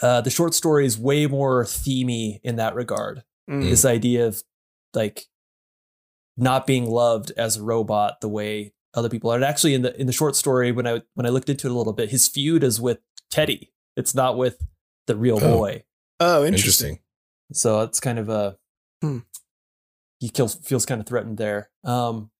Uh, 0.00 0.20
the 0.20 0.30
short 0.30 0.52
story 0.54 0.84
is 0.84 0.98
way 0.98 1.26
more 1.26 1.64
themey 1.64 2.40
in 2.42 2.56
that 2.56 2.74
regard 2.74 3.22
Mm. 3.50 3.68
this 3.68 3.84
idea 3.84 4.26
of 4.28 4.42
like 4.94 5.26
not 6.36 6.66
being 6.66 6.86
loved 6.86 7.32
as 7.36 7.56
a 7.56 7.62
robot 7.62 8.20
the 8.20 8.28
way 8.28 8.72
other 8.94 9.08
people 9.08 9.30
are. 9.30 9.34
And 9.36 9.44
actually 9.44 9.74
in 9.74 9.82
the 9.82 10.00
in 10.00 10.06
the 10.06 10.12
short 10.12 10.36
story 10.36 10.70
when 10.72 10.86
I 10.86 11.02
when 11.14 11.26
I 11.26 11.30
looked 11.30 11.48
into 11.48 11.66
it 11.66 11.70
a 11.72 11.74
little 11.76 11.92
bit, 11.92 12.10
his 12.10 12.28
feud 12.28 12.62
is 12.64 12.80
with 12.80 12.98
Teddy. 13.30 13.72
It's 13.96 14.14
not 14.14 14.36
with 14.36 14.58
the 15.06 15.16
real 15.16 15.38
Oh. 15.42 15.58
boy. 15.58 15.84
Oh, 16.20 16.44
interesting. 16.44 16.54
Interesting. 16.90 16.98
So 17.52 17.80
it's 17.82 18.00
kind 18.00 18.18
of 18.18 18.28
a 18.28 18.58
Hmm. 19.02 19.18
he 20.20 20.28
feels 20.28 20.54
feels 20.56 20.86
kind 20.86 21.00
of 21.00 21.06
threatened 21.06 21.38
there. 21.38 21.70
Um 21.84 22.30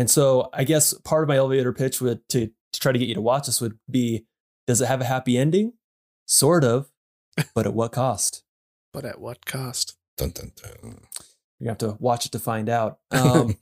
and 0.00 0.08
so 0.08 0.48
I 0.54 0.64
guess 0.64 0.94
part 0.94 1.22
of 1.22 1.28
my 1.28 1.36
elevator 1.36 1.74
pitch 1.74 2.00
would 2.00 2.26
to, 2.30 2.46
to 2.46 2.80
try 2.80 2.90
to 2.90 2.98
get 2.98 3.08
you 3.08 3.14
to 3.14 3.20
watch 3.20 3.44
this 3.44 3.60
would 3.60 3.78
be 3.90 4.24
does 4.66 4.80
it 4.80 4.86
have 4.86 5.02
a 5.02 5.04
happy 5.04 5.36
ending? 5.36 5.74
Sort 6.24 6.64
of, 6.64 6.90
but 7.54 7.66
at 7.66 7.74
what 7.74 7.92
cost? 7.92 8.42
But 8.94 9.04
at 9.04 9.20
what 9.20 9.44
cost? 9.44 9.98
Dun, 10.16 10.30
dun, 10.30 10.52
dun. 10.56 11.00
You're 11.58 11.72
have 11.72 11.78
to 11.78 11.98
watch 12.00 12.24
it 12.24 12.32
to 12.32 12.38
find 12.38 12.70
out. 12.70 13.00
Um, 13.10 13.56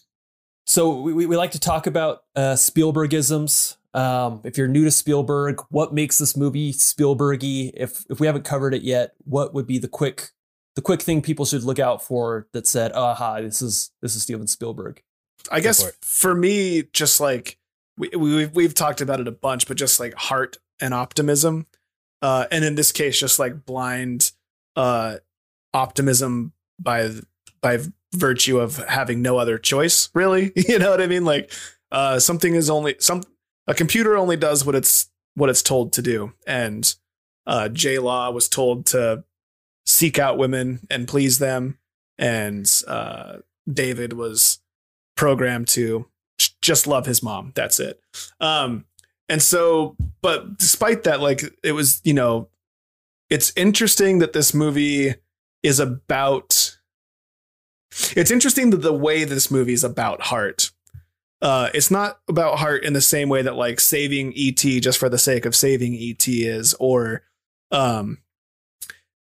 so 0.66 1.00
we, 1.00 1.14
we 1.14 1.24
we 1.24 1.38
like 1.38 1.52
to 1.52 1.60
talk 1.60 1.86
about 1.86 2.24
uh, 2.36 2.56
Spielbergisms. 2.56 3.78
Um, 3.94 4.42
if 4.44 4.58
you're 4.58 4.68
new 4.68 4.84
to 4.84 4.90
Spielberg, 4.90 5.62
what 5.70 5.94
makes 5.94 6.18
this 6.18 6.36
movie 6.36 6.74
Spielbergy? 6.74 7.70
If 7.72 8.04
if 8.10 8.20
we 8.20 8.26
haven't 8.26 8.44
covered 8.44 8.74
it 8.74 8.82
yet, 8.82 9.14
what 9.24 9.54
would 9.54 9.66
be 9.66 9.78
the 9.78 9.88
quick 9.88 10.32
the 10.76 10.82
quick 10.82 11.00
thing 11.00 11.22
people 11.22 11.46
should 11.46 11.64
look 11.64 11.78
out 11.78 12.04
for 12.04 12.48
that 12.52 12.66
said, 12.66 12.92
"Aha, 12.92 13.40
this 13.40 13.62
is 13.62 13.92
this 14.02 14.14
is 14.14 14.20
Steven 14.20 14.46
Spielberg." 14.46 15.02
I 15.50 15.60
guess 15.60 15.82
for 15.82 15.92
for 16.02 16.34
me, 16.34 16.84
just 16.92 17.20
like 17.20 17.58
we, 17.96 18.08
we 18.08 18.36
we've, 18.36 18.54
we've 18.54 18.74
talked 18.74 19.00
about 19.00 19.20
it 19.20 19.28
a 19.28 19.32
bunch, 19.32 19.66
but 19.68 19.76
just 19.76 20.00
like 20.00 20.14
heart 20.14 20.58
and 20.80 20.94
optimism, 20.94 21.66
uh, 22.22 22.46
and 22.50 22.64
in 22.64 22.74
this 22.74 22.92
case, 22.92 23.18
just 23.18 23.38
like 23.38 23.64
blind 23.64 24.32
uh, 24.76 25.16
optimism 25.74 26.52
by 26.78 27.10
by 27.60 27.78
virtue 28.14 28.58
of 28.58 28.76
having 28.88 29.22
no 29.22 29.38
other 29.38 29.58
choice. 29.58 30.08
Really, 30.14 30.52
you 30.56 30.78
know 30.78 30.90
what 30.90 31.00
I 31.00 31.06
mean? 31.06 31.24
Like 31.24 31.52
uh, 31.92 32.18
something 32.18 32.54
is 32.54 32.70
only 32.70 32.96
some 32.98 33.22
a 33.66 33.74
computer 33.74 34.16
only 34.16 34.36
does 34.36 34.64
what 34.64 34.74
it's 34.74 35.10
what 35.34 35.50
it's 35.50 35.62
told 35.62 35.92
to 35.94 36.02
do, 36.02 36.32
and 36.46 36.94
uh, 37.46 37.68
Jude 37.68 38.02
Law 38.02 38.30
was 38.30 38.48
told 38.48 38.86
to 38.86 39.24
seek 39.86 40.18
out 40.18 40.38
women 40.38 40.80
and 40.90 41.08
please 41.08 41.38
them, 41.38 41.78
and 42.18 42.70
uh, 42.86 43.38
David 43.70 44.12
was 44.12 44.59
programmed 45.20 45.68
to 45.68 46.06
just 46.62 46.86
love 46.86 47.04
his 47.04 47.22
mom. 47.22 47.52
That's 47.54 47.78
it. 47.78 48.00
Um, 48.40 48.86
and 49.28 49.42
so, 49.42 49.94
but 50.22 50.56
despite 50.56 51.02
that, 51.02 51.20
like 51.20 51.42
it 51.62 51.72
was, 51.72 52.00
you 52.04 52.14
know, 52.14 52.48
it's 53.28 53.52
interesting 53.54 54.20
that 54.20 54.32
this 54.32 54.54
movie 54.54 55.14
is 55.62 55.78
about. 55.78 56.78
It's 58.16 58.30
interesting 58.30 58.70
that 58.70 58.78
the 58.78 58.94
way 58.94 59.24
this 59.24 59.50
movie 59.50 59.74
is 59.74 59.84
about 59.84 60.22
heart. 60.22 60.70
Uh, 61.42 61.68
it's 61.74 61.90
not 61.90 62.20
about 62.26 62.58
heart 62.58 62.82
in 62.82 62.94
the 62.94 63.02
same 63.02 63.28
way 63.28 63.42
that 63.42 63.56
like 63.56 63.78
saving 63.78 64.32
ET 64.38 64.56
just 64.56 64.98
for 64.98 65.10
the 65.10 65.18
sake 65.18 65.44
of 65.44 65.54
saving 65.54 65.96
ET 65.96 66.26
is, 66.28 66.74
or, 66.80 67.24
um, 67.72 68.18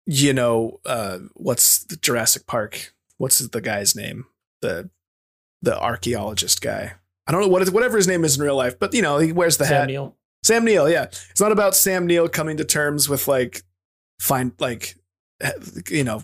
you 0.04 0.34
know, 0.34 0.78
uh, 0.84 1.20
what's 1.34 1.84
the 1.84 1.96
Jurassic 1.96 2.46
Park? 2.46 2.92
What's 3.16 3.38
the 3.38 3.60
guy's 3.62 3.96
name? 3.96 4.26
The 4.60 4.90
the 5.62 5.78
archaeologist 5.78 6.60
guy. 6.60 6.94
I 7.26 7.32
don't 7.32 7.42
know 7.42 7.48
what 7.48 7.68
whatever 7.70 7.96
his 7.96 8.08
name 8.08 8.24
is 8.24 8.36
in 8.36 8.42
real 8.42 8.56
life, 8.56 8.78
but 8.78 8.94
you 8.94 9.02
know 9.02 9.18
he 9.18 9.32
wears 9.32 9.56
the 9.56 9.64
Sam 9.64 9.74
hat. 9.74 9.86
Neill. 9.86 10.16
Sam 10.42 10.64
Neill, 10.64 10.88
yeah. 10.88 11.04
It's 11.04 11.40
not 11.40 11.52
about 11.52 11.76
Sam 11.76 12.06
Neill 12.06 12.28
coming 12.28 12.56
to 12.56 12.64
terms 12.64 13.08
with 13.08 13.28
like 13.28 13.62
find 14.20 14.52
like 14.58 14.96
you 15.88 16.04
know 16.04 16.22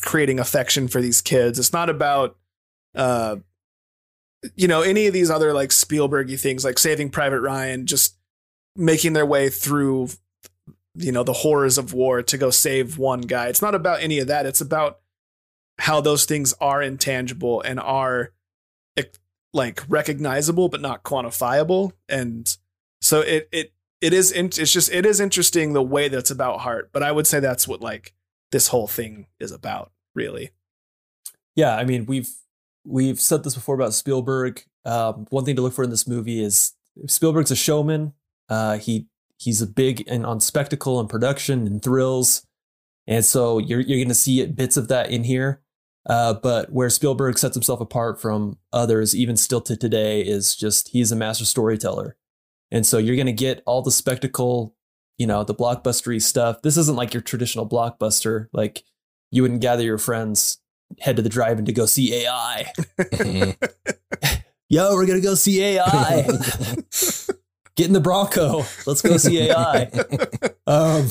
creating 0.00 0.38
affection 0.38 0.88
for 0.88 1.00
these 1.00 1.20
kids. 1.20 1.58
It's 1.58 1.72
not 1.72 1.90
about 1.90 2.36
uh 2.94 3.36
you 4.54 4.68
know 4.68 4.82
any 4.82 5.06
of 5.06 5.12
these 5.12 5.30
other 5.30 5.52
like 5.52 5.70
Spielbergy 5.70 6.38
things 6.38 6.64
like 6.64 6.78
Saving 6.78 7.10
Private 7.10 7.40
Ryan 7.40 7.86
just 7.86 8.16
making 8.76 9.14
their 9.14 9.26
way 9.26 9.48
through 9.48 10.10
you 10.94 11.10
know 11.10 11.24
the 11.24 11.32
horrors 11.32 11.78
of 11.78 11.92
war 11.92 12.22
to 12.22 12.38
go 12.38 12.50
save 12.50 12.98
one 12.98 13.22
guy. 13.22 13.48
It's 13.48 13.62
not 13.62 13.74
about 13.74 14.02
any 14.02 14.18
of 14.18 14.28
that. 14.28 14.46
It's 14.46 14.60
about 14.60 15.00
how 15.78 16.00
those 16.00 16.24
things 16.24 16.54
are 16.60 16.82
intangible 16.82 17.60
and 17.62 17.80
are 17.80 18.32
like 19.52 19.84
recognizable 19.88 20.68
but 20.68 20.80
not 20.80 21.04
quantifiable 21.04 21.92
and 22.08 22.56
so 23.00 23.20
it 23.20 23.48
it 23.52 23.72
it 24.00 24.12
is 24.12 24.32
in, 24.32 24.46
it's 24.46 24.72
just 24.72 24.90
it 24.90 25.06
is 25.06 25.20
interesting 25.20 25.72
the 25.72 25.82
way 25.82 26.08
that's 26.08 26.32
about 26.32 26.58
heart 26.58 26.90
but 26.92 27.04
i 27.04 27.12
would 27.12 27.24
say 27.24 27.38
that's 27.38 27.68
what 27.68 27.80
like 27.80 28.12
this 28.50 28.68
whole 28.68 28.88
thing 28.88 29.26
is 29.38 29.52
about 29.52 29.92
really 30.14 30.50
Yeah, 31.56 31.76
I 31.76 31.84
mean 31.84 32.06
we've 32.06 32.30
we've 32.84 33.20
said 33.20 33.44
this 33.44 33.54
before 33.54 33.74
about 33.74 33.94
Spielberg. 33.94 34.64
Um, 34.84 35.26
one 35.30 35.44
thing 35.44 35.56
to 35.56 35.62
look 35.62 35.72
for 35.72 35.84
in 35.84 35.90
this 35.90 36.06
movie 36.06 36.42
is 36.42 36.72
Spielberg's 37.06 37.50
a 37.50 37.56
showman. 37.56 38.12
Uh, 38.48 38.78
he 38.78 39.06
he's 39.38 39.62
a 39.62 39.66
big 39.66 40.04
and 40.06 40.24
on 40.24 40.40
spectacle 40.40 41.00
and 41.00 41.08
production 41.08 41.66
and 41.66 41.82
thrills, 41.82 42.46
and 43.06 43.24
so 43.24 43.58
you're 43.58 43.80
you're 43.80 43.98
going 43.98 44.08
to 44.08 44.14
see 44.14 44.44
bits 44.46 44.76
of 44.76 44.88
that 44.88 45.10
in 45.10 45.24
here. 45.24 45.60
Uh, 46.06 46.34
but 46.34 46.70
where 46.70 46.90
Spielberg 46.90 47.38
sets 47.38 47.54
himself 47.54 47.80
apart 47.80 48.20
from 48.20 48.58
others, 48.72 49.16
even 49.16 49.36
still 49.36 49.60
to 49.62 49.76
today, 49.76 50.20
is 50.20 50.54
just 50.54 50.88
he's 50.88 51.10
a 51.10 51.16
master 51.16 51.44
storyteller, 51.44 52.16
and 52.70 52.86
so 52.86 52.98
you're 52.98 53.16
going 53.16 53.26
to 53.26 53.32
get 53.32 53.62
all 53.64 53.80
the 53.80 53.90
spectacle, 53.90 54.74
you 55.16 55.26
know, 55.26 55.44
the 55.44 55.54
blockbustery 55.54 56.20
stuff. 56.20 56.60
This 56.62 56.76
isn't 56.76 56.96
like 56.96 57.14
your 57.14 57.22
traditional 57.22 57.66
blockbuster, 57.66 58.48
like 58.52 58.84
you 59.30 59.42
wouldn't 59.42 59.62
gather 59.62 59.82
your 59.82 59.98
friends 59.98 60.58
head 61.00 61.16
to 61.16 61.22
the 61.22 61.28
drive-in 61.28 61.64
to 61.64 61.72
go 61.72 61.86
see 61.86 62.14
AI. 62.14 62.70
Yo, 64.68 64.94
we're 64.94 65.06
gonna 65.06 65.20
go 65.20 65.34
see 65.34 65.62
AI. 65.62 66.22
Get 67.76 67.86
in 67.88 67.92
the 67.92 68.00
Bronco. 68.00 68.64
Let's 68.86 69.02
go 69.02 69.16
see 69.16 69.40
AI. 69.40 69.90
Um, 70.66 71.08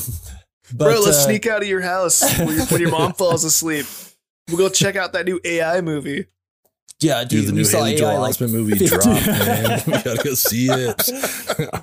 but, 0.72 0.86
bro 0.86 1.00
let's 1.00 1.18
uh, 1.18 1.26
sneak 1.26 1.46
out 1.46 1.62
of 1.62 1.68
your 1.68 1.82
house 1.82 2.22
when 2.38 2.56
your, 2.56 2.66
when 2.66 2.80
your 2.80 2.90
mom 2.90 3.12
falls 3.12 3.44
asleep 3.44 3.86
we'll 4.48 4.58
go 4.58 4.68
check 4.68 4.96
out 4.96 5.12
that 5.12 5.24
new 5.26 5.40
ai 5.44 5.80
movie 5.80 6.26
Yeah, 7.00 7.20
dude, 7.24 7.28
Dude, 7.30 7.46
the 7.48 7.52
we 7.52 7.58
new 7.58 7.64
saw 7.64 7.78
Haley 7.78 7.92
AI 7.94 7.98
Joel 7.98 8.20
like 8.20 8.34
Osment 8.34 8.50
movie 8.52 8.78
50 8.78 8.86
dropped, 8.88 9.26
man. 9.26 9.82
We 9.86 9.92
gotta 9.92 10.20
go 10.24 10.34
see 10.34 10.66
it. 10.70 11.10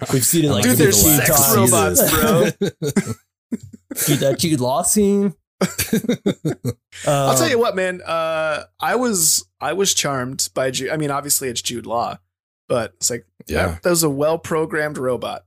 We've 0.14 0.26
seen 0.26 0.46
it 0.46 0.50
like 0.52 0.64
Dude, 0.64 0.78
50 0.78 0.84
there's 0.84 1.02
sex 1.02 1.56
robots, 1.56 2.12
bro. 2.12 2.44
Dude, 4.06 4.20
that 4.20 4.36
Jude 4.40 4.60
Law 4.62 4.82
scene. 4.84 5.34
I'll 7.06 7.36
tell 7.36 7.44
Um, 7.44 7.50
you 7.50 7.60
what, 7.60 7.76
man. 7.76 8.02
Uh, 8.06 8.64
I 8.80 8.96
was 8.96 9.46
I 9.60 9.74
was 9.74 9.94
charmed 9.94 10.50
by 10.54 10.72
Jude. 10.72 10.90
I 10.90 10.98
mean, 10.98 11.12
obviously 11.12 11.50
it's 11.50 11.62
Jude 11.62 11.86
Law, 11.86 12.18
but 12.68 12.94
it's 12.96 13.10
like 13.10 13.26
Yeah. 13.48 13.68
that, 13.68 13.84
that 13.84 13.90
was 13.90 14.04
a 14.04 14.10
well 14.10 14.38
programmed 14.40 14.98
robot. 14.98 15.46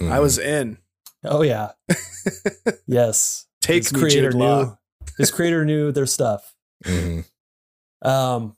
I 0.00 0.04
Mhm. 0.04 0.20
was 0.20 0.38
in. 0.38 0.78
Oh 1.24 1.42
yeah. 1.42 1.72
yes. 2.86 3.46
Take 3.60 3.84
his 3.84 3.92
me, 3.92 4.00
creator 4.00 4.30
Jude 4.32 4.40
Law. 4.40 4.62
knew. 4.64 4.78
His 5.18 5.30
creator 5.30 5.64
knew 5.64 5.92
their 5.92 6.06
stuff. 6.06 6.51
Mhm. 6.82 7.24
Um, 8.02 8.56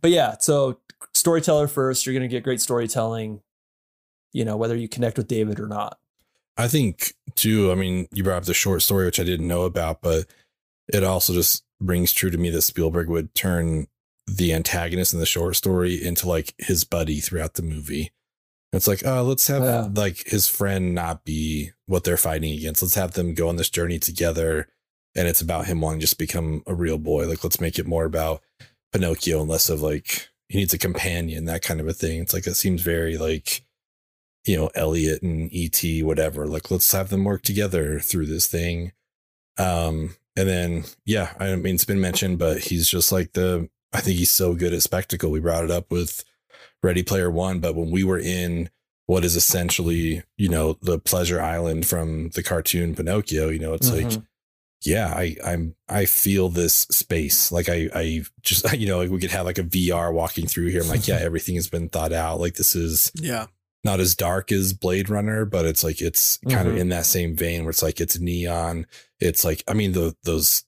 but 0.00 0.10
yeah, 0.10 0.36
so 0.38 0.80
storyteller 1.14 1.68
first. 1.68 2.06
You're 2.06 2.14
gonna 2.14 2.28
get 2.28 2.44
great 2.44 2.60
storytelling. 2.60 3.40
You 4.32 4.44
know 4.44 4.56
whether 4.56 4.76
you 4.76 4.88
connect 4.88 5.16
with 5.18 5.28
David 5.28 5.60
or 5.60 5.66
not. 5.66 5.98
I 6.56 6.68
think 6.68 7.14
too. 7.34 7.70
I 7.70 7.74
mean, 7.74 8.08
you 8.12 8.22
brought 8.24 8.38
up 8.38 8.44
the 8.44 8.54
short 8.54 8.82
story, 8.82 9.04
which 9.06 9.20
I 9.20 9.24
didn't 9.24 9.48
know 9.48 9.62
about, 9.62 10.00
but 10.02 10.26
it 10.92 11.04
also 11.04 11.32
just 11.32 11.64
rings 11.80 12.12
true 12.12 12.30
to 12.30 12.38
me 12.38 12.50
that 12.50 12.62
Spielberg 12.62 13.08
would 13.08 13.34
turn 13.34 13.88
the 14.26 14.52
antagonist 14.54 15.12
in 15.12 15.20
the 15.20 15.26
short 15.26 15.56
story 15.56 16.02
into 16.02 16.28
like 16.28 16.54
his 16.58 16.84
buddy 16.84 17.20
throughout 17.20 17.54
the 17.54 17.62
movie. 17.62 18.12
It's 18.72 18.86
like, 18.86 19.04
oh, 19.04 19.22
let's 19.22 19.46
have 19.48 19.62
Yeah. 19.62 19.88
like 19.94 20.26
his 20.28 20.48
friend 20.48 20.94
not 20.94 21.24
be 21.24 21.72
what 21.86 22.04
they're 22.04 22.16
fighting 22.16 22.52
against. 22.56 22.82
Let's 22.82 22.94
have 22.94 23.12
them 23.12 23.34
go 23.34 23.48
on 23.48 23.56
this 23.56 23.68
journey 23.68 23.98
together. 23.98 24.68
And 25.14 25.28
it's 25.28 25.40
about 25.42 25.66
him 25.66 25.80
wanting 25.80 26.00
to 26.00 26.04
just 26.04 26.18
become 26.18 26.62
a 26.66 26.74
real 26.74 26.98
boy. 26.98 27.26
Like, 27.28 27.44
let's 27.44 27.60
make 27.60 27.78
it 27.78 27.86
more 27.86 28.04
about 28.04 28.42
Pinocchio 28.92 29.40
and 29.40 29.48
less 29.48 29.68
of 29.68 29.82
like 29.82 30.28
he 30.48 30.58
needs 30.58 30.72
a 30.72 30.78
companion, 30.78 31.44
that 31.46 31.62
kind 31.62 31.80
of 31.80 31.88
a 31.88 31.92
thing. 31.92 32.20
It's 32.22 32.32
like 32.32 32.46
it 32.46 32.54
seems 32.54 32.82
very 32.82 33.18
like 33.18 33.64
you 34.44 34.56
know, 34.56 34.70
Elliot 34.74 35.22
and 35.22 35.50
ET, 35.52 35.80
whatever. 36.04 36.46
Like, 36.46 36.70
let's 36.70 36.90
have 36.92 37.10
them 37.10 37.24
work 37.24 37.42
together 37.42 38.00
through 38.00 38.26
this 38.26 38.46
thing. 38.46 38.92
Um, 39.58 40.16
and 40.36 40.48
then, 40.48 40.84
yeah, 41.04 41.34
I 41.38 41.54
mean, 41.56 41.74
it's 41.74 41.84
been 41.84 42.00
mentioned, 42.00 42.38
but 42.38 42.58
he's 42.58 42.88
just 42.88 43.12
like 43.12 43.32
the, 43.32 43.68
I 43.92 44.00
think 44.00 44.18
he's 44.18 44.30
so 44.30 44.54
good 44.54 44.72
at 44.72 44.82
spectacle. 44.82 45.30
We 45.30 45.40
brought 45.40 45.64
it 45.64 45.70
up 45.70 45.90
with 45.90 46.24
Ready 46.82 47.02
Player 47.02 47.30
One, 47.30 47.60
but 47.60 47.76
when 47.76 47.90
we 47.90 48.02
were 48.02 48.18
in 48.18 48.70
what 49.06 49.24
is 49.24 49.36
essentially, 49.36 50.22
you 50.36 50.48
know, 50.48 50.78
the 50.80 50.98
pleasure 50.98 51.40
island 51.40 51.86
from 51.86 52.30
the 52.30 52.42
cartoon 52.42 52.94
Pinocchio, 52.94 53.48
you 53.48 53.58
know, 53.58 53.74
it's 53.74 53.92
like, 53.92 54.06
Mhm. 54.06 54.26
Yeah, 54.84 55.08
I, 55.14 55.36
I'm, 55.44 55.74
I 55.88 56.04
feel 56.06 56.48
this 56.48 56.74
space. 56.90 57.50
Like 57.52 57.68
I, 57.68 57.88
I 57.94 58.22
just, 58.42 58.70
you 58.78 58.86
know, 58.86 58.98
like 58.98 59.10
we 59.10 59.18
could 59.20 59.30
have 59.30 59.46
like 59.46 59.58
a 59.58 59.62
VR 59.64 60.12
walking 60.12 60.46
through 60.46 60.68
here. 60.68 60.82
I'm 60.82 60.88
like, 60.88 61.06
yeah, 61.08 61.18
everything 61.20 61.54
has 61.56 61.68
been 61.68 61.88
thought 61.88 62.12
out. 62.12 62.40
Like 62.40 62.54
this 62.54 62.74
is, 62.74 63.10
Yeah. 63.14 63.46
not 63.84 64.00
as 64.00 64.14
dark 64.14 64.52
as 64.52 64.72
Blade 64.72 65.08
Runner, 65.10 65.44
but 65.44 65.64
it's 65.66 65.82
like 65.84 66.00
it's 66.00 66.38
kind 66.48 66.68
of 66.68 66.74
Mhm. 66.74 66.80
in 66.80 66.88
that 66.90 67.06
same 67.06 67.34
vein 67.36 67.62
where 67.64 67.70
it's 67.70 67.82
like 67.82 68.00
it's 68.00 68.18
neon. 68.18 68.86
It's 69.20 69.44
like 69.44 69.62
I 69.68 69.74
mean 69.74 69.92
the 69.92 70.14
those 70.24 70.64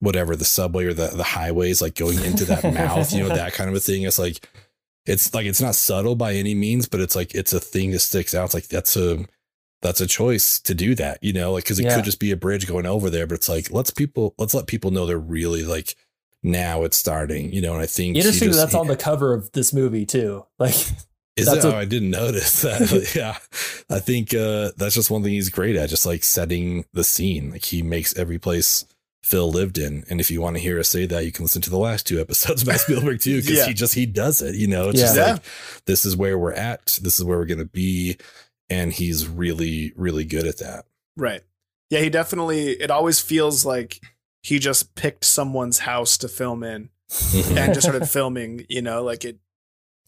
whatever 0.00 0.34
the 0.36 0.44
subway 0.44 0.84
or 0.86 0.94
the 0.94 1.08
the 1.08 1.22
highways 1.22 1.80
like 1.82 1.94
going 1.94 2.18
into 2.24 2.44
that 2.46 2.64
mouth, 2.74 3.12
you 3.12 3.22
know 3.22 3.28
that 3.34 3.52
kind 3.54 3.68
of 3.70 3.76
a 3.76 3.80
thing. 3.80 4.02
It's 4.02 4.18
like 4.18 4.48
it's 5.06 5.34
like 5.34 5.46
it's 5.46 5.60
not 5.60 5.74
subtle 5.74 6.14
by 6.16 6.34
any 6.34 6.54
means, 6.54 6.86
but 6.88 7.00
it's 7.00 7.16
like 7.16 7.34
it's 7.34 7.52
a 7.52 7.60
thing 7.60 7.90
that 7.92 7.98
sticks 8.00 8.34
out. 8.34 8.46
It's 8.46 8.54
like 8.54 8.68
that's 8.68 8.96
a 8.96 9.24
that's 9.82 10.00
a 10.00 10.06
choice 10.06 10.58
to 10.60 10.74
do 10.74 10.94
that, 10.94 11.18
you 11.22 11.32
know, 11.32 11.52
like 11.52 11.64
because 11.64 11.78
it 11.78 11.84
Yeah. 11.84 11.96
could 11.96 12.04
just 12.04 12.20
be 12.20 12.30
a 12.30 12.36
bridge 12.36 12.66
going 12.66 12.86
over 12.86 13.10
there, 13.10 13.26
but 13.26 13.34
it's 13.34 13.48
like 13.48 13.70
let's 13.70 13.90
people 13.90 14.34
let's 14.38 14.54
let 14.54 14.66
people 14.66 14.90
know 14.90 15.04
they're 15.06 15.18
really 15.18 15.64
like 15.64 15.96
now 16.42 16.82
it's 16.84 16.96
starting, 16.96 17.52
you 17.52 17.60
know. 17.60 17.72
And 17.74 17.82
I 17.82 17.86
think 17.86 18.14
he 18.16 18.20
Interesting 18.20 18.48
that 18.48 18.54
just- 18.54 18.64
that's 18.66 18.74
on 18.74 18.86
the 18.88 18.96
cover 18.96 19.34
of 19.34 19.50
this 19.52 19.72
movie 19.72 20.06
too. 20.06 20.46
Like, 20.58 20.74
Is 21.34 21.46
That's 21.46 21.64
it? 21.64 21.68
a- 21.68 21.74
oh, 21.74 21.78
I 21.78 21.84
didn't 21.86 22.10
notice 22.10 22.60
that. 22.62 23.12
yeah. 23.16 23.38
I 23.88 24.00
think 24.00 24.34
uh, 24.34 24.72
that's 24.76 24.94
just 24.94 25.10
one 25.10 25.22
thing 25.22 25.32
he's 25.32 25.48
great 25.48 25.76
at, 25.76 25.88
just 25.88 26.04
like 26.04 26.24
setting 26.24 26.84
the 26.92 27.02
scene. 27.04 27.50
Like 27.52 27.64
he 27.64 27.82
makes 27.82 28.14
every 28.18 28.38
place 28.38 28.84
Phil 29.22 29.50
lived 29.50 29.78
in. 29.78 30.04
And 30.10 30.20
if 30.20 30.30
you 30.30 30.42
want 30.42 30.56
to 30.56 30.62
hear 30.62 30.78
us 30.78 30.88
say 30.88 31.06
that, 31.06 31.24
you 31.24 31.32
can 31.32 31.44
listen 31.44 31.62
to 31.62 31.70
the 31.70 31.78
last 31.78 32.06
two 32.06 32.20
episodes 32.26 32.62
about 32.62 32.80
Spielberg 32.80 33.20
too, 33.20 33.40
because 33.40 33.56
Yeah. 33.56 33.66
he 33.66 33.72
just 33.72 33.94
he 33.94 34.04
does 34.04 34.42
it. 34.42 34.56
You 34.56 34.66
know, 34.66 34.90
it's 34.90 35.00
just 35.00 35.16
Yeah. 35.16 35.32
like 35.34 35.42
this 35.86 36.04
is 36.04 36.16
where 36.16 36.38
we're 36.38 36.52
at, 36.52 36.98
this 37.00 37.18
is 37.18 37.24
where 37.24 37.38
we're 37.38 37.46
gonna 37.46 37.64
be. 37.64 38.18
And 38.70 38.92
he's 38.92 39.26
really, 39.28 39.92
really 39.96 40.24
good 40.24 40.46
at 40.46 40.58
that. 40.58 40.84
Right. 41.16 41.42
Yeah. 41.90 42.00
He 42.00 42.08
definitely. 42.10 42.68
It 42.70 42.90
always 42.90 43.20
feels 43.20 43.64
like 43.66 44.00
he 44.42 44.58
just 44.58 44.94
picked 44.94 45.24
someone's 45.24 45.80
house 45.80 46.16
to 46.18 46.28
film 46.28 46.62
in 46.62 46.88
and 47.34 47.74
just 47.74 47.82
started 47.82 48.08
filming. 48.08 48.64
You 48.68 48.82
know, 48.82 49.02
like 49.02 49.24
it. 49.24 49.38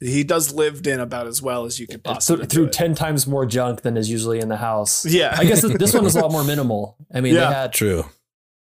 He 0.00 0.24
does 0.24 0.52
lived 0.52 0.86
in 0.86 0.98
about 1.00 1.26
as 1.28 1.40
well 1.40 1.64
as 1.66 1.78
you 1.78 1.86
could 1.86 2.00
so, 2.07 2.12
possibly 2.14 2.46
through 2.46 2.66
do 2.66 2.70
ten 2.72 2.94
times 2.94 3.26
more 3.26 3.46
junk 3.46 3.82
than 3.82 3.96
is 3.96 4.11
usually 4.11 4.40
in 4.40 4.48
the 4.48 4.57
house. 4.57 5.05
Yeah. 5.07 5.34
I 5.38 5.44
guess 5.44 5.62
this, 5.62 5.72
this 5.78 5.94
one 5.94 6.05
was 6.05 6.16
a 6.16 6.20
lot 6.20 6.32
more 6.32 6.44
minimal. 6.44 6.96
I 7.12 7.20
mean, 7.20 7.34
Yeah. 7.34 7.48
they 7.48 7.55
had 7.55 7.72
True. 7.72 8.05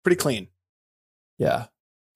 pretty 0.03 0.15
clean. 0.17 0.47
yeah. 1.37 1.65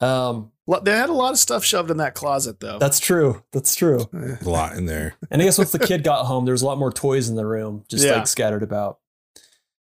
Um, 0.01 0.09
Lo- 0.35 0.51
They 0.83 0.91
had 0.91 1.09
a 1.09 1.13
lot 1.13 1.31
of 1.33 1.39
stuff 1.39 1.63
shoved 1.65 1.91
in 1.91 1.97
that 1.97 2.13
closet, 2.15 2.59
though. 2.61 2.79
that's 2.79 2.99
true. 2.99 3.43
That's 3.51 3.75
true. 3.75 4.07
A 4.13 4.49
lot 4.49 4.75
in 4.77 4.85
there. 4.85 5.15
And 5.29 5.41
I 5.41 5.45
guess 5.45 5.57
once 5.57 5.71
the 5.71 5.79
kid 5.87 6.03
got 6.03 6.25
home, 6.25 6.45
there 6.45 6.53
was 6.53 6.61
a 6.61 6.65
lot 6.65 6.77
more 6.77 6.91
toys 6.91 7.27
in 7.29 7.35
the 7.35 7.45
room, 7.45 7.83
just 7.89 8.05
Yeah. 8.05 8.13
like 8.15 8.27
scattered 8.27 8.63
about. 8.63 8.99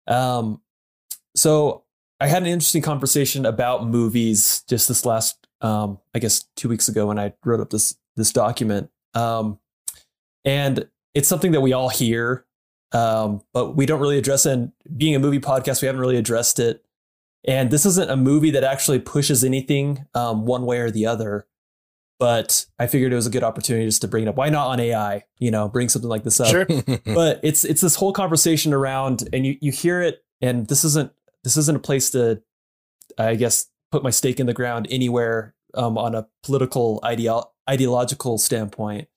Um, 0.07 0.61
so 1.35 1.83
I 2.19 2.27
had 2.27 2.43
an 2.43 2.47
interesting 2.47 2.81
conversation 2.81 3.45
about 3.45 3.85
movies 3.87 4.63
just 4.69 4.87
this 4.87 5.05
last, 5.05 5.47
um, 5.61 5.99
I 6.13 6.19
guess 6.19 6.45
two 6.55 6.69
weeks 6.69 6.87
ago 6.87 7.07
when 7.07 7.19
I 7.19 7.33
wrote 7.43 7.59
up 7.59 7.69
this 7.69 7.95
this 8.15 8.31
document. 8.31 8.89
Um, 9.13 9.59
and 10.45 10.87
it's 11.13 11.27
something 11.27 11.51
that 11.51 11.61
we 11.61 11.73
all 11.73 11.89
hear, 11.89 12.45
um, 12.93 13.41
but 13.53 13.75
we 13.75 13.85
don't 13.85 13.99
really 13.99 14.17
address 14.17 14.45
it. 14.45 14.53
And 14.53 14.71
being 14.95 15.15
a 15.15 15.19
movie 15.19 15.39
podcast, 15.39 15.81
we 15.81 15.87
haven't 15.87 15.99
really 15.99 16.15
addressed 16.17 16.59
it. 16.59 16.84
And 17.47 17.69
this 17.69 17.85
isn't 17.85 18.09
a 18.09 18.15
movie 18.15 18.51
that 18.51 18.63
actually 18.63 18.99
pushes 18.99 19.43
anything 19.43 20.05
um, 20.15 20.45
one 20.45 20.65
way 20.65 20.79
or 20.79 20.89
the 20.89 21.05
other 21.05 21.47
but 22.19 22.65
I 22.79 22.87
figured 22.87 23.11
it 23.11 23.15
was 23.15 23.27
a 23.27 23.31
good 23.31 23.43
opportunity 23.43 23.85
just 23.85 24.01
to 24.01 24.07
bring 24.07 24.23
it 24.23 24.27
up. 24.27 24.35
Why 24.35 24.49
not 24.49 24.67
on 24.67 24.79
AI? 24.79 25.23
You 25.39 25.51
know, 25.51 25.67
bring 25.67 25.89
something 25.89 26.09
like 26.09 26.23
this 26.23 26.39
up. 26.39 26.47
Sure. 26.47 26.65
But 27.05 27.39
it's 27.43 27.63
it's 27.63 27.81
this 27.81 27.95
whole 27.95 28.13
conversation 28.13 28.73
around, 28.73 29.27
and 29.33 29.45
you 29.45 29.57
you 29.61 29.71
hear 29.71 30.01
it, 30.01 30.23
and 30.41 30.67
this 30.67 30.83
isn't 30.83 31.11
this 31.43 31.57
isn't 31.57 31.75
a 31.75 31.79
place 31.79 32.09
to, 32.11 32.41
I 33.17 33.35
guess, 33.35 33.67
put 33.91 34.03
my 34.03 34.09
stake 34.09 34.39
in 34.39 34.47
the 34.47 34.53
ground 34.53 34.87
anywhere 34.89 35.55
um, 35.73 35.97
on 35.97 36.15
a 36.15 36.27
political 36.43 36.99
ideo- 37.03 37.47
ideological 37.69 38.37
standpoint. 38.37 39.07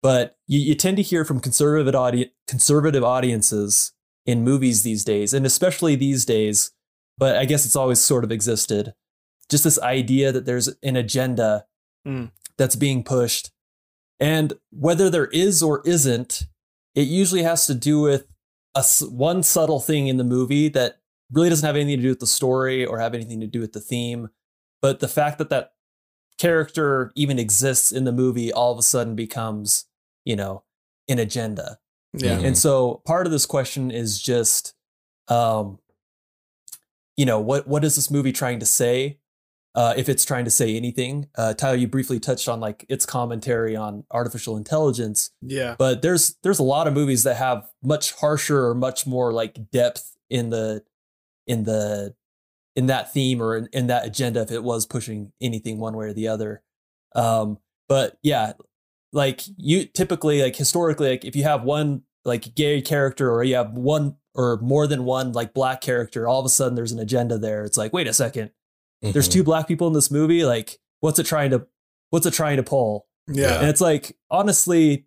But 0.00 0.36
you, 0.46 0.60
you 0.60 0.74
tend 0.74 0.96
to 0.98 1.02
hear 1.02 1.24
from 1.24 1.40
conservative 1.40 1.94
audi- 1.94 2.32
conservative 2.46 3.02
audiences 3.02 3.92
in 4.24 4.44
movies 4.44 4.82
these 4.82 5.04
days, 5.04 5.34
and 5.34 5.44
especially 5.44 5.96
these 5.96 6.24
days. 6.24 6.70
But 7.18 7.36
I 7.36 7.44
guess 7.44 7.66
it's 7.66 7.76
always 7.76 8.00
sort 8.00 8.24
of 8.24 8.32
existed. 8.32 8.94
Just 9.50 9.64
this 9.64 9.78
idea 9.80 10.30
that 10.32 10.46
there's 10.46 10.68
an 10.82 10.96
agenda 10.96 11.66
Mm. 12.06 12.30
that's 12.56 12.76
being 12.76 13.02
pushed. 13.02 13.50
And 14.20 14.54
whether 14.70 15.10
there 15.10 15.26
is 15.26 15.62
or 15.62 15.82
isn't, 15.84 16.44
it 16.94 17.08
usually 17.08 17.42
has 17.42 17.66
to 17.66 17.74
do 17.74 18.00
with 18.00 18.26
a 18.74 18.84
one 19.10 19.42
subtle 19.42 19.80
thing 19.80 20.06
in 20.06 20.16
the 20.16 20.24
movie 20.24 20.68
that 20.70 21.00
really 21.32 21.48
doesn't 21.48 21.66
have 21.66 21.76
anything 21.76 21.96
to 21.98 22.02
do 22.02 22.08
with 22.10 22.20
the 22.20 22.26
story 22.26 22.86
or 22.86 22.98
have 23.00 23.14
anything 23.14 23.40
to 23.40 23.46
do 23.46 23.60
with 23.60 23.72
the 23.72 23.80
theme. 23.80 24.28
but 24.80 25.00
the 25.00 25.08
fact 25.08 25.38
that 25.38 25.50
that 25.50 25.72
character 26.38 27.10
even 27.16 27.38
exists 27.38 27.90
in 27.92 28.04
the 28.04 28.12
movie 28.12 28.52
all 28.52 28.70
of 28.72 28.78
a 28.78 28.82
sudden 28.82 29.14
becomes, 29.16 29.86
you 30.24 30.36
know, 30.36 30.62
an 31.08 31.18
agenda. 31.18 31.78
Yeah. 32.14 32.38
And 32.38 32.56
so 32.56 33.02
part 33.04 33.26
of 33.26 33.32
this 33.32 33.44
question 33.44 33.90
is 33.90 34.20
just, 34.22 34.74
um, 35.26 35.78
you 37.18 37.26
know, 37.26 37.38
what 37.40 37.66
what 37.68 37.84
is 37.84 37.96
this 37.96 38.10
movie 38.10 38.32
trying 38.32 38.60
to 38.60 38.66
say? 38.66 39.18
Uh, 39.74 39.92
if 39.96 40.08
it's 40.08 40.24
trying 40.24 40.44
to 40.44 40.50
say 40.50 40.74
anything, 40.76 41.28
uh, 41.36 41.52
Tyler, 41.54 41.76
you 41.76 41.86
briefly 41.86 42.18
touched 42.18 42.48
on 42.48 42.58
like 42.58 42.86
its 42.88 43.04
commentary 43.04 43.76
on 43.76 44.04
artificial 44.10 44.56
intelligence, 44.56 45.30
Yeah. 45.42 45.76
but 45.78 46.00
there's 46.02 46.36
there's 46.42 46.58
a 46.58 46.64
lot 46.64 46.88
of 46.88 46.94
movies 46.94 47.22
that 47.24 47.36
have 47.36 47.68
much 47.82 48.12
harsher 48.14 48.66
or 48.66 48.74
much 48.74 49.06
more 49.06 49.32
like 49.32 49.70
depth 49.70 50.16
in 50.30 50.50
the 50.50 50.82
in 51.46 51.64
the 51.64 52.14
in 52.76 52.86
that 52.86 53.12
theme 53.12 53.42
or 53.42 53.56
in, 53.56 53.68
in 53.72 53.86
that 53.88 54.06
agenda 54.06 54.40
if 54.40 54.50
it 54.50 54.62
was 54.64 54.86
pushing 54.86 55.32
anything 55.40 55.78
one 55.78 55.96
way 55.96 56.06
or 56.06 56.12
the 56.12 56.28
other. 56.28 56.62
Um, 57.14 57.58
but 57.88 58.18
yeah, 58.22 58.52
like 59.12 59.42
you 59.56 59.84
typically 59.86 60.42
like 60.42 60.56
historically 60.56 61.10
like 61.10 61.24
if 61.24 61.34
you 61.36 61.42
have 61.44 61.62
one 61.62 62.02
like 62.24 62.54
gay 62.54 62.80
character 62.82 63.30
or 63.30 63.42
you 63.44 63.54
have 63.56 63.72
one 63.72 64.16
or 64.38 64.56
more 64.62 64.86
than 64.86 65.04
one 65.04 65.32
like 65.32 65.52
black 65.52 65.80
character, 65.82 66.26
all 66.26 66.40
of 66.40 66.46
a 66.46 66.48
sudden 66.48 66.74
there's 66.76 66.92
an 66.92 66.98
agenda 67.00 67.36
there. 67.36 67.64
It's 67.64 67.76
like, 67.76 67.92
wait 67.92 68.06
a 68.06 68.12
second, 68.14 68.52
there's 69.02 69.28
Mhm. 69.28 69.32
two 69.32 69.44
black 69.44 69.68
people 69.68 69.86
in 69.88 69.92
this 69.92 70.10
movie. 70.10 70.44
Like, 70.44 70.78
what's 71.00 71.18
it 71.18 71.24
trying 71.26 71.50
to 71.50 71.66
what's 72.10 72.24
it 72.24 72.32
trying 72.32 72.56
to 72.56 72.62
pull? 72.62 73.06
Yeah. 73.26 73.58
And 73.60 73.68
it's 73.68 73.80
like 73.82 74.16
honestly, 74.30 75.06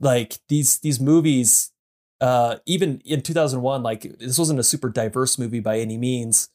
like 0.00 0.38
these 0.48 0.78
these 0.80 1.00
movies, 1.00 1.72
uh, 2.20 2.56
even 2.66 3.00
in 3.04 3.22
2001, 3.22 3.82
like 3.82 4.02
this 4.18 4.38
wasn't 4.38 4.60
a 4.60 4.64
super 4.64 4.88
diverse 4.88 5.38
movie 5.38 5.60
by 5.60 5.78
any 5.80 5.96
means. 5.98 6.48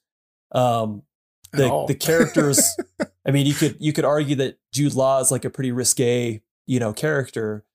Um, 0.51 1.03
the 1.51 1.86
the 1.88 1.95
characters. 1.95 2.61
I 3.28 3.32
mean, 3.32 3.45
you 3.45 3.53
could 3.53 3.78
you 3.80 3.93
could 3.93 4.05
argue 4.05 4.36
that 4.38 4.59
Jude 4.72 4.93
Law 4.93 5.20
is 5.20 5.32
like 5.32 5.45
a 5.45 5.49
pretty 5.49 5.72
risque, 5.72 6.41
you 6.68 6.80
know, 6.80 6.93
character. 6.93 7.66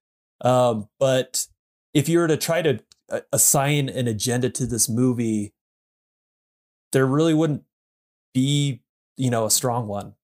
Um, 0.42 0.88
but 0.98 1.46
if 1.92 2.08
you 2.08 2.18
were 2.18 2.28
to 2.28 2.36
try 2.36 2.62
to 2.62 2.80
assign 3.32 3.88
an 3.88 4.08
agenda 4.08 4.50
to 4.50 4.66
this 4.66 4.88
movie, 4.88 5.52
there 6.92 7.06
really 7.06 7.34
wouldn't 7.34 7.64
be, 8.34 8.82
you 9.16 9.30
know, 9.30 9.46
a 9.46 9.50
strong 9.50 9.86
one. 9.86 10.14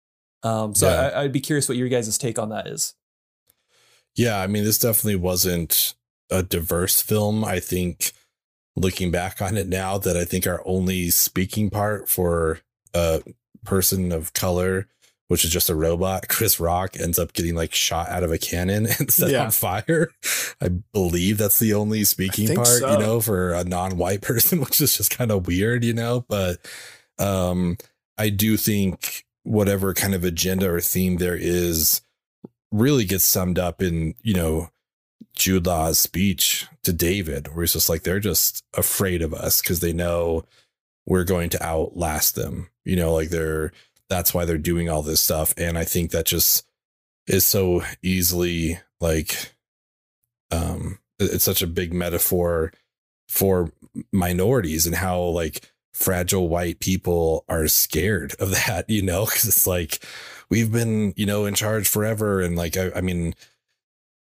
Um, 0.43 0.75
so 0.75 0.89
Yeah. 0.89 1.11
I, 1.15 1.23
I'd 1.23 1.33
be 1.33 1.41
curious 1.41 1.69
what 1.69 1.79
your 1.79 1.89
guys' 1.89 2.17
take 2.19 2.39
on 2.39 2.51
that 2.51 2.67
is. 2.67 2.95
Yeah, 4.15 4.41
I 4.41 4.47
mean, 4.47 4.65
this 4.65 4.79
definitely 4.79 5.17
wasn't 5.17 5.95
a 6.31 6.43
diverse 6.43 7.03
film. 7.03 7.45
I 7.45 7.61
think 7.61 8.13
looking 8.75 9.11
back 9.11 9.43
on 9.43 9.57
it 9.57 9.69
now, 9.69 9.99
that 9.99 10.17
I 10.17 10.25
think 10.25 10.47
our 10.47 10.63
only 10.65 11.11
speaking 11.11 11.71
part 11.71 12.09
for 12.09 12.61
a 12.95 13.23
person 13.65 14.13
of 14.13 14.33
color, 14.33 14.89
which 15.29 15.45
is 15.45 15.51
just 15.51 15.69
a 15.71 15.75
robot, 15.75 16.27
Chris 16.29 16.61
Rock 16.61 16.97
ends 16.99 17.19
up 17.19 17.33
getting 17.33 17.55
like 17.55 17.75
shot 17.75 18.09
out 18.09 18.23
of 18.23 18.33
a 18.33 18.39
cannon 18.39 18.87
and 18.99 19.11
set 19.11 19.31
Yeah. 19.31 19.45
on 19.45 19.51
fire. 19.51 20.11
I 20.61 20.69
believe 20.93 21.39
that's 21.39 21.59
the 21.59 21.75
only 21.75 22.05
speaking 22.05 22.55
part, 22.55 22.67
so. 22.67 22.93
you 22.93 22.99
know, 22.99 23.21
for 23.21 23.53
a 23.53 23.65
non-white 23.65 24.23
person, 24.23 24.61
which 24.61 24.81
is 24.81 24.97
just 24.97 25.11
kind 25.11 25.31
of 25.31 25.47
weird, 25.47 25.85
you 25.85 25.93
know. 25.95 26.25
But 26.29 26.59
um, 27.19 27.77
I 28.19 28.29
do 28.31 28.57
think 28.57 29.25
whatever 29.43 29.95
kind 29.95 30.15
of 30.15 30.25
agenda 30.25 30.71
or 30.71 30.81
theme 30.81 31.17
there 31.17 31.37
is 31.37 32.01
really 32.73 33.05
gets 33.05 33.25
summed 33.25 33.59
up 33.59 33.81
in, 33.83 34.15
you 34.23 34.35
know, 34.35 34.69
Jude 35.35 35.67
Law's 35.67 35.99
speech 35.99 36.67
to 36.83 36.93
David, 36.93 37.55
where 37.55 37.63
he's 37.63 37.73
just 37.75 37.89
like, 37.89 38.03
they're 38.03 38.21
just 38.21 38.65
afraid 38.75 39.23
of 39.23 39.33
us 39.35 39.61
because 39.61 39.81
they 39.81 39.93
know 39.93 40.45
we're 41.07 41.25
going 41.25 41.51
to 41.51 41.63
outlast 41.63 42.35
them. 42.35 42.69
You 42.85 42.97
know, 42.97 43.13
like 43.15 43.29
they're, 43.29 43.73
that's 44.09 44.33
why 44.33 44.45
they're 44.45 44.59
doing 44.59 44.89
all 44.89 45.03
this 45.03 45.21
stuff. 45.21 45.55
And 45.57 45.77
I 45.77 45.85
think 45.85 46.11
that 46.11 46.27
just 46.27 46.67
is 47.27 47.47
so 47.47 47.83
easily 48.03 48.79
like, 49.01 49.55
um, 50.51 50.99
it's 51.19 51.45
such 51.45 51.63
a 51.63 51.67
big 51.67 51.93
metaphor 51.93 52.73
for 53.29 53.73
minorities 54.13 54.87
and 54.87 54.95
how 54.95 55.21
like 55.21 55.73
fragile 55.93 56.49
white 56.49 56.79
people 56.79 57.45
are 57.49 57.67
scared 57.69 58.35
of 58.39 58.51
that, 58.67 58.89
you 58.89 59.03
know, 59.03 59.25
because 59.25 59.45
it's 59.45 59.67
like 59.67 60.01
we've 60.51 60.73
been, 60.73 61.13
you 61.17 61.27
know, 61.27 61.47
in 61.47 61.55
charge 61.55 61.89
forever. 61.89 62.41
And 62.41 62.57
like, 62.57 62.77
I, 62.77 62.91
I 62.97 63.01
mean, 63.01 63.35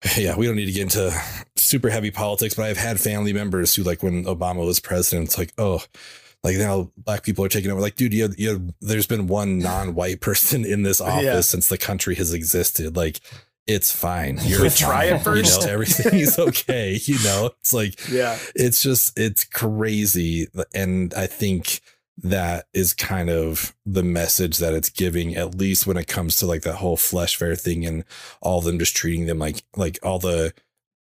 yeah, 0.17 0.37
we 0.37 0.47
don't 0.47 0.57
need 0.57 0.67
to 0.67 0.73
get 0.73 0.83
into 0.83 1.13
super 1.57 1.91
heavy 1.91 2.11
politics, 2.11 2.55
but 2.55 2.67
I've 2.67 2.77
had 2.77 3.01
family 3.01 3.33
members 3.33 3.75
who, 3.75 3.83
like, 3.83 4.03
when 4.03 4.25
Obama 4.25 4.65
was 4.67 4.81
president, 4.81 5.29
it's 5.29 5.39
like, 5.39 5.53
oh, 5.59 5.83
like 6.45 6.57
now 6.57 6.91
black 6.97 7.23
people 7.23 7.45
are 7.45 7.49
taking 7.49 7.71
over. 7.71 7.81
Like, 7.81 7.97
dude, 7.97 8.13
you, 8.15 8.23
have, 8.25 8.39
you 8.39 8.49
have, 8.51 8.63
there's 8.81 9.07
been 9.07 9.27
one 9.29 9.59
non-white 9.71 10.21
person 10.21 10.65
in 10.65 10.83
this 10.83 11.01
office 11.01 11.25
Yeah. 11.25 11.41
since 11.41 11.69
the 11.69 11.79
country 11.79 12.15
has 12.17 12.33
existed. 12.33 12.97
Like, 12.97 13.21
it's 13.69 13.93
fine. 13.95 14.41
You're 14.43 14.69
try 14.71 15.05
it 15.05 15.23
fine. 15.23 15.37
You 15.37 15.43
first. 15.45 15.63
know, 15.63 15.69
everything 15.69 16.19
is 16.19 16.37
okay. 16.39 16.99
You 17.05 17.23
know, 17.23 17.51
it's 17.61 17.73
like 17.73 18.09
Yeah. 18.09 18.37
it's 18.57 18.83
just 18.83 19.17
it's 19.19 19.45
crazy 19.45 20.49
and 20.75 21.15
i 21.15 21.27
think 21.27 21.81
that 22.19 22.67
is 22.75 22.93
kind 22.93 23.31
of 23.31 23.75
the 23.87 24.03
message 24.03 24.59
that 24.59 24.75
it's 24.75 24.91
giving 24.91 25.35
at 25.37 25.55
least 25.55 25.87
when 25.87 25.97
it 25.97 26.07
comes 26.09 26.37
to 26.37 26.47
like 26.47 26.63
that 26.63 26.75
whole 26.77 26.97
flesh 26.97 27.37
fair 27.37 27.55
thing 27.57 27.87
and 27.87 28.05
all 28.43 28.59
of 28.59 28.65
them 28.65 28.79
just 28.79 28.95
treating 28.97 29.27
them 29.27 29.39
like 29.39 29.63
like 29.77 29.99
all 30.03 30.19
the 30.19 30.53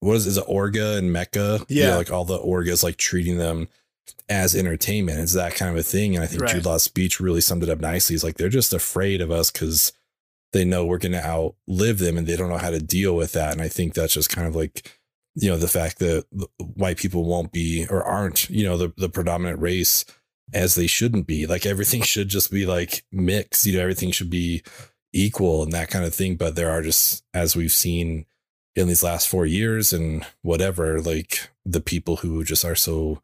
what 0.00 0.14
is, 0.14 0.26
is 0.26 0.36
it 0.38 0.46
orga 0.46 0.96
and 0.96 1.10
mecha 1.10 1.64
Yeah. 1.68 1.96
like 1.96 2.10
all 2.10 2.24
the 2.24 2.38
orgas 2.38 2.82
like 2.84 2.96
treating 2.96 3.36
them 3.38 3.68
as 4.28 4.54
entertainment. 4.54 5.20
It's 5.20 5.34
that 5.34 5.54
kind 5.54 5.70
of 5.70 5.76
a 5.76 5.82
thing 5.82 6.14
and 6.14 6.24
i 6.24 6.26
think 6.26 6.42
Right. 6.42 6.54
jude 6.54 6.64
law's 6.64 6.82
speech 6.82 7.20
really 7.20 7.40
summed 7.40 7.62
it 7.62 7.68
up 7.68 7.80
nicely. 7.80 8.14
He's 8.14 8.24
like 8.24 8.36
they're 8.36 8.48
just 8.48 8.72
afraid 8.72 9.20
of 9.20 9.30
us 9.30 9.50
because 9.50 9.92
they 10.52 10.64
know 10.64 10.84
we're 10.84 10.98
going 10.98 11.12
to 11.12 11.26
outlive 11.26 11.98
them 11.98 12.16
and 12.16 12.26
they 12.26 12.36
don't 12.36 12.48
know 12.48 12.58
how 12.58 12.70
to 12.70 12.78
deal 12.80 13.14
with 13.16 13.32
that. 13.32 13.52
And 13.52 13.60
i 13.62 13.68
think 13.68 13.94
that's 13.94 14.14
just 14.14 14.30
kind 14.30 14.46
of 14.46 14.54
like 14.56 14.98
you 15.34 15.50
know 15.50 15.56
the 15.56 15.68
fact 15.68 15.98
that 15.98 16.24
white 16.58 16.96
people 16.96 17.24
won't 17.24 17.50
be 17.52 17.86
or 17.90 18.02
aren't 18.04 18.48
you 18.48 18.64
know 18.64 18.76
the, 18.76 18.92
the 18.96 19.08
predominant 19.08 19.60
race 19.60 20.04
as 20.52 20.74
they 20.74 20.86
shouldn't 20.86 21.26
be. 21.26 21.46
Like 21.46 21.66
everything 21.66 22.02
should 22.12 22.28
just 22.28 22.50
be 22.50 22.66
like 22.66 23.04
mixed 23.12 23.66
you 23.66 23.74
know 23.74 23.80
everything 23.80 24.10
should 24.12 24.30
be 24.30 24.62
equal 25.12 25.62
and 25.62 25.72
that 25.72 25.90
kind 25.90 26.04
of 26.04 26.14
thing. 26.14 26.36
But 26.36 26.54
there 26.56 26.70
are 26.70 26.82
just 26.82 27.24
as 27.34 27.54
we've 27.56 27.72
seen 27.72 28.26
in 28.76 28.88
these 28.88 29.02
last 29.04 29.28
four 29.28 29.44
years 29.46 29.92
and 29.92 30.24
whatever 30.42 31.00
like 31.00 31.48
the 31.64 31.80
people 31.80 32.16
who 32.16 32.42
just 32.44 32.64
are 32.64 32.74
so 32.74 33.20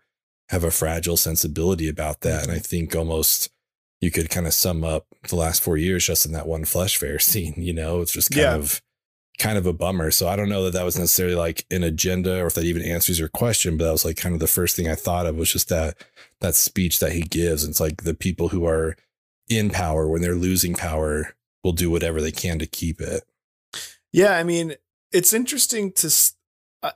have 0.50 0.62
a 0.64 0.70
fragile 0.70 1.16
sensibility 1.16 1.88
about 1.88 2.20
that 2.20 2.42
and 2.44 2.52
i 2.52 2.58
think 2.58 2.94
almost 2.94 3.50
you 4.00 4.10
could 4.10 4.30
kind 4.30 4.46
of 4.46 4.52
sum 4.54 4.84
up 4.84 5.06
the 5.28 5.36
last 5.36 5.62
four 5.62 5.76
years 5.76 6.06
just 6.06 6.24
in 6.26 6.32
that 6.32 6.46
one 6.46 6.64
flesh 6.64 6.96
fair 6.96 7.18
scene 7.30 7.54
you 7.56 7.72
know 7.72 8.00
it's 8.00 8.12
just 8.12 8.30
kind 8.30 8.40
Yeah. 8.42 8.54
of 8.56 8.80
kind 9.38 9.56
of 9.56 9.64
a 9.64 9.72
bummer. 9.72 10.10
So 10.10 10.28
I 10.28 10.36
don't 10.36 10.50
know 10.50 10.64
that 10.64 10.74
that 10.74 10.84
was 10.84 10.98
necessarily 10.98 11.34
like 11.34 11.64
an 11.70 11.82
agenda 11.82 12.42
or 12.42 12.48
if 12.48 12.54
that 12.54 12.64
even 12.64 12.82
answers 12.82 13.18
your 13.18 13.30
question, 13.30 13.78
but 13.78 13.84
that 13.86 13.90
was 13.92 14.04
like 14.04 14.18
kind 14.18 14.34
of 14.34 14.38
the 14.40 14.46
first 14.46 14.76
thing 14.76 14.86
I 14.86 14.94
thought 14.94 15.24
of 15.24 15.34
was 15.36 15.50
just 15.50 15.70
that 15.70 15.96
that 16.42 16.54
speech 16.54 16.98
that 17.00 17.12
he 17.12 17.22
gives. 17.22 17.64
It's 17.64 17.80
like 17.80 18.02
the 18.02 18.12
people 18.12 18.48
who 18.48 18.66
are 18.66 18.96
in 19.48 19.70
power 19.70 20.06
when 20.06 20.20
they're 20.20 20.34
losing 20.34 20.74
power 20.74 21.34
will 21.64 21.72
do 21.72 21.90
whatever 21.90 22.20
they 22.20 22.32
can 22.32 22.58
to 22.58 22.66
keep 22.66 23.00
it. 23.00 23.22
Yeah, 24.12 24.36
I 24.36 24.42
mean, 24.42 24.74
it's 25.10 25.32
interesting 25.32 25.90
to 25.92 26.12
uh, 26.82 26.90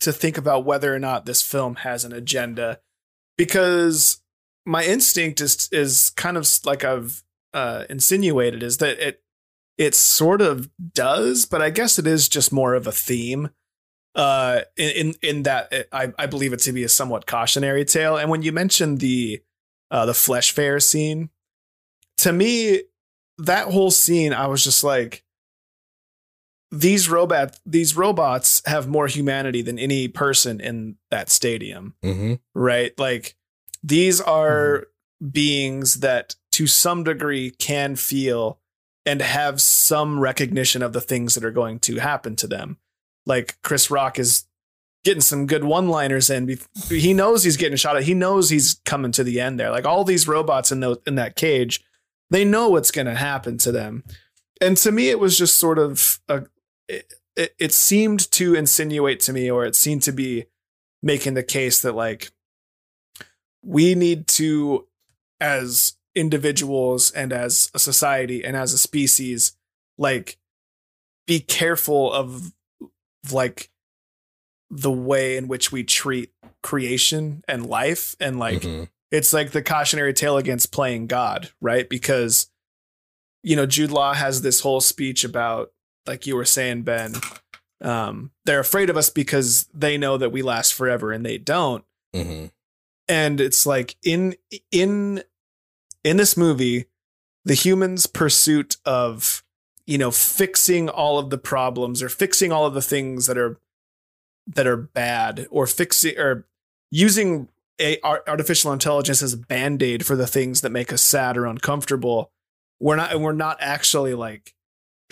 to 0.00 0.12
think 0.12 0.36
about 0.36 0.64
whether 0.64 0.92
or 0.92 0.98
not 0.98 1.26
this 1.26 1.42
film 1.42 1.76
has 1.76 2.04
an 2.04 2.12
agenda 2.12 2.80
because 3.36 4.20
my 4.66 4.84
instinct 4.84 5.40
is 5.40 5.68
is 5.72 6.10
kind 6.10 6.36
of 6.36 6.48
like 6.64 6.84
I've 6.84 7.22
uh, 7.52 7.84
insinuated 7.88 8.62
is 8.62 8.78
that 8.78 8.98
it 8.98 9.22
it 9.76 9.94
sort 9.94 10.40
of 10.40 10.70
does, 10.92 11.46
but 11.46 11.60
I 11.60 11.70
guess 11.70 11.98
it 11.98 12.06
is 12.06 12.28
just 12.28 12.52
more 12.52 12.74
of 12.74 12.86
a 12.86 12.92
theme. 12.92 13.50
Uh, 14.14 14.60
in 14.76 14.90
in, 14.90 15.14
in 15.22 15.42
that 15.42 15.72
it, 15.72 15.88
I 15.92 16.12
I 16.18 16.26
believe 16.26 16.52
it 16.52 16.60
to 16.60 16.72
be 16.72 16.84
a 16.84 16.88
somewhat 16.88 17.26
cautionary 17.26 17.84
tale. 17.84 18.16
And 18.16 18.30
when 18.30 18.42
you 18.42 18.52
mentioned 18.52 19.00
the 19.00 19.42
uh, 19.90 20.06
the 20.06 20.14
flesh 20.14 20.52
fair 20.52 20.80
scene, 20.80 21.30
to 22.18 22.32
me, 22.32 22.82
that 23.38 23.68
whole 23.68 23.90
scene, 23.90 24.32
I 24.32 24.46
was 24.46 24.62
just 24.62 24.84
like, 24.84 25.23
these 26.80 27.08
robot 27.08 27.58
these 27.64 27.96
robots 27.96 28.62
have 28.66 28.88
more 28.88 29.06
humanity 29.06 29.62
than 29.62 29.78
any 29.78 30.08
person 30.08 30.60
in 30.60 30.96
that 31.10 31.30
stadium 31.30 31.94
Mm-hmm. 32.02 32.34
right? 32.54 32.98
Like 32.98 33.36
these 33.82 34.20
are 34.20 34.86
beings 35.30 36.00
that 36.00 36.34
to 36.52 36.66
some 36.66 37.04
degree 37.04 37.50
can 37.50 37.96
feel 37.96 38.58
and 39.06 39.20
have 39.20 39.60
some 39.60 40.18
recognition 40.20 40.82
of 40.82 40.92
the 40.92 41.00
things 41.00 41.34
that 41.34 41.44
are 41.44 41.50
going 41.50 41.78
to 41.80 41.96
happen 41.96 42.36
to 42.36 42.46
them. 42.46 42.78
Like 43.26 43.56
chris 43.62 43.90
rock 43.90 44.18
is 44.18 44.44
getting 45.04 45.20
some 45.20 45.46
good 45.46 45.64
one 45.64 45.88
liners 45.88 46.30
in 46.30 46.58
he 46.88 47.12
knows 47.12 47.44
he's 47.44 47.58
getting 47.58 47.76
shot 47.76 47.96
at 47.96 48.04
he 48.04 48.14
knows 48.14 48.48
he's 48.50 48.80
coming 48.84 49.12
to 49.12 49.22
the 49.24 49.40
end 49.40 49.60
there. 49.60 49.70
Like 49.70 49.84
all 49.84 50.04
these 50.04 50.26
robots 50.26 50.72
in 50.72 50.80
those 50.80 50.98
in 51.06 51.14
that 51.16 51.36
cage 51.36 51.84
they 52.30 52.44
know 52.44 52.70
what's 52.70 52.90
going 52.90 53.06
to 53.06 53.14
happen 53.14 53.58
to 53.58 53.70
them. 53.70 54.02
And 54.60 54.76
to 54.78 54.90
me 54.90 55.10
it 55.10 55.20
was 55.20 55.36
just 55.38 55.56
sort 55.56 55.78
of 55.78 56.18
a 56.28 56.44
it, 56.88 57.12
it, 57.36 57.54
it 57.58 57.72
seemed 57.72 58.30
to 58.32 58.54
insinuate 58.54 59.20
to 59.20 59.32
me 59.32 59.50
or 59.50 59.64
it 59.64 59.74
seemed 59.76 60.02
to 60.04 60.12
be 60.12 60.46
making 61.02 61.34
the 61.34 61.42
case 61.42 61.82
that 61.82 61.94
like 61.94 62.30
we 63.62 63.94
need 63.94 64.26
to 64.26 64.86
as 65.40 65.96
individuals 66.14 67.10
and 67.10 67.32
as 67.32 67.70
a 67.74 67.78
society 67.78 68.44
and 68.44 68.56
as 68.56 68.72
a 68.72 68.78
species 68.78 69.56
like 69.98 70.38
be 71.26 71.40
careful 71.40 72.12
of 72.12 72.52
like 73.32 73.70
the 74.70 74.90
way 74.92 75.36
in 75.36 75.48
which 75.48 75.72
we 75.72 75.82
treat 75.84 76.32
creation 76.62 77.42
and 77.48 77.66
life 77.66 78.14
and 78.20 78.38
like 78.38 78.62
Mhm. 78.62 78.88
it's 79.10 79.32
like 79.32 79.50
the 79.50 79.62
cautionary 79.62 80.12
tale 80.12 80.36
against 80.36 80.72
playing 80.72 81.06
God, 81.06 81.50
right? 81.60 81.88
Because 81.88 82.50
you 83.42 83.56
know, 83.56 83.66
Jude 83.66 83.90
Law 83.90 84.14
has 84.14 84.40
this 84.40 84.60
whole 84.60 84.80
speech 84.80 85.22
about, 85.22 85.70
like 86.06 86.26
you 86.26 86.36
were 86.36 86.44
saying, 86.44 86.82
Ben, 86.82 87.14
um, 87.80 88.30
they're 88.44 88.60
afraid 88.60 88.90
of 88.90 88.96
us 88.96 89.10
because 89.10 89.66
they 89.74 89.98
know 89.98 90.16
that 90.16 90.30
we 90.32 90.42
last 90.42 90.74
forever 90.74 91.12
and 91.12 91.24
they 91.24 91.38
don't. 91.38 91.84
Mhm. 92.14 92.50
And 93.08 93.40
it's 93.40 93.66
like 93.66 93.96
in 94.02 94.36
in 94.70 95.22
in 96.02 96.16
this 96.16 96.36
movie, 96.36 96.86
the 97.44 97.54
humans' 97.54 98.06
pursuit 98.06 98.76
of 98.84 99.42
you 99.86 99.98
know 99.98 100.10
fixing 100.10 100.88
all 100.88 101.18
of 101.18 101.30
the 101.30 101.38
problems 101.38 102.02
or 102.02 102.08
fixing 102.08 102.52
all 102.52 102.64
of 102.64 102.74
the 102.74 102.82
things 102.82 103.26
that 103.26 103.36
are 103.36 103.58
that 104.46 104.66
are 104.66 104.76
bad 104.76 105.46
or 105.50 105.66
fixing 105.66 106.18
or 106.18 106.46
using 106.90 107.48
a 107.80 107.98
artificial 108.02 108.72
intelligence 108.72 109.20
as 109.22 109.32
a 109.32 109.36
band-aid 109.38 110.06
for 110.06 110.14
the 110.16 110.26
things 110.26 110.60
that 110.60 110.70
make 110.70 110.92
us 110.92 111.02
sad 111.02 111.36
or 111.36 111.44
uncomfortable 111.44 112.30
we're 112.78 112.94
not 112.94 113.18
we're 113.20 113.32
not 113.32 113.56
actually 113.60 114.14
like 114.14 114.53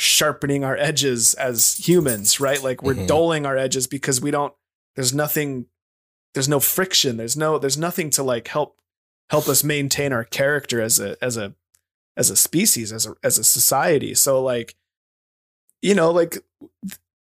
sharpening 0.03 0.64
our 0.64 0.76
edges 0.76 1.34
as 1.34 1.76
humans 1.76 2.40
right? 2.40 2.62
Like 2.62 2.82
we're 2.82 2.94
Mhm. 2.94 3.07
dulling 3.07 3.46
our 3.46 3.57
edges 3.57 3.86
because 3.86 4.20
we 4.20 4.30
don't 4.30 4.53
there's 4.96 5.14
nothing 5.14 5.66
there's 6.34 6.48
no 6.48 6.61
friction. 6.61 7.16
There's 7.18 7.36
no 7.36 7.59
there's 7.59 7.78
nothing 7.78 8.11
to 8.11 8.22
like 8.22 8.48
help 8.48 8.76
help 9.30 9.48
us 9.48 9.62
maintain 9.62 10.12
our 10.12 10.24
character 10.24 10.80
as 10.82 10.98
a 10.98 11.16
as 11.22 11.36
a 11.36 11.55
as 12.16 12.30
a 12.30 12.36
species 12.36 12.92
as 12.92 13.07
a 13.07 13.14
as 13.22 13.38
a 13.38 13.44
society. 13.44 14.14
So 14.14 14.42
like 14.42 14.74
you 15.82 15.94
know 15.94 16.11
like 16.11 16.38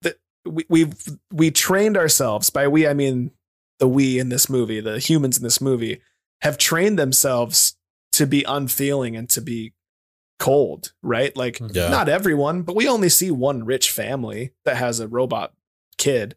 the, 0.02 0.16
we 0.46 0.66
we 0.70 0.92
we 1.32 1.52
trained 1.52 1.98
ourselves 1.98 2.50
by 2.50 2.68
we 2.68 2.88
i 2.88 2.94
mean 2.94 3.32
the 3.80 3.88
we 3.88 4.18
in 4.20 4.30
this 4.30 4.50
movie 4.50 4.80
the 4.82 4.98
humans 5.00 5.38
in 5.38 5.44
this 5.44 5.62
movie 5.62 6.02
have 6.42 6.58
trained 6.58 6.98
themselves 6.98 7.76
to 8.14 8.26
be 8.26 8.44
unfeeling 8.48 9.16
and 9.16 9.30
to 9.30 9.42
be 9.42 9.74
cold 10.40 10.94
right 11.02 11.36
like 11.36 11.60
Yeah. 11.74 11.90
not 11.90 12.08
everyone 12.10 12.62
but 12.62 12.76
we 12.76 12.88
only 12.88 13.10
see 13.10 13.32
one 13.32 13.66
rich 13.66 13.90
family 13.92 14.52
that 14.66 14.78
has 14.78 15.00
a 15.00 15.08
robot 15.08 15.54
kid 15.98 16.36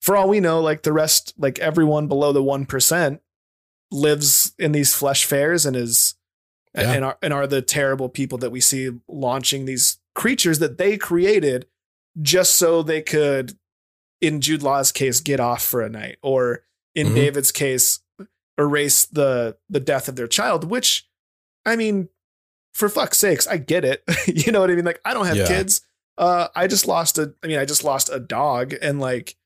for 0.00 0.16
all 0.16 0.28
we 0.28 0.38
know 0.40 0.60
like 0.60 0.82
the 0.82 0.92
rest 0.92 1.34
like 1.36 1.58
everyone 1.58 2.06
below 2.06 2.32
the 2.32 2.42
1% 2.42 3.18
lives 3.90 4.52
in 4.58 4.72
these 4.72 4.94
flesh 4.94 5.24
fairs 5.24 5.66
and 5.66 5.74
is 5.76 6.14
Yeah. 6.76 6.92
and 6.92 7.04
are 7.04 7.18
and 7.22 7.32
are 7.32 7.46
the 7.48 7.62
terrible 7.62 8.08
people 8.08 8.38
that 8.38 8.50
we 8.52 8.60
see 8.60 8.90
launching 9.08 9.64
these 9.64 9.98
creatures 10.14 10.60
that 10.60 10.78
they 10.78 10.96
created 10.96 11.66
just 12.22 12.54
so 12.54 12.82
they 12.82 13.02
could 13.02 13.58
in 14.20 14.40
Jude 14.40 14.62
Law's 14.62 14.92
case 14.92 15.18
get 15.20 15.40
off 15.40 15.62
for 15.64 15.80
a 15.80 15.88
night 15.88 16.18
or 16.22 16.62
in 16.94 17.08
Mhm. 17.08 17.14
David's 17.16 17.50
case 17.50 18.00
erase 18.56 19.06
the 19.06 19.56
the 19.68 19.80
death 19.80 20.06
of 20.08 20.14
their 20.14 20.28
child 20.28 20.70
which 20.70 21.08
I 21.66 21.74
mean 21.74 22.08
for 22.74 22.88
fuck's 22.88 23.18
sakes 23.18 23.46
I 23.46 23.56
get 23.58 23.84
it. 23.84 24.02
You 24.26 24.52
know 24.52 24.60
what 24.60 24.70
I 24.70 24.74
mean? 24.74 24.84
Like 24.84 25.00
I 25.04 25.14
don't 25.14 25.26
have 25.26 25.36
Yeah. 25.36 25.46
kids. 25.48 25.82
Uh 26.18 26.48
I 26.54 26.66
just 26.66 26.86
lost 26.86 27.18
a 27.18 27.34
I 27.42 27.46
mean 27.46 27.58
I 27.58 27.64
just 27.64 27.84
lost 27.84 28.08
a 28.12 28.20
dog 28.20 28.74
and 28.80 29.00
like 29.00 29.36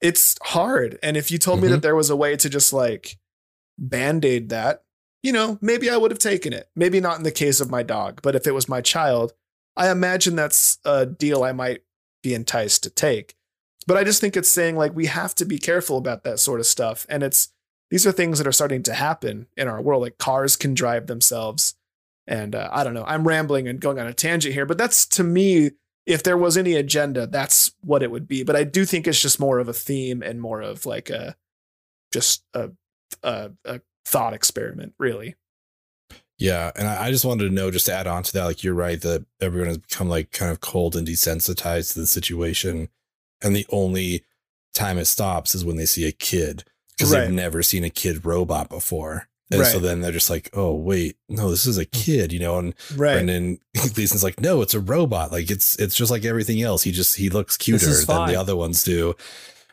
it's 0.00 0.36
hard. 0.42 0.98
And 1.02 1.16
if 1.16 1.30
you 1.30 1.38
told 1.38 1.60
me 1.60 1.68
Mhm. 1.68 1.72
that 1.72 1.82
there 1.82 1.96
was 1.96 2.10
a 2.10 2.16
way 2.16 2.36
to 2.36 2.48
just 2.48 2.72
like 2.72 3.16
band-aid 3.78 4.48
that 4.48 4.82
you 5.22 5.32
know 5.32 5.58
maybe 5.60 5.90
I 5.90 5.96
would 5.96 6.10
have 6.10 6.18
taken 6.18 6.52
it. 6.52 6.68
Maybe 6.76 7.00
not 7.00 7.16
in 7.18 7.22
the 7.24 7.30
case 7.32 7.60
of 7.60 7.70
my 7.70 7.82
dog 7.82 8.20
but 8.22 8.34
if 8.34 8.46
it 8.46 8.52
was 8.54 8.68
my 8.68 8.80
child 8.80 9.32
I 9.76 9.90
imagine 9.90 10.34
that's 10.36 10.78
a 10.84 11.06
deal 11.06 11.44
I 11.44 11.52
might 11.52 11.82
be 12.22 12.34
enticed 12.34 12.82
to 12.82 12.90
take. 12.90 13.36
But 13.86 13.96
I 13.96 14.02
just 14.02 14.20
think 14.20 14.36
it's 14.36 14.48
saying 14.48 14.76
like 14.76 14.94
we 14.94 15.06
have 15.06 15.34
to 15.36 15.44
be 15.44 15.56
careful 15.58 15.96
about 15.98 16.24
that 16.24 16.40
sort 16.40 16.58
of 16.58 16.66
stuff. 16.66 17.06
And 17.08 17.22
it's 17.22 17.50
these 17.90 18.04
are 18.06 18.10
things 18.12 18.38
that 18.38 18.46
are 18.46 18.52
starting 18.52 18.82
to 18.82 18.92
happen 18.92 19.46
in 19.56 19.68
our 19.68 19.80
world. 19.80 20.02
Like 20.02 20.18
cars 20.18 20.56
can 20.56 20.74
drive 20.74 21.06
themselves 21.06 21.74
and 22.28 22.54
uh, 22.54 22.68
I 22.70 22.84
don't 22.84 22.94
know 22.94 23.04
I'm 23.04 23.26
rambling 23.26 23.66
and 23.66 23.80
going 23.80 23.98
on 23.98 24.06
a 24.06 24.12
tangent 24.14 24.54
here 24.54 24.66
but 24.66 24.78
that's 24.78 25.04
to 25.06 25.24
me 25.24 25.72
if 26.06 26.22
there 26.22 26.38
was 26.38 26.56
any 26.56 26.74
agenda 26.74 27.26
that's 27.26 27.72
what 27.82 28.02
it 28.02 28.10
would 28.10 28.26
be. 28.28 28.42
But 28.44 28.56
I 28.56 28.64
do 28.64 28.84
think 28.84 29.06
it's 29.06 29.20
just 29.20 29.40
more 29.40 29.58
of 29.58 29.68
a 29.68 29.72
theme 29.74 30.22
and 30.22 30.40
more 30.40 30.62
of 30.62 30.86
like 30.86 31.10
a 31.10 31.36
just 32.12 32.44
a 32.54 32.70
a, 33.22 33.50
a 33.64 33.80
thought 34.04 34.32
experiment 34.32 34.94
really. 34.98 35.34
Yeah, 36.38 36.70
and 36.76 36.86
I, 36.86 37.10
just 37.10 37.24
wanted 37.24 37.48
to 37.48 37.54
know, 37.54 37.72
just 37.72 37.86
to 37.86 37.92
add 37.92 38.06
on 38.06 38.22
to 38.22 38.32
that, 38.34 38.44
like 38.44 38.62
you're 38.62 38.72
right 38.72 39.00
that 39.00 39.26
everyone 39.40 39.66
has 39.66 39.78
become 39.78 40.08
like 40.08 40.30
kind 40.30 40.52
of 40.52 40.60
cold 40.60 40.94
and 40.94 41.04
desensitized 41.06 41.94
to 41.94 42.00
the 42.00 42.06
situation, 42.06 42.90
and 43.42 43.56
the 43.56 43.66
only 43.70 44.22
time 44.72 44.98
it 44.98 45.06
stops 45.06 45.54
is 45.56 45.64
when 45.64 45.76
they 45.76 45.84
see 45.84 46.06
a 46.06 46.12
kid 46.12 46.62
because 46.96 47.12
Right. 47.12 47.22
they've 47.22 47.32
never 47.32 47.60
seen 47.62 47.82
a 47.82 47.90
kid 47.90 48.24
robot 48.24 48.68
before, 48.68 49.28
and 49.50 49.66
so 49.66 49.78
then 49.78 50.00
they're 50.00 50.12
just 50.12 50.30
like, 50.30 50.50
oh 50.52 50.74
wait, 50.74 51.16
no, 51.28 51.50
this 51.50 51.66
is 51.66 51.78
a 51.78 51.86
mm. 51.86 51.92
kid, 51.92 52.32
you 52.32 52.38
know, 52.40 52.58
and 52.58 52.74
right 52.96 53.14
Brendan 53.14 53.58
Gleeson's 53.94 54.22
like, 54.24 54.40
no, 54.40 54.62
it's 54.62 54.74
a 54.74 54.80
robot, 54.80 55.32
like 55.32 55.50
it's 55.50 55.76
it's 55.76 55.94
just 55.94 56.10
like 56.10 56.24
everything 56.24 56.60
else. 56.62 56.82
He 56.82 56.92
just 56.92 57.16
he 57.16 57.30
looks 57.30 57.56
cuter 57.56 57.86
than 57.86 58.04
fine. 58.06 58.28
the 58.28 58.36
other 58.36 58.56
ones 58.56 58.82
do. 58.84 59.14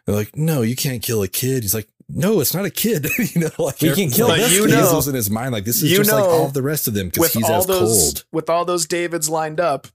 They're 0.06 0.16
like, 0.16 0.36
no, 0.36 0.62
you 0.62 0.76
can't 0.76 1.02
kill 1.02 1.24
a 1.24 1.28
kid. 1.28 1.64
He's 1.64 1.74
like. 1.74 1.90
No, 2.08 2.40
it's 2.40 2.54
not 2.54 2.66
a 2.66 2.70
kid. 2.70 3.08
you 3.18 3.42
know, 3.42 3.50
like 3.58 3.82
We 3.82 3.92
can 3.96 4.12
kill 4.12 4.28
like, 4.28 4.42
this 4.42 4.54
you 4.54 4.66
he 4.66 4.72
know- 4.74 4.94
was 4.94 5.08
in 5.08 5.16
his 5.16 5.32
mind 5.32 5.54
like 5.54 5.66
this 5.66 5.82
is 5.82 5.90
you 5.90 5.98
just 5.98 6.12
like 6.12 6.24
know, 6.24 6.30
all 6.30 6.48
the 6.50 6.62
rest 6.62 6.88
of 6.88 6.94
them 6.94 7.08
because 7.08 7.20
with 7.20 7.34
he's 7.34 7.50
all 7.50 7.62
as 7.62 7.66
those 7.66 8.04
cold. 8.04 8.26
with 8.32 8.48
all 8.48 8.64
those 8.64 8.86
Davids 8.86 9.28
lined 9.28 9.60
up, 9.60 9.88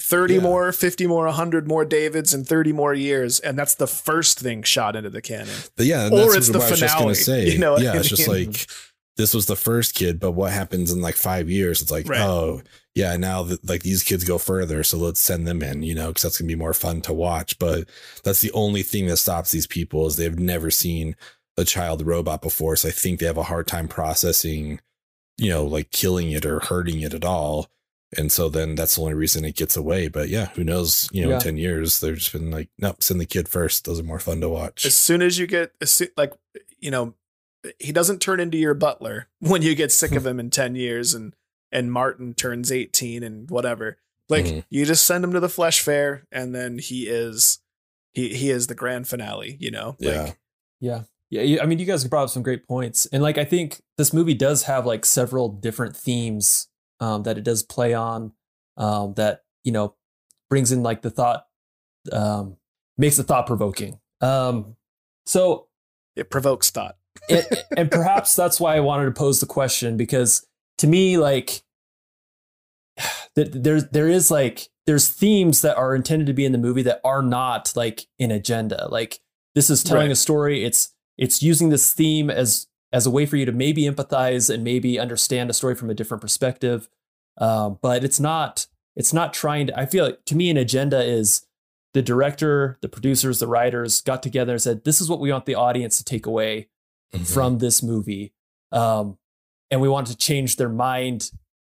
30 0.00 0.36
Yeah. 0.36 0.40
more, 0.40 0.72
50 0.72 1.06
more, 1.06 1.26
100 1.26 1.68
more 1.68 1.84
Davids 1.84 2.32
in 2.32 2.44
30 2.46 2.72
more 2.72 2.94
years 2.94 3.38
and 3.38 3.58
that's 3.58 3.74
the 3.74 3.86
first 3.86 4.40
thing 4.40 4.62
shot 4.62 4.96
into 4.96 5.10
the 5.10 5.20
cannon. 5.20 5.54
But 5.76 5.84
yeah, 5.84 6.06
and 6.06 6.14
Or 6.14 6.34
it's 6.34 6.48
what 6.48 6.58
the 6.58 6.64
I 6.66 6.70
was 6.70 6.80
just 6.80 6.94
finale, 6.94 7.14
say. 7.16 7.50
you 7.50 7.58
know 7.58 7.72
what 7.72 7.82
yeah, 7.82 7.92
I 7.92 7.96
it's 7.98 8.08
just 8.08 8.26
like 8.28 8.66
this 9.18 9.34
was 9.34 9.44
the 9.46 9.56
first 9.56 9.94
kid, 9.94 10.18
but 10.18 10.32
what 10.32 10.52
happens 10.52 10.90
in 10.90 11.02
like 11.02 11.16
five 11.16 11.50
years? 11.50 11.82
It's 11.82 11.90
like, 11.90 12.08
Right. 12.08 12.20
oh 12.22 12.62
yeah, 12.94 13.16
now 13.18 13.42
that 13.42 13.68
like 13.68 13.82
these 13.82 14.02
kids 14.02 14.24
go 14.24 14.38
further, 14.38 14.82
so 14.82 14.96
let's 14.96 15.20
send 15.20 15.46
them 15.46 15.62
in, 15.62 15.82
you 15.82 15.94
know, 15.94 16.08
because 16.08 16.22
that's 16.22 16.38
gonna 16.38 16.48
be 16.48 16.54
more 16.54 16.72
fun 16.72 17.00
to 17.02 17.12
watch. 17.12 17.58
But 17.58 17.88
that's 18.24 18.40
the 18.40 18.52
only 18.52 18.82
thing 18.82 19.06
that 19.08 19.18
stops 19.18 19.50
these 19.52 19.66
people 19.66 20.06
is 20.06 20.16
they've 20.16 20.38
never 20.38 20.70
seen 20.70 21.14
a 21.58 21.64
child 21.64 22.06
robot 22.06 22.40
before, 22.40 22.76
so 22.76 22.88
I 22.88 22.92
think 22.92 23.20
they 23.20 23.26
have 23.26 23.36
a 23.36 23.42
hard 23.42 23.66
time 23.66 23.88
processing, 23.88 24.80
you 25.36 25.50
know, 25.50 25.64
like 25.64 25.90
killing 25.90 26.30
it 26.30 26.46
or 26.46 26.60
hurting 26.60 27.00
it 27.02 27.12
at 27.14 27.24
all. 27.24 27.68
And 28.16 28.32
so 28.32 28.48
then 28.48 28.74
that's 28.74 28.96
the 28.96 29.02
only 29.02 29.12
reason 29.14 29.44
it 29.44 29.54
gets 29.56 29.76
away. 29.76 30.08
But 30.08 30.30
yeah, 30.30 30.46
who 30.54 30.64
knows? 30.64 31.10
You 31.12 31.24
know, 31.24 31.28
Yeah. 31.30 31.34
in 31.34 31.40
10 31.42 31.56
years, 31.58 32.00
they've 32.00 32.16
just 32.16 32.32
been 32.32 32.50
like, 32.50 32.70
nope, 32.78 33.02
send 33.02 33.20
the 33.20 33.26
kid 33.26 33.48
first. 33.50 33.84
Those 33.84 34.00
are 34.00 34.04
more 34.04 34.18
fun 34.18 34.40
to 34.40 34.48
watch. 34.48 34.86
As 34.86 34.94
soon 34.94 35.20
as 35.20 35.38
you 35.38 35.46
get 35.46 35.72
as 35.82 35.90
soo- 35.90 36.08
like 36.16 36.32
you 36.80 36.90
know, 36.92 37.12
he 37.78 37.92
doesn't 37.92 38.20
turn 38.20 38.40
into 38.40 38.56
your 38.58 38.74
butler 38.74 39.28
when 39.40 39.62
you 39.62 39.74
get 39.74 39.92
sick 39.92 40.12
of 40.12 40.26
him 40.26 40.38
in 40.40 40.50
10 40.50 40.74
years 40.74 41.14
and 41.14 41.34
and 41.70 41.92
Martin 41.92 42.32
turns 42.34 42.72
18 42.72 43.22
and 43.22 43.50
whatever. 43.50 43.98
Like 44.28 44.44
Mhm. 44.46 44.64
you 44.70 44.84
just 44.86 45.04
send 45.06 45.22
him 45.24 45.32
to 45.32 45.40
the 45.40 45.48
flesh 45.48 45.80
fair 45.80 46.26
and 46.32 46.54
then 46.54 46.78
he 46.78 47.06
is 47.08 47.60
he 48.12 48.34
he 48.34 48.50
is 48.50 48.66
the 48.68 48.74
grand 48.74 49.06
finale, 49.08 49.56
you 49.60 49.70
know? 49.70 49.96
yeah. 49.98 50.22
Like 50.22 50.38
Yeah. 50.80 51.02
Yeah. 51.30 51.42
you- 51.42 51.60
I 51.60 51.66
mean, 51.66 51.78
you 51.78 51.84
guys 51.86 52.04
brought 52.06 52.24
up 52.24 52.30
some 52.30 52.42
great 52.42 52.66
points. 52.66 53.06
And 53.06 53.22
like, 53.22 53.36
I 53.38 53.44
think 53.44 53.82
this 53.98 54.12
movie 54.14 54.32
does 54.34 54.62
have 54.64 54.86
like 54.86 55.04
several 55.04 55.48
different 55.50 55.94
themes 55.96 56.68
um, 57.00 57.22
that 57.24 57.36
it 57.38 57.44
does 57.44 57.62
play 57.62 57.92
on 57.94 58.32
um, 58.76 59.14
that, 59.14 59.44
you 59.64 59.72
know, 59.72 59.94
brings 60.50 60.72
in 60.72 60.82
like 60.82 61.02
the 61.02 61.10
thought, 61.10 61.46
um, 62.12 62.56
makes 62.96 63.16
the 63.18 63.24
thought 63.24 63.46
provoking. 63.46 64.00
Um, 64.20 64.76
so, 65.26 65.68
it 66.16 66.30
provokes 66.30 66.70
thought. 66.70 66.96
It, 67.28 67.64
and 67.76 67.90
perhaps 67.90 68.34
that's 68.34 68.60
why 68.60 68.76
I 68.76 68.80
wanted 68.80 69.06
to 69.06 69.10
pose 69.12 69.40
the 69.40 69.46
question 69.46 69.96
because 69.96 70.46
to 70.78 70.86
me, 70.86 71.18
like, 71.18 71.62
th- 73.34 73.48
there 73.52 73.80
there 73.80 74.08
is 74.08 74.30
like 74.30 74.68
there's 74.86 75.08
themes 75.08 75.60
that 75.62 75.76
are 75.76 75.94
intended 75.94 76.26
to 76.26 76.32
be 76.32 76.44
in 76.44 76.52
the 76.52 76.58
movie 76.58 76.82
that 76.82 77.00
are 77.04 77.22
not 77.22 77.72
like 77.76 78.06
an 78.18 78.30
agenda. 78.30 78.88
Like 78.90 79.20
this 79.54 79.70
is 79.70 79.82
telling 79.82 80.06
Right. 80.08 80.12
a 80.12 80.16
story. 80.16 80.64
It's 80.64 80.94
it's 81.16 81.42
using 81.42 81.68
this 81.68 81.92
theme 81.92 82.30
as 82.30 82.66
as 82.92 83.06
a 83.06 83.10
way 83.10 83.26
for 83.26 83.36
you 83.36 83.44
to 83.44 83.52
maybe 83.52 83.82
empathize 83.82 84.52
and 84.52 84.64
maybe 84.64 84.98
understand 84.98 85.50
a 85.50 85.52
story 85.54 85.74
from 85.74 85.90
a 85.90 85.94
different 85.94 86.22
perspective. 86.22 86.88
Um, 87.36 87.78
but 87.82 88.02
it's 88.04 88.18
not 88.18 88.66
it's 88.96 89.12
not 89.12 89.32
trying 89.32 89.68
to. 89.68 89.78
I 89.78 89.86
feel 89.86 90.06
like 90.06 90.24
to 90.26 90.34
me 90.34 90.50
an 90.50 90.56
agenda 90.56 91.02
is 91.04 91.46
the 91.94 92.02
director, 92.02 92.78
the 92.82 92.88
producers, 92.88 93.38
the 93.38 93.46
writers 93.46 94.00
got 94.00 94.22
together 94.22 94.52
and 94.52 94.62
said, 94.62 94.84
"This 94.84 95.00
is 95.00 95.08
what 95.08 95.20
we 95.20 95.30
want 95.30 95.46
the 95.46 95.54
audience 95.54 95.98
to 95.98 96.04
take 96.04 96.26
away 96.26 96.68
Mhm. 97.14 97.26
from 97.32 97.58
this 97.58 97.82
movie, 97.82 98.34
um, 98.72 99.16
and 99.70 99.80
we 99.80 99.88
want 99.88 100.06
to 100.08 100.16
change 100.16 100.56
their 100.56 100.68
mind 100.68 101.30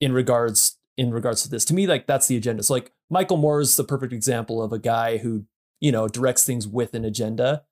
in 0.02 0.12
regards 0.14 0.78
in 0.98 1.12
regards 1.12 1.44
to 1.44 1.50
this. 1.50 1.64
To 1.66 1.74
me, 1.74 1.88
like 1.88 2.08
that's 2.08 2.28
the 2.28 2.36
agenda. 2.36 2.62
So 2.64 2.74
like 2.74 2.92
Michael 3.10 3.38
Moore 3.38 3.62
is 3.62 3.76
the 3.76 3.84
perfect 3.84 4.12
example 4.12 4.62
of 4.62 4.74
a 4.74 4.80
guy 4.80 5.18
who 5.18 5.46
you 5.80 5.92
know 5.92 6.08
directs 6.08 6.46
things 6.46 6.68
with 6.68 6.94
an 6.94 7.06
agenda. 7.06 7.64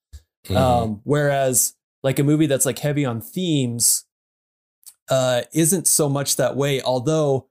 Mhm. 0.45 0.55
Um, 0.55 1.01
whereas 1.03 1.73
like 2.03 2.19
a 2.19 2.23
movie 2.23 2.45
that's 2.45 2.65
like 2.65 2.79
heavy 2.79 3.03
on 3.05 3.19
themes, 3.21 4.05
uh, 5.09 5.41
isn't 5.53 5.87
so 5.87 6.07
much 6.07 6.35
that 6.37 6.55
way. 6.55 6.81
Although 6.81 7.47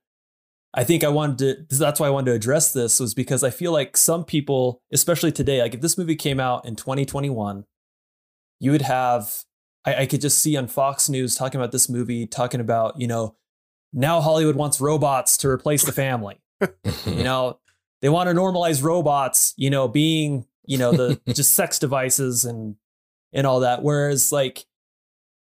I 0.72 0.84
think 0.84 1.02
I 1.04 1.08
wanted 1.08 1.68
to, 1.68 1.76
that's 1.76 1.98
why 2.00 2.06
I 2.06 2.10
wanted 2.10 2.30
to 2.30 2.36
address 2.36 2.72
this 2.72 3.00
was 3.00 3.12
because 3.14 3.42
I 3.42 3.50
feel 3.50 3.72
like 3.72 3.96
some 3.96 4.24
people, 4.24 4.82
especially 4.92 5.32
today, 5.32 5.60
like 5.62 5.74
if 5.74 5.80
this 5.80 5.98
movie 5.98 6.16
came 6.16 6.38
out 6.38 6.64
in 6.66 6.76
2021, 6.76 7.64
you 8.60 8.70
would 8.72 8.82
have, 8.82 9.44
I, 9.86 10.02
I 10.02 10.06
could 10.06 10.20
just 10.20 10.38
see 10.38 10.56
on 10.56 10.66
Fox 10.66 11.08
News 11.08 11.34
talking 11.34 11.60
about 11.60 11.72
this 11.72 11.88
movie, 11.88 12.26
talking 12.26 12.60
about, 12.60 13.00
you 13.00 13.06
know, 13.06 13.36
now 13.92 14.20
Hollywood 14.20 14.56
wants 14.56 14.80
robots 14.80 15.38
to 15.38 15.48
replace 15.48 15.84
the 15.84 15.92
family. 15.92 16.40
you 16.60 16.68
know, 17.24 17.60
they 18.02 18.08
want 18.08 18.28
to 18.28 18.34
normalize 18.34 18.82
robots, 18.82 19.54
you 19.56 19.70
know, 19.70 19.88
being, 19.88 20.46
you 20.66 20.76
know, 20.76 20.92
the 20.92 21.20
just 21.32 21.54
sex 21.54 21.78
devices 21.78 22.44
and 22.44 22.76
and 23.32 23.46
all 23.46 23.60
that. 23.60 23.82
Whereas 23.82 24.32
like 24.32 24.66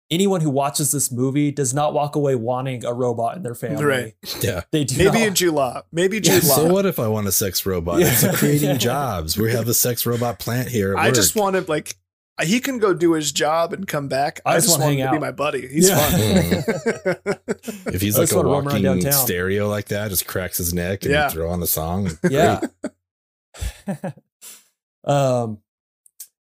anyone 0.09 0.41
who 0.41 0.49
watches 0.49 0.91
this 0.91 1.11
movie 1.11 1.51
does 1.51 1.73
not 1.73 1.93
walk 1.93 2.15
away 2.15 2.35
wanting 2.35 2.85
a 2.85 2.93
robot 2.93 3.37
in 3.37 3.43
their 3.43 3.55
family. 3.55 3.83
Right. 3.83 4.15
Yeah. 4.41 4.61
They 4.71 4.83
do 4.83 4.97
Maybe 4.97 5.19
not. 5.19 5.27
a 5.27 5.31
Jude 5.31 5.83
Maybe 5.91 6.19
Jude 6.19 6.43
Law. 6.43 6.55
So 6.55 6.71
what 6.71 6.85
if 6.85 6.99
I 6.99 7.07
want 7.07 7.27
a 7.27 7.31
sex 7.31 7.65
robot? 7.65 7.99
Yeah. 7.99 8.11
It's 8.11 8.37
creating 8.37 8.77
jobs. 8.79 9.37
We 9.37 9.51
have 9.51 9.67
a 9.67 9.73
sex 9.73 10.05
robot 10.05 10.37
plant 10.39 10.67
here. 10.67 10.93
At 10.93 10.99
I 10.99 11.11
just 11.11 11.35
work. 11.35 11.43
want 11.43 11.55
to 11.55 11.71
like 11.71 11.95
he 12.43 12.59
can 12.59 12.79
go 12.79 12.93
do 12.93 13.13
his 13.13 13.31
job 13.31 13.73
and 13.73 13.87
come 13.87 14.07
back. 14.07 14.41
I 14.45 14.53
I, 14.53 14.55
just 14.55 14.67
just, 14.67 14.79
wanna 14.79 14.85
want 14.85 14.99
him 14.99 15.05
hang 15.07 15.13
to 15.13 15.19
be 15.19 15.21
my 15.21 15.31
buddy. 15.31 15.67
He's 15.67 15.89
Yeah. 15.89 15.97
fun. 15.97 17.25
If 17.93 18.01
he's 18.01 18.17
I 18.17 18.21
like 18.21 18.31
a 18.31 18.35
wanna 18.37 18.49
roam 18.49 18.67
around 18.67 18.83
walking 18.83 19.11
stereo 19.11 19.69
like 19.69 19.89
that, 19.89 20.09
just 20.09 20.27
cracks 20.27 20.57
his 20.57 20.73
neck 20.73 21.03
and 21.03 21.11
Yeah. 21.11 21.25
you 21.25 21.31
throw 21.31 21.49
on 21.49 21.59
the 21.59 21.67
song. 21.67 22.11
yeah. 22.29 22.61
um, 25.03 25.59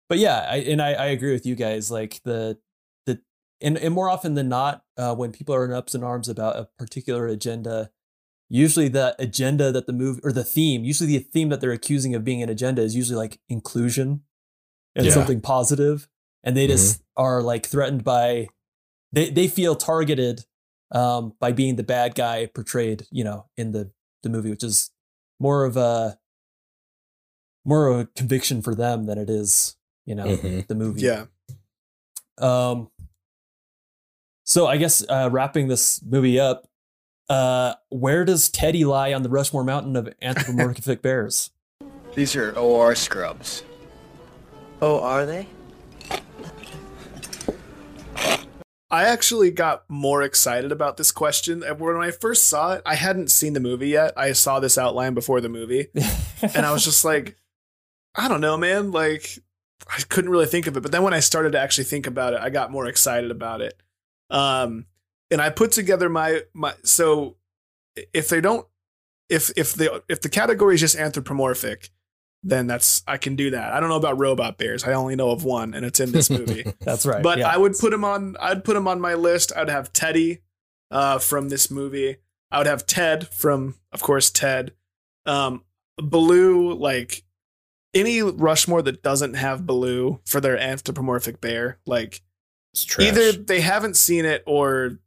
but 0.08 0.18
yeah, 0.18 0.46
I, 0.48 0.56
and 0.58 0.80
I, 0.80 0.92
I 0.92 1.06
agree 1.06 1.32
with 1.32 1.46
you 1.46 1.54
guys. 1.54 1.90
Like 1.90 2.20
the 2.24 2.58
the 3.06 3.20
and, 3.60 3.76
and 3.78 3.94
more 3.94 4.08
often 4.08 4.34
than 4.34 4.48
not, 4.48 4.84
uh, 4.96 5.14
when 5.14 5.32
people 5.32 5.54
are 5.54 5.64
in 5.64 5.72
ups 5.72 5.94
and 5.94 6.04
arms 6.04 6.28
about 6.28 6.56
a 6.56 6.68
particular 6.78 7.26
agenda, 7.26 7.90
usually 8.48 8.88
the 8.88 9.14
agenda 9.18 9.72
that 9.72 9.86
the 9.86 9.92
move 9.92 10.20
or 10.22 10.32
the 10.32 10.44
theme, 10.44 10.84
usually 10.84 11.16
the 11.16 11.24
theme 11.24 11.48
that 11.50 11.60
they're 11.60 11.72
accusing 11.72 12.14
of 12.14 12.24
being 12.24 12.42
an 12.42 12.48
agenda 12.48 12.82
is 12.82 12.94
usually 12.96 13.16
like 13.18 13.40
inclusion 13.48 14.22
and 14.98 15.06
Yeah. 15.06 15.12
something 15.14 15.40
positive, 15.40 16.08
and 16.44 16.54
they 16.56 16.66
just 16.66 17.02
are 17.16 17.40
like 17.42 17.64
threatened 17.66 18.04
by 18.04 18.48
they 19.12 19.30
they 19.30 19.48
feel 19.48 19.74
targeted 19.76 20.44
um, 20.90 21.34
by 21.40 21.52
being 21.52 21.76
the 21.76 21.82
bad 21.82 22.14
guy 22.14 22.46
portrayed, 22.46 23.06
you 23.10 23.24
know, 23.24 23.46
in 23.56 23.72
the 23.72 23.90
the 24.22 24.28
movie, 24.28 24.50
which 24.50 24.64
is 24.64 24.90
more 25.40 25.64
of 25.64 25.76
a 25.76 26.18
more 27.64 27.86
of 27.88 28.00
a 28.00 28.06
conviction 28.16 28.60
for 28.62 28.74
them 28.74 29.04
than 29.04 29.18
it 29.18 29.28
is, 29.30 29.76
you 30.06 30.14
know, 30.14 30.24
Mhm. 30.26 30.66
the 30.66 30.74
movie. 30.74 31.02
yeah. 31.02 31.26
Um. 32.38 32.90
So 34.44 34.66
I 34.66 34.78
guess 34.78 35.04
uh, 35.08 35.28
wrapping 35.30 35.68
this 35.68 36.00
movie 36.02 36.40
up, 36.40 36.68
uh, 37.28 37.74
where 37.90 38.24
does 38.24 38.48
Teddy 38.48 38.84
lie 38.84 39.12
on 39.12 39.22
the 39.22 39.28
Rushmore 39.28 39.64
Mountain 39.64 39.94
of 39.96 40.08
anthropomorphic 40.22 41.02
bears? 41.02 41.50
These 42.14 42.34
are 42.36 42.52
OR 42.58 42.94
scrubs. 42.94 43.62
Oh, 44.80 45.00
are 45.00 45.26
they? 45.26 45.48
I 48.90 49.04
actually 49.04 49.50
got 49.50 49.84
more 49.88 50.22
excited 50.22 50.72
about 50.72 50.96
this 50.96 51.12
question. 51.12 51.62
When 51.78 51.96
I 51.96 52.10
first 52.10 52.48
saw 52.48 52.74
it, 52.74 52.82
I 52.86 52.94
hadn't 52.94 53.30
seen 53.30 53.52
the 53.52 53.60
movie 53.60 53.88
yet. 53.88 54.14
I 54.16 54.32
saw 54.32 54.60
this 54.60 54.78
outline 54.78 55.12
before 55.12 55.40
the 55.40 55.48
movie, 55.50 55.88
and 56.54 56.64
I 56.64 56.72
was 56.72 56.84
just 56.84 57.04
like, 57.04 57.36
I 58.14 58.28
don't 58.28 58.40
know, 58.40 58.56
man. 58.56 58.90
Like, 58.90 59.38
I 59.86 60.00
couldn't 60.08 60.30
really 60.30 60.46
think 60.46 60.66
of 60.66 60.76
it. 60.76 60.82
But 60.82 60.92
then 60.92 61.02
when 61.02 61.12
I 61.12 61.20
started 61.20 61.52
to 61.52 61.60
actually 61.60 61.84
think 61.84 62.06
about 62.06 62.32
it, 62.32 62.40
I 62.40 62.48
got 62.48 62.70
more 62.70 62.86
excited 62.86 63.30
about 63.30 63.60
it. 63.60 63.74
Um, 64.30 64.86
and 65.30 65.40
I 65.40 65.50
put 65.50 65.72
together 65.72 66.08
my 66.08 66.42
my. 66.54 66.72
So, 66.82 67.36
if 68.14 68.28
they 68.28 68.40
don't, 68.40 68.66
if 69.28 69.50
if 69.56 69.74
the 69.74 70.02
if 70.08 70.22
the 70.22 70.30
category 70.30 70.76
is 70.76 70.80
just 70.80 70.96
anthropomorphic, 70.96 71.90
then 72.42 72.66
that's 72.66 73.02
I 73.06 73.16
can 73.16 73.36
do 73.36 73.50
that. 73.50 73.72
I 73.72 73.80
don't 73.80 73.88
know 73.88 73.96
about 73.96 74.18
robot 74.18 74.58
bears. 74.58 74.84
I 74.84 74.92
only 74.92 75.16
know 75.16 75.30
of 75.30 75.44
one, 75.44 75.74
and 75.74 75.84
it's 75.84 76.00
in 76.00 76.12
this 76.12 76.30
movie. 76.38 76.64
That's 76.80 77.04
right. 77.06 77.22
But 77.22 77.38
yeah. 77.38 77.48
I 77.48 77.56
would 77.56 77.76
put 77.78 77.92
him 77.92 78.04
on. 78.04 78.36
I'd 78.40 78.64
put 78.64 78.76
him 78.76 78.86
on 78.88 79.00
my 79.00 79.14
list. 79.14 79.52
I'd 79.56 79.68
have 79.68 79.92
Teddy 79.92 80.42
uh, 80.90 81.18
from 81.18 81.48
this 81.48 81.70
movie. 81.70 82.16
I 82.50 82.58
would 82.58 82.66
have 82.66 82.86
Ted 82.86 83.28
from, 83.28 83.74
of 83.92 84.02
course, 84.02 84.30
Ted. 84.30 84.72
Um, 85.26 85.64
Baloo, 85.98 86.72
like 86.74 87.24
any 87.92 88.22
Rushmore 88.22 88.80
that 88.82 89.02
doesn't 89.02 89.34
have 89.34 89.66
Baloo 89.66 90.20
for 90.24 90.40
their 90.40 90.56
anthropomorphic 90.58 91.40
bear, 91.40 91.78
like 91.86 92.22
It's 92.72 92.84
trash. 92.84 93.08
either 93.08 93.32
they 93.32 93.60
haven't 93.60 93.96
seen 93.96 94.24
it 94.24 94.42
or 94.46 94.98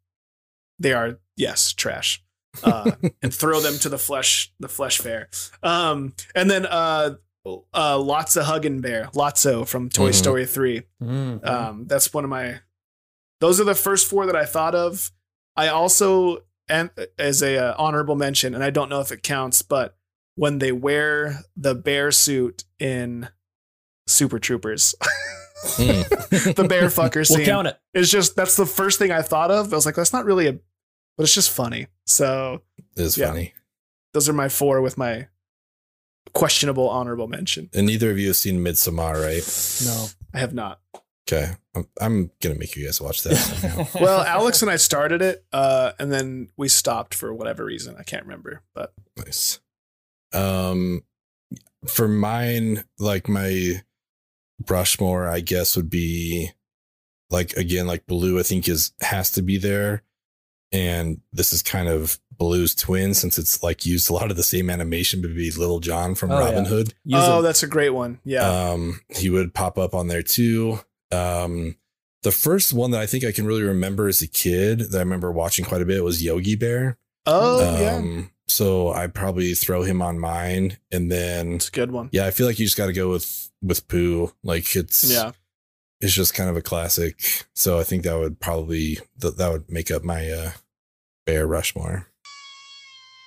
they 0.77 0.93
are 0.93 1.17
yes 1.37 1.73
trash. 1.73 2.23
Uh, 2.63 2.91
and 3.21 3.33
throw 3.33 3.59
them 3.59 3.77
to 3.79 3.89
the 3.89 3.97
flesh 3.97 4.51
the 4.59 4.67
flesh 4.69 4.97
fair. 4.99 5.29
Um, 5.63 6.13
and 6.35 6.49
then 6.49 6.65
uh, 6.65 7.15
uh, 7.73 7.97
lots 7.99 8.35
of 8.35 8.45
hugging 8.45 8.81
bear, 8.81 9.09
Lotso 9.13 9.67
from 9.67 9.89
Toy 9.89 10.09
Mhm. 10.11 10.15
Story 10.15 10.45
three. 10.45 10.83
Mhm. 11.01 11.45
Um, 11.47 11.85
that's 11.87 12.13
one 12.13 12.23
of 12.23 12.29
my. 12.29 12.59
Those 13.39 13.59
are 13.59 13.63
the 13.65 13.75
first 13.75 14.07
four 14.09 14.25
that 14.27 14.35
I 14.35 14.45
thought 14.45 14.75
of. 14.75 15.11
I 15.55 15.67
also, 15.69 16.43
and 16.69 16.91
as 17.17 17.41
a 17.41 17.57
uh, 17.57 17.75
honorable 17.77 18.15
mention, 18.15 18.53
and 18.53 18.63
I 18.63 18.69
don't 18.69 18.89
know 18.89 19.01
if 19.01 19.11
it 19.11 19.23
counts, 19.23 19.61
but 19.63 19.95
when 20.35 20.59
they 20.59 20.71
wear 20.71 21.39
the 21.57 21.73
bear 21.75 22.11
suit 22.11 22.63
in 22.79 23.27
Super 24.07 24.39
Troopers, 24.39 24.93
Hmm. 25.63 25.83
the 26.55 26.65
bear 26.67 26.87
fucker 26.87 27.15
we'll 27.17 27.25
scene 27.25 27.45
count 27.45 27.67
it. 27.67 27.79
is 27.93 28.09
just 28.09 28.35
that's 28.35 28.55
the 28.55 28.65
first 28.65 28.97
thing 28.97 29.11
I 29.11 29.21
thought 29.21 29.51
of. 29.51 29.71
I 29.71 29.75
was 29.75 29.85
like, 29.85 29.93
that's 29.95 30.11
not 30.13 30.25
really 30.25 30.47
a, 30.47 30.59
but 31.21 31.25
it's 31.25 31.35
just 31.35 31.51
funny. 31.51 31.85
So 32.07 32.63
It's 32.97 33.15
Yeah. 33.15 33.27
funny. 33.27 33.53
those 34.13 34.27
are 34.27 34.33
my 34.33 34.49
four 34.49 34.81
with 34.81 34.97
my 34.97 35.27
questionable 36.33 36.89
honorable 36.89 37.27
mention. 37.27 37.69
And 37.75 37.85
neither 37.85 38.09
of 38.09 38.17
you 38.17 38.27
have 38.29 38.37
seen 38.37 38.57
Midsommar, 38.63 39.21
right? 39.23 39.85
No. 39.85 40.07
I 40.33 40.39
have 40.39 40.55
not. 40.55 40.81
Okay. 41.27 41.51
I'm, 41.75 41.87
I'm 42.01 42.31
going 42.41 42.55
to 42.55 42.59
make 42.59 42.75
you 42.75 42.85
guys 42.85 42.99
watch 42.99 43.21
that. 43.21 43.89
Well, 44.01 44.21
Alex 44.23 44.63
and 44.63 44.71
I 44.71 44.77
started 44.77 45.21
it, 45.21 45.45
uh, 45.53 45.91
and 45.99 46.11
then 46.11 46.49
we 46.57 46.67
stopped 46.69 47.13
for 47.13 47.31
whatever 47.33 47.63
reason. 47.63 47.95
I 47.99 48.03
can't 48.03 48.23
remember, 48.23 48.63
but 48.73 48.93
nice. 49.15 49.59
Um, 50.33 51.03
for 51.87 52.07
mine, 52.07 52.83
like 52.97 53.29
my 53.29 53.83
Rushmore, 54.67 55.27
I 55.27 55.39
guess 55.41 55.75
would 55.77 55.89
be 55.91 56.49
like 57.29 57.53
again, 57.53 57.85
like 57.85 58.07
Baloo. 58.07 58.39
I 58.39 58.43
think 58.43 58.67
is 58.67 58.91
has 59.01 59.29
to 59.33 59.41
be 59.43 59.57
there, 59.57 60.01
and 60.71 61.19
this 61.33 61.53
is 61.53 61.61
kind 61.61 61.87
of 61.89 62.19
Baloo's 62.37 62.73
twin 62.73 63.13
since 63.13 63.37
it's 63.37 63.61
like 63.61 63.85
used 63.85 64.09
a 64.09 64.13
lot 64.13 64.31
of 64.31 64.37
the 64.37 64.43
same 64.43 64.69
animation, 64.69 65.21
but 65.21 65.35
be 65.35 65.51
Little 65.51 65.79
John 65.79 66.15
from 66.15 66.31
Oh, 66.31 66.39
Robin 66.39 66.63
yeah. 66.63 66.69
Hood. 66.69 66.93
Use 67.05 67.23
oh, 67.23 67.39
a- 67.39 67.41
that's 67.41 67.63
a 67.63 67.67
great 67.67 67.91
one. 67.91 68.19
Yeah. 68.23 68.47
Um, 68.71 68.99
he 69.09 69.29
would 69.29 69.53
pop 69.53 69.77
up 69.77 69.93
on 69.93 70.07
there 70.07 70.23
too. 70.23 70.79
Um, 71.11 71.75
the 72.23 72.31
first 72.31 72.73
one 72.73 72.91
that 72.91 73.01
I 73.01 73.05
think 73.05 73.23
I 73.23 73.31
can 73.31 73.45
really 73.45 73.63
remember 73.63 74.07
as 74.07 74.21
a 74.21 74.27
kid 74.27 74.79
that 74.91 74.95
I 74.97 75.01
remember 75.01 75.31
watching 75.31 75.65
quite 75.65 75.81
a 75.81 75.85
bit 75.85 76.03
was 76.03 76.23
Yogi 76.23 76.55
Bear. 76.55 76.97
oh, 77.25 77.79
yeah. 77.79 77.95
Um, 77.95 78.31
so 78.47 78.91
I 78.91 79.07
probably 79.07 79.53
throw 79.53 79.83
him 79.83 80.01
on 80.01 80.19
mine, 80.19 80.77
and 80.91 81.09
then 81.11 81.53
It's 81.53 81.69
a 81.69 81.71
good 81.71 81.91
one. 81.91 82.09
yeah, 82.11 82.25
I 82.25 82.31
feel 82.31 82.45
like 82.47 82.59
you 82.59 82.65
just 82.65 82.77
got 82.77 82.87
to 82.87 82.93
go 82.93 83.09
with 83.09 83.49
with 83.61 83.87
Pooh. 83.87 84.33
Like 84.43 84.75
it's 84.75 85.03
Yeah. 85.09 85.31
it's 86.01 86.13
just 86.13 86.33
kind 86.33 86.49
of 86.49 86.57
a 86.57 86.61
classic. 86.61 87.45
So 87.53 87.79
I 87.79 87.83
think 87.83 88.03
that 88.03 88.17
would 88.17 88.39
probably 88.39 88.97
that 89.19 89.37
that 89.37 89.51
would 89.51 89.69
make 89.71 89.89
up 89.91 90.03
my 90.03 90.29
uh 90.29 90.51
Bear 91.31 91.47
Rushmore. 91.47 92.07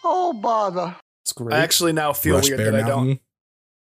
Oh, 0.05 0.34
bother. 0.34 0.96
It's 1.22 1.32
great. 1.32 1.55
I 1.57 1.61
actually 1.61 1.92
now 1.94 2.12
feel 2.12 2.36
Rush 2.36 2.48
weird 2.48 2.59
Bear 2.59 2.72
that 2.72 2.84
I 2.84 2.86
don't. 2.86 3.07
Mountain, 3.07 3.20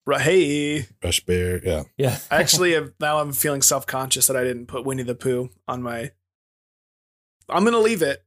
Ru- 0.05 0.17
Hey, 0.17 0.85
Rush 1.03 1.25
Bear, 1.25 1.59
yeah. 1.61 1.83
yeah. 1.97 2.17
I 2.31 2.37
actually 2.37 2.71
have 2.71 2.93
now. 3.01 3.19
I'm 3.19 3.33
feeling 3.33 3.61
self 3.61 3.85
conscious 3.85 4.27
that 4.27 4.37
I 4.37 4.45
didn't 4.45 4.67
put 4.67 4.85
Winnie 4.85 5.03
the 5.03 5.13
Pooh 5.13 5.49
on 5.67 5.83
my. 5.83 6.11
I'm 7.49 7.65
gonna 7.65 7.79
leave 7.79 8.01
it. 8.01 8.23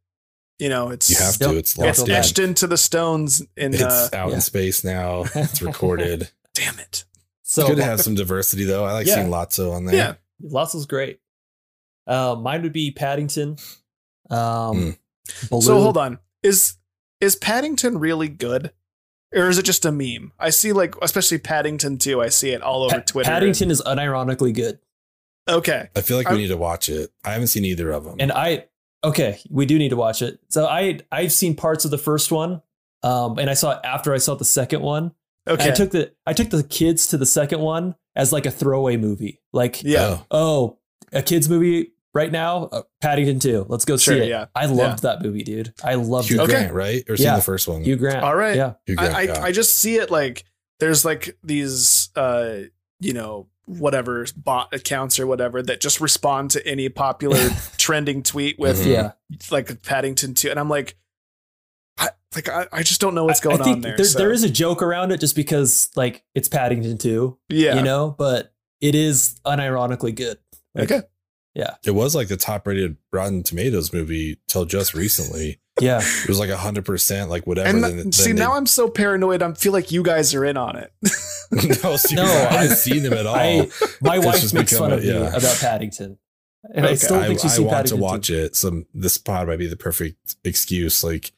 You 0.59 0.69
know, 0.69 0.91
it's 0.91 1.09
You 1.09 1.17
have 1.25 1.39
to. 1.39 1.57
It's 1.57 1.71
It's 1.71 1.79
locked 1.79 1.89
it's 1.89 2.01
in. 2.01 2.11
etched 2.11 2.39
into 2.39 2.67
the 2.67 2.77
stones. 2.77 3.41
In 3.57 3.73
It's 3.73 3.83
uh, 3.83 4.11
out 4.13 4.29
yeah. 4.29 4.35
in 4.35 4.41
space 4.43 4.85
now. 4.85 5.25
It's 5.35 5.63
recorded. 5.63 6.29
damn 6.53 6.79
it. 6.79 7.07
So 7.43 7.63
it's 7.63 7.71
good 7.71 7.77
to 7.79 7.85
have 7.85 8.03
some 8.03 8.15
diversity 8.15 8.65
though. 8.65 8.85
I 8.85 8.93
like 8.93 9.07
Yeah. 9.07 9.15
seeing 9.15 9.29
Lotso 9.29 9.73
on 9.73 9.87
there. 9.87 9.97
Yeah. 9.97 10.15
Lotso's 10.47 10.85
great. 10.85 11.21
Uh, 12.07 12.37
mine 12.39 12.61
would 12.65 12.75
be 12.75 12.91
Paddington. 12.91 13.57
Um, 14.29 14.99
Baloo. 15.49 15.63
So 15.63 15.81
hold 15.81 15.97
on. 15.97 16.19
Is 16.43 16.77
is 17.21 17.37
Paddington 17.37 17.99
really 17.99 18.29
good? 18.29 18.73
Or 19.35 19.49
is 19.49 19.59
it 19.59 19.65
just 19.65 19.85
a 19.85 19.93
meme? 19.93 20.33
I 20.39 20.51
see 20.51 20.73
like 20.73 20.95
especially 21.03 21.39
Paddington 21.39 21.99
2, 21.99 22.21
I 22.21 22.29
see 22.31 22.51
it 22.51 22.63
all 22.63 22.83
over 22.83 22.97
Pa- 22.97 23.03
Twitter. 23.07 23.31
Paddington 23.31 23.71
is 23.71 23.81
unironically 23.83 24.53
good. 24.55 24.79
Okay. 25.49 25.89
I 25.97 26.01
feel 26.01 26.17
like 26.17 26.27
I'm- 26.27 26.37
we 26.37 26.43
need 26.43 26.49
to 26.49 26.57
watch 26.57 26.89
it. 26.89 27.11
I 27.25 27.33
haven't 27.33 27.49
seen 27.49 27.65
either 27.65 27.91
of 27.91 28.05
them. 28.05 28.17
And 28.19 28.33
I 28.33 28.67
okay, 29.05 29.39
we 29.49 29.67
do 29.67 29.79
need 29.79 29.91
to 29.91 29.97
watch 29.97 30.21
it. 30.23 30.41
So 30.49 30.67
I 30.67 31.01
I've 31.13 31.33
seen 31.33 31.55
parts 31.55 31.85
of 31.85 31.91
the 31.91 31.99
first 31.99 32.31
one. 32.33 32.63
Um, 33.03 33.39
and 33.39 33.49
I 33.49 33.55
saw 33.55 33.73
it 33.73 33.79
after 33.85 34.13
I 34.13 34.19
saw 34.19 34.35
the 34.35 34.45
second 34.45 34.83
one. 34.83 35.13
And 35.47 35.59
Okay. 35.61 35.71
I 35.71 35.73
took 35.75 35.91
the 35.91 36.13
I 36.27 36.33
took 36.33 36.51
the 36.51 36.63
kids 36.63 37.07
to 37.09 37.17
the 37.17 37.25
second 37.27 37.61
one 37.61 37.95
as 38.17 38.33
like 38.33 38.45
a 38.47 38.51
throwaway 38.51 38.97
movie. 38.97 39.41
Like, 39.53 39.83
yeah. 39.83 40.19
Oh, 40.21 40.27
oh, 40.31 40.79
a 41.13 41.23
kids 41.23 41.49
movie 41.49 41.93
right 42.15 42.31
now, 42.33 42.65
uh, 42.73 42.83
Paddington 43.01 43.39
2. 43.39 43.67
Let's 43.69 43.85
go 43.85 43.97
Sure, 43.97 44.15
see 44.17 44.21
it. 44.23 44.29
yeah. 44.29 44.47
I 44.55 44.67
loved 44.67 45.03
that 45.03 45.23
movie, 45.23 45.43
dude. 45.43 45.73
I 45.85 45.95
loved 45.95 46.29
Hugh 46.29 46.41
it. 46.41 46.43
Okay. 46.45 46.53
Grant, 46.53 46.75
right? 46.75 47.05
Or 47.09 47.17
seen 47.17 47.27
Yeah. 47.27 47.37
the 47.37 47.43
first 47.43 47.69
one? 47.69 47.83
Hugh 47.85 47.97
Grant. 47.97 48.23
All 48.25 48.35
right. 48.37 48.57
Yeah. 48.57 48.75
Grant, 48.95 49.15
I, 49.15 49.19
I, 49.19 49.23
yeah. 49.23 49.43
I 49.45 49.53
just 49.53 49.75
see 49.75 49.97
it 49.97 50.11
like 50.11 50.45
there's 50.81 51.05
like 51.05 51.37
these 51.45 52.09
uh 52.17 52.61
you 53.01 53.13
know 53.13 53.47
whatever 53.67 54.27
bot 54.37 54.75
accounts 54.75 55.21
or 55.21 55.27
whatever 55.27 55.63
that 55.63 55.81
just 55.81 56.01
respond 56.01 56.51
to 56.53 56.67
any 56.67 56.89
popular 56.89 57.39
trending 57.77 58.23
tweet 58.23 58.59
with 58.59 58.81
Mhm. 58.85 58.87
Yeah. 58.93 59.13
like 59.51 59.83
Paddington 59.83 60.35
2 60.35 60.51
and 60.51 60.59
I'm 60.59 60.69
like 60.69 60.97
I 61.99 62.09
like 62.35 62.49
I, 62.49 62.67
I 62.73 62.83
just 62.83 63.01
don't 63.01 63.15
know 63.15 63.25
what's 63.25 63.41
going 63.41 63.61
I 63.61 63.65
think 63.65 63.77
on 63.77 63.83
there. 63.83 63.97
there, 63.97 64.07
so, 64.07 64.19
there 64.19 64.33
is 64.33 64.43
a 64.43 64.51
joke 64.51 64.83
around 64.83 65.13
it 65.13 65.21
just 65.21 65.37
because 65.37 65.91
like 65.97 66.25
it's 66.35 66.49
Paddington 66.49 66.99
2, 66.99 67.39
yeah. 67.51 67.77
you 67.77 67.83
know, 67.83 68.15
but 68.19 68.53
it 68.81 68.95
is 68.95 69.39
unironically 69.45 70.15
good. 70.15 70.39
Like, 70.75 70.91
Okay. 70.91 71.07
It 71.85 71.91
was 71.93 72.15
like 72.15 72.29
the 72.29 72.37
top 72.37 72.67
rated 72.67 72.97
Rotten 73.13 73.43
Tomatoes 73.43 73.93
movie 73.93 74.39
till 74.49 74.65
just 74.65 74.95
recently. 74.95 75.61
Yeah. 75.81 76.01
It 76.03 76.29
was 76.29 76.39
like 76.39 76.51
hundred 76.51 76.85
percent, 76.85 77.31
like 77.31 77.47
whatever. 77.47 77.69
And 77.69 77.83
then, 77.83 77.93
th- 77.93 78.03
then 78.05 78.13
see 78.13 78.33
they- 78.33 78.39
now 78.39 78.55
I'm 78.55 78.67
so 78.67 78.89
paranoid. 78.91 79.43
I 79.43 79.53
feel 79.55 79.73
like 79.73 79.91
you 79.91 80.03
guys 80.03 80.35
are 80.35 80.45
in 80.45 80.57
on 80.57 80.77
it. 80.77 80.93
no, 81.03 81.11
seriously, 81.97 82.17
No, 82.17 82.25
I 82.25 82.27
I- 82.27 82.63
haven't 82.63 82.77
seen 82.77 83.03
them 83.03 83.15
at 83.15 83.27
all. 83.27 83.35
I, 83.35 83.69
my 84.03 84.17
It's 84.19 84.27
wife 84.27 84.53
makes 84.55 84.77
fun 84.77 84.93
a- 84.93 84.97
of 84.97 85.03
me 85.03 85.11
about 85.11 85.59
Paddington. 85.61 86.19
And 86.75 86.85
I 86.85 86.91
Okay. 86.91 86.97
still 86.97 87.17
I, 87.21 87.27
think 87.29 87.41
she's 87.41 87.53
I 87.55 87.57
seen 87.57 87.67
want 87.67 87.87
to 87.87 87.97
watch 87.97 88.27
2. 88.27 88.35
it. 88.35 88.57
Some 88.57 88.87
this 88.93 89.17
pod 89.17 89.47
might 89.49 89.59
be 89.59 89.67
the 89.67 89.77
perfect 89.77 90.37
excuse. 90.45 91.03
Like 91.03 91.33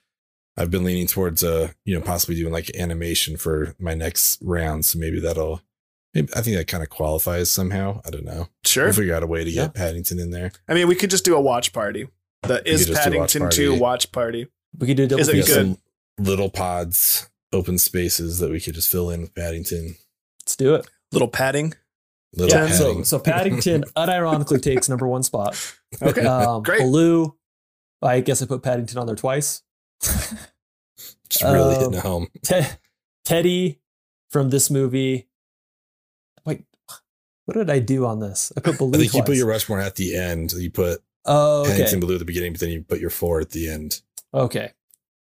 I've 0.56 0.70
been 0.70 0.82
leaning 0.84 1.06
towards 1.06 1.44
uh, 1.44 1.68
you 1.84 1.94
know, 1.94 2.00
possibly 2.04 2.34
doing 2.34 2.52
like 2.52 2.70
animation 2.76 3.36
for 3.36 3.76
my 3.78 3.94
next 3.94 4.40
round. 4.42 4.84
So 4.84 4.98
maybe 4.98 5.20
that'll 5.20 5.62
maybe 6.14 6.28
I 6.34 6.40
think 6.42 6.56
that 6.56 6.66
kind 6.68 6.82
of 6.82 6.88
qualifies 6.90 7.50
somehow. 7.50 8.00
I 8.06 8.10
don't 8.10 8.24
know. 8.24 8.48
Sure. 8.64 8.84
We'll 8.84 8.92
figure 8.94 9.14
out 9.14 9.22
a 9.22 9.26
way 9.26 9.44
to 9.44 9.50
Yeah. 9.50 9.62
get 9.66 9.74
Paddington 9.74 10.18
in 10.18 10.30
there. 10.30 10.52
I 10.68 10.74
mean, 10.74 10.88
we 10.88 10.94
could 10.94 11.10
just 11.10 11.24
do 11.24 11.34
a 11.36 11.40
watch 11.40 11.72
party. 11.72 12.08
The 12.42 12.58
could 12.58 12.66
is 12.68 12.86
just 12.86 12.92
watch 12.98 13.04
Paddington 13.04 13.50
2 13.50 13.78
watch 13.78 14.10
party. 14.12 14.48
We 14.78 14.86
could 14.86 14.96
do 14.96 15.04
a 15.04 15.06
double 15.06 15.20
Is 15.20 15.28
it 15.28 15.34
We 15.34 15.40
got 15.40 15.46
feature. 15.48 15.62
good? 15.64 15.76
some 16.18 16.24
little 16.24 16.50
pods, 16.50 17.28
open 17.52 17.78
spaces 17.78 18.38
that 18.40 18.50
we 18.50 18.60
could 18.60 18.74
just 18.74 18.90
fill 18.90 19.10
in 19.10 19.20
with 19.22 19.34
Paddington. 19.34 19.96
Let's 20.42 20.56
do 20.56 20.74
it. 20.74 20.86
Little 21.12 21.28
padding. 21.28 21.74
Little 22.34 22.58
Yeah, 22.58 22.68
so 22.68 22.84
padding. 22.88 23.04
so 23.04 23.18
Paddington 23.18 23.84
unironically 23.96 24.60
takes 24.62 24.88
number 24.88 25.06
one 25.06 25.22
spot. 25.22 25.54
Okay. 26.00 26.24
Um, 26.24 26.62
Great. 26.62 26.80
Baloo, 26.80 27.36
I 28.00 28.20
guess 28.20 28.40
I 28.42 28.46
put 28.46 28.62
Paddington 28.62 28.96
on 28.98 29.06
there 29.06 29.14
twice. 29.14 29.62
just 31.28 31.42
really 31.44 31.74
um, 31.76 31.80
hitting 31.80 32.00
home. 32.00 32.28
Te- 32.42 32.62
Teddy 33.24 33.80
from 34.30 34.50
this 34.50 34.70
movie. 34.70 35.28
Wait, 37.46 37.56
what 37.56 37.66
did 37.66 37.70
I 37.74 37.78
do 37.80 38.06
on 38.06 38.20
this? 38.20 38.52
I 38.56 38.60
put 38.60 38.78
Baloo 38.78 38.94
I 38.94 38.98
think 38.98 39.14
you 39.14 39.22
put 39.22 39.36
your 39.36 39.46
Rushmore 39.48 39.80
at 39.80 39.96
the 39.96 40.16
end. 40.16 40.52
You 40.52 40.70
put 40.70 41.00
oh, 41.24 41.62
okay. 41.62 41.70
Paddington 41.72 42.00
Baloo 42.00 42.14
at 42.14 42.18
the 42.20 42.24
beginning, 42.24 42.52
but 42.52 42.60
then 42.60 42.70
you 42.70 42.82
put 42.82 43.00
your 43.00 43.10
four 43.10 43.40
at 43.40 43.50
the 43.50 43.68
end. 43.68 44.00
Okay. 44.32 44.72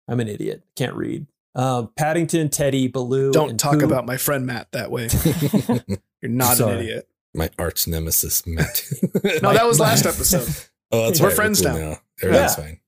I'm 0.08 0.20
an 0.20 0.28
idiot. 0.28 0.64
Can't 0.76 0.96
read. 0.96 1.28
Um, 1.56 1.90
Paddington, 1.96 2.50
Teddy, 2.50 2.88
Baloo. 2.88 3.32
Don't 3.32 3.52
and 3.52 3.60
talk 3.60 3.80
Pooh. 3.80 3.86
about 3.86 4.06
my 4.06 4.18
friend 4.18 4.46
Matt 4.46 4.72
that 4.74 4.92
way. 4.92 5.08
You're 6.22 6.32
not 6.32 6.58
Sorry. 6.58 6.74
an 6.74 6.80
idiot. 6.80 7.08
My 7.34 7.50
arch 7.58 7.88
nemesis, 7.88 8.46
Matt. 8.46 8.82
No, 9.42 9.54
that 9.54 9.66
was 9.66 9.80
last 9.80 10.06
episode. 10.06 10.48
Oh, 10.92 11.06
that's 11.06 11.20
We're 11.22 11.28
right. 11.28 11.36
friends 11.36 11.62
cool 11.62 11.74
now. 11.74 11.98
Everything's 12.22 12.58
Yeah. 12.58 12.64
fine. 12.64 12.80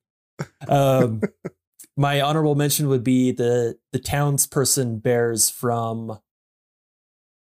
um, 0.67 1.21
my 1.97 2.21
honorable 2.21 2.55
mention 2.55 2.87
would 2.89 3.03
be 3.03 3.31
the 3.31 3.77
the 3.93 3.99
townsperson 3.99 5.01
bears 5.01 5.49
from 5.49 6.19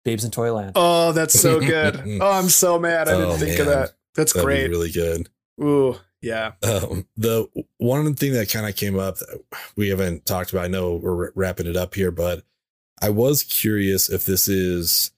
Babes 0.05 0.23
in 0.23 0.31
Toyland. 0.31 0.71
Oh, 0.75 1.11
that's 1.11 1.37
so 1.37 1.59
good. 1.59 2.01
Oh, 2.21 2.31
I'm 2.31 2.47
so 2.49 2.79
mad. 2.79 3.09
I 3.09 3.11
didn't 3.15 3.31
Oh, 3.31 3.37
think 3.37 3.59
of 3.59 3.65
that. 3.65 3.91
That's 4.15 4.31
That'd 4.31 4.45
great. 4.45 4.69
really 4.69 4.91
good. 4.91 5.27
Ooh, 5.61 5.97
yeah. 6.21 6.53
Um, 6.63 7.05
the 7.17 7.47
one 7.79 8.13
thing 8.13 8.31
that 8.33 8.49
kind 8.49 8.65
of 8.67 8.75
came 8.77 8.97
up 8.97 9.17
that 9.17 9.43
we 9.75 9.89
haven't 9.89 10.25
talked 10.25 10.51
about. 10.51 10.63
I 10.63 10.69
know 10.69 10.95
we're 10.95 11.31
wrapping 11.35 11.67
it 11.67 11.75
up 11.75 11.95
here, 11.95 12.11
but 12.11 12.43
I 13.01 13.09
was 13.09 13.43
curious 13.43 14.09
if 14.09 14.25
this 14.25 14.47
is 14.47 15.11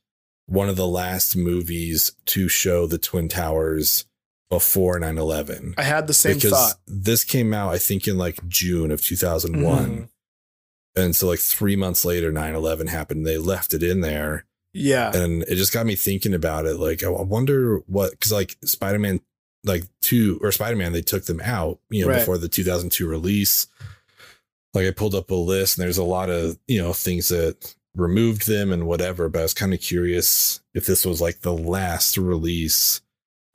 one 0.48 0.70
of 0.70 0.78
the 0.78 0.88
last 0.88 1.36
movies 1.36 2.14
to 2.28 2.48
show 2.48 2.88
the 2.88 2.98
Twin 2.98 3.28
Towers 3.28 4.06
before 4.50 4.98
9 4.98 5.18
11. 5.18 5.76
I 5.78 5.84
had 5.84 6.08
the 6.08 6.14
same 6.14 6.36
because 6.36 6.52
thought. 6.54 6.74
this 6.88 7.24
came 7.26 7.54
out, 7.54 7.74
I 7.74 7.78
think, 7.78 8.08
in 8.08 8.18
like 8.18 8.48
June 8.48 8.90
of 8.92 9.02
2001. 9.04 9.86
Mm-hmm. 9.86 10.04
And 10.96 11.16
so, 11.16 11.28
like, 11.28 11.40
three 11.40 11.76
months 11.76 12.04
later, 12.06 12.32
9 12.32 12.56
11 12.56 12.88
happened. 12.88 13.28
They 13.28 13.38
left 13.38 13.76
it 13.76 13.84
in 13.84 14.02
there. 14.02 14.46
Yeah. 14.78 15.16
And 15.16 15.44
it 15.44 15.56
just 15.56 15.74
got 15.74 15.86
me 15.86 15.96
thinking 15.96 16.34
about 16.34 16.66
it. 16.66 16.78
Like, 16.78 17.04
I 17.04 17.10
wonder 17.10 17.78
what, 17.88 18.12
because 18.12 18.32
like 18.32 18.58
Spider 18.64 19.00
Man, 19.00 19.20
like 19.64 19.84
two 20.02 20.40
or 20.42 20.52
Spider 20.52 20.76
Man, 20.76 20.92
they 20.94 21.02
took 21.02 21.26
them 21.26 21.42
out, 21.44 21.80
you 21.90 22.04
know, 22.04 22.10
Right. 22.10 22.20
before 22.20 22.38
the 22.38 22.48
2002 22.48 23.08
release. 23.08 23.68
Like, 24.74 24.86
I 24.88 24.92
pulled 24.92 25.16
up 25.16 25.32
a 25.32 25.36
list 25.36 25.78
and 25.78 25.84
there's 25.86 25.98
a 25.98 26.04
lot 26.04 26.30
of, 26.30 26.58
you 26.68 26.82
know, 26.82 26.94
things 26.94 27.30
that 27.30 27.76
removed 27.96 28.48
them 28.48 28.72
and 28.72 28.86
whatever. 28.86 29.28
But 29.30 29.40
I 29.40 29.44
was 29.44 29.54
kind 29.54 29.74
of 29.74 29.82
curious 29.82 30.62
if 30.74 30.86
this 30.86 31.06
was 31.06 31.20
like 31.20 31.42
the 31.42 31.54
last 31.54 32.18
release 32.18 33.02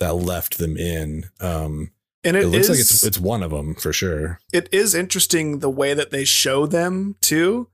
that 0.01 0.15
left 0.15 0.59
them 0.59 0.77
in. 0.77 1.27
Um, 1.41 1.93
And 2.25 2.37
it, 2.37 2.45
it, 2.45 2.47
looks 2.49 2.65
is, 2.65 2.71
like 2.71 2.79
it's 2.81 3.05
it's 3.05 3.19
one 3.21 3.43
of 3.43 3.51
them 3.53 3.75
for 3.75 3.93
sure. 3.93 4.41
it 4.53 4.69
is 4.73 4.95
interesting 4.95 5.59
the 5.61 5.71
way 5.71 5.95
that 5.95 6.11
they 6.11 6.25
show 6.25 6.67
them 6.67 7.15
too, 7.21 7.69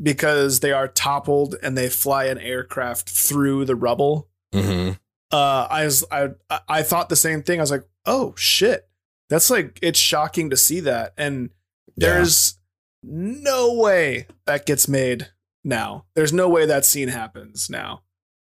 because 0.00 0.60
they 0.60 0.72
are 0.72 0.88
toppled 0.88 1.56
and 1.62 1.76
they 1.76 1.88
fly 1.88 2.24
an 2.24 2.38
aircraft 2.38 3.08
through 3.08 3.64
the 3.64 3.76
rubble. 3.76 4.28
Mm-hmm. 4.54 4.92
Uh, 5.30 5.66
I 5.70 5.84
was 5.84 6.04
I 6.10 6.30
I 6.68 6.82
thought 6.82 7.08
the 7.08 7.16
same 7.16 7.42
thing. 7.42 7.60
I 7.60 7.62
was 7.62 7.70
like, 7.70 7.86
oh 8.06 8.34
shit, 8.36 8.88
that's 9.28 9.50
like 9.50 9.78
it's 9.82 9.98
shocking 9.98 10.50
to 10.50 10.56
see 10.56 10.80
that, 10.80 11.12
and 11.18 11.50
there's 11.96 12.58
no 13.02 13.74
way 13.74 14.26
that 14.46 14.66
gets 14.66 14.88
made 14.88 15.28
now. 15.64 16.06
There's 16.14 16.32
no 16.32 16.48
way 16.48 16.66
that 16.66 16.84
scene 16.84 17.08
happens 17.08 17.68
now. 17.68 18.02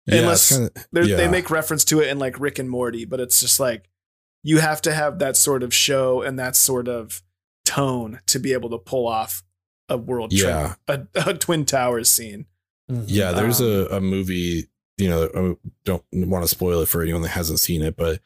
unless 0.08 0.50
kinda, 0.52 0.72
They're, 0.92 1.08
They 1.08 1.28
make 1.28 1.50
reference 1.50 1.86
to 1.86 2.02
it 2.02 2.10
in 2.10 2.20
like 2.20 2.40
Rick 2.40 2.60
and 2.60 2.70
Morty, 2.70 3.06
but 3.06 3.20
it's 3.20 3.40
just 3.40 3.60
like 3.60 3.90
you 4.44 4.60
have 4.60 4.82
to 4.82 4.94
have 4.94 5.20
that 5.20 5.38
sort 5.38 5.64
of 5.64 5.74
show 5.74 6.22
and 6.22 6.38
that 6.38 6.56
sort 6.56 6.88
of 6.88 7.24
tone 7.64 8.20
to 8.28 8.40
be 8.40 8.54
able 8.54 8.70
to 8.70 8.78
pull 8.78 9.08
off 9.08 9.44
a 9.90 9.98
world 9.98 10.34
Yeah. 10.34 10.76
trip, 10.88 11.08
a, 11.16 11.30
a 11.30 11.34
Twin 11.34 11.66
Towers 11.66 12.10
scene. 12.10 12.46
Mhm. 12.92 13.06
Yeah, 13.08 13.32
there's 13.32 13.62
Um, 13.62 13.68
a, 13.68 13.86
a 13.98 14.02
movie, 14.02 14.68
you 14.98 15.10
know, 15.10 15.24
I 15.36 15.56
don't 15.84 16.04
want 16.14 16.44
to 16.44 16.48
spoil 16.48 16.82
it 16.82 16.88
for 16.88 17.02
anyone 17.02 17.22
that 17.24 17.30
hasn't 17.30 17.60
seen 17.60 17.82
it, 17.82 17.96
but 17.96 18.22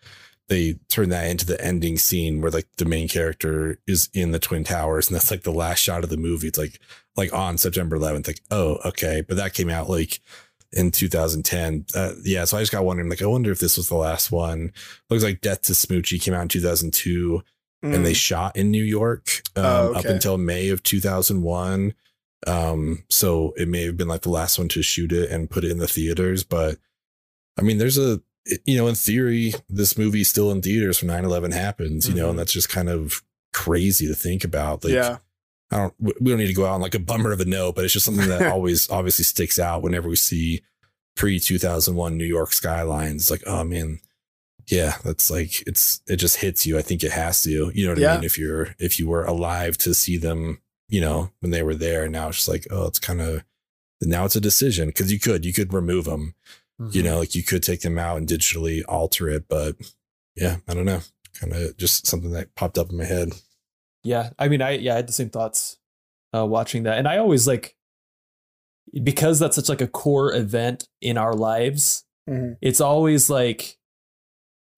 they 0.50 0.80
turn 0.90 1.10
that 1.10 1.30
into 1.30 1.46
the 1.46 1.64
ending 1.64 1.98
scene 1.98 2.42
where 2.42 2.50
like 2.52 2.68
the 2.78 2.86
main 2.86 3.08
character 3.08 3.80
is 3.88 4.10
in 4.14 4.32
the 4.32 4.40
Twin 4.40 4.64
Towers 4.64 5.08
and 5.08 5.16
that's 5.16 5.30
like 5.32 5.44
the 5.44 5.52
last 5.52 5.80
shot 5.80 6.04
of 6.04 6.10
the 6.10 6.18
movie. 6.18 6.48
It's 6.48 6.58
like 6.58 6.80
like 7.16 7.32
on 7.34 7.58
September 7.58 7.98
11th, 7.98 8.28
like, 8.28 8.42
oh, 8.50 8.80
okay. 8.86 9.22
But 9.28 9.38
that 9.38 9.54
came 9.54 9.70
out 9.70 9.90
like 9.90 10.22
in 10.72 10.90
2010. 10.92 11.86
Uh, 11.96 12.14
yeah, 12.24 12.46
so 12.46 12.58
I 12.58 12.62
just 12.62 12.72
got 12.72 12.86
wondering, 12.86 13.10
like, 13.10 13.22
I 13.22 13.26
wonder 13.26 13.52
if 13.52 13.60
this 13.60 13.76
was 13.78 13.90
the 13.90 13.96
last 13.96 14.32
one. 14.32 14.72
Looks 15.10 15.24
like 15.24 15.42
Death 15.42 15.64
to 15.64 15.74
Smoochy 15.74 16.22
came 16.22 16.34
out 16.34 16.44
in 16.44 16.48
2002 16.48 17.44
and 17.82 18.06
they 18.06 18.12
Mm. 18.12 18.16
shot 18.16 18.56
in 18.58 18.72
New 18.72 18.84
York 18.84 19.42
um, 19.56 19.66
Oh, 19.66 19.94
up 19.94 20.06
until 20.06 20.38
May 20.38 20.70
of 20.70 20.84
2001. 20.84 21.94
Um, 22.48 23.04
so 23.10 23.54
it 23.58 23.68
may 23.68 23.86
have 23.86 23.98
been 23.98 24.08
like 24.08 24.22
the 24.22 24.30
last 24.30 24.58
one 24.58 24.70
to 24.70 24.82
shoot 24.82 25.12
it 25.12 25.30
and 25.30 25.50
put 25.50 25.64
it 25.64 25.72
in 25.72 25.78
the 25.78 25.88
theaters. 25.88 26.44
But 26.44 26.78
I 27.58 27.62
mean, 27.62 27.78
there's 27.78 27.98
a, 27.98 28.22
you 28.66 28.78
know, 28.78 28.88
in 28.88 28.96
theory, 28.96 29.54
this 29.70 29.98
movie's 29.98 30.30
still 30.30 30.50
in 30.52 30.62
theaters 30.62 31.02
when 31.02 31.08
9 31.08 31.26
11 31.26 31.52
happens, 31.52 32.08
you 32.08 32.16
know, 32.16 32.28
Mhm. 32.28 32.30
and 32.32 32.40
that's 32.40 32.54
just 32.54 32.70
kind 32.70 32.90
of 32.90 33.22
crazy 33.54 34.08
to 34.08 34.16
think 34.16 34.44
about. 34.44 34.84
Like, 34.84 34.94
yeah, 34.94 35.18
I 35.72 35.78
don't, 35.78 35.94
we 36.00 36.14
we 36.22 36.30
don't 36.32 36.40
need 36.40 36.48
to 36.48 36.54
go 36.54 36.66
out 36.66 36.76
on 36.76 36.82
like 36.82 36.96
a 36.96 37.00
bummer 37.00 37.32
of 37.32 37.42
a 37.42 37.46
note, 37.46 37.76
but 37.76 37.84
it's 37.84 37.94
just 37.94 38.06
something 38.06 38.28
that 38.30 38.42
always 38.54 38.90
obviously 38.90 39.26
sticks 39.26 39.60
out 39.60 39.82
whenever 39.84 40.08
we 40.10 40.16
see 40.16 40.62
pre 41.16 41.40
2001 41.40 42.18
New 42.18 42.26
York 42.26 42.54
skylines. 42.54 43.30
Like, 43.30 43.44
oh 43.46 43.64
man, 43.66 44.00
yeah, 44.72 44.98
that's 45.04 45.30
like, 45.32 45.62
it's, 45.68 46.02
it 46.08 46.18
just 46.18 46.38
hits 46.38 46.66
you. 46.66 46.78
I 46.78 46.82
think 46.82 47.04
it 47.04 47.12
has 47.12 47.42
to, 47.44 47.72
you 47.74 47.86
know 47.86 47.94
what 47.94 48.04
I 48.04 48.16
mean? 48.16 48.24
If 48.24 48.38
you're, 48.38 48.76
if 48.80 49.00
you 49.00 49.08
were 49.08 49.26
alive 49.26 49.78
to 49.80 49.94
see 49.94 50.18
them, 50.18 50.62
you 50.88 51.02
know, 51.02 51.32
when 51.40 51.52
they 51.52 51.64
were 51.64 51.76
there 51.76 52.04
and 52.04 52.14
now 52.14 52.28
it's 52.30 52.38
just 52.38 52.48
like, 52.50 52.66
oh, 52.72 52.88
it's 52.88 53.00
kind 53.00 53.22
of, 53.22 53.44
now 54.02 54.26
it's 54.26 54.36
a 54.36 54.42
decision. 54.42 54.92
Cause 54.92 55.12
you 55.12 55.20
could, 55.20 55.44
you 55.46 55.54
could 55.54 55.74
remove 55.74 56.06
them, 56.06 56.36
Mm-hmm. 56.82 56.96
you 56.96 57.04
know, 57.04 57.20
like 57.20 57.36
you 57.36 57.44
could 57.44 57.62
take 57.62 57.82
them 57.82 58.00
out 58.00 58.16
and 58.16 58.26
digitally 58.26 58.84
alter 58.88 59.28
it. 59.28 59.50
But 59.50 59.76
yeah, 60.38 60.58
I 60.66 60.74
don't 60.74 60.86
know. 60.86 61.02
Kind 61.38 61.52
of 61.52 61.76
just 61.76 62.08
something 62.08 62.32
that 62.32 62.56
popped 62.56 62.78
up 62.78 62.90
in 62.90 62.98
my 62.98 63.04
head. 63.04 63.34
Yeah, 64.02 64.30
I 64.40 64.48
mean, 64.48 64.62
I 64.62 64.78
yeah, 64.78 64.94
I 64.94 64.96
had 64.96 65.08
the 65.10 65.12
same 65.12 65.30
thoughts 65.30 65.78
uh, 66.34 66.46
watching 66.46 66.84
that, 66.84 66.98
and 66.98 67.06
I 67.06 67.18
always 67.18 67.48
like 67.48 67.76
because 68.94 69.40
that's 69.40 69.56
such 69.56 69.70
like 69.70 69.82
a 69.82 69.88
core 69.88 70.34
event 70.34 70.88
in 71.02 71.18
our 71.18 71.34
lives. 71.34 72.06
Mhm. 72.30 72.56
It's 72.62 72.82
always 72.82 73.30
like, 73.30 73.78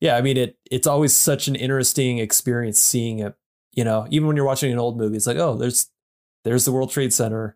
yeah, 0.01 0.17
I 0.17 0.21
mean 0.21 0.35
it. 0.35 0.57
It's 0.69 0.87
always 0.87 1.13
such 1.13 1.47
an 1.47 1.55
interesting 1.55 2.17
experience 2.17 2.79
seeing 2.79 3.19
it. 3.19 3.33
You 3.73 3.85
know, 3.85 4.05
even 4.09 4.27
when 4.27 4.35
you're 4.35 4.45
watching 4.45 4.71
an 4.73 4.79
old 4.79 4.97
movie, 4.97 5.15
it's 5.15 5.27
like, 5.27 5.37
oh, 5.37 5.55
there's 5.55 5.89
there's 6.43 6.65
the 6.65 6.71
World 6.73 6.91
Trade 6.91 7.13
Center, 7.13 7.55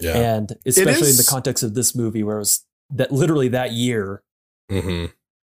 Yeah. 0.00 0.16
and 0.16 0.52
especially 0.66 1.10
in 1.10 1.16
the 1.16 1.26
context 1.28 1.62
of 1.62 1.74
this 1.74 1.94
movie, 1.94 2.22
where 2.24 2.36
it 2.36 2.40
was 2.40 2.64
that 2.90 3.12
literally 3.12 3.48
that 3.48 3.72
year. 3.72 4.22
hmm 4.70 5.06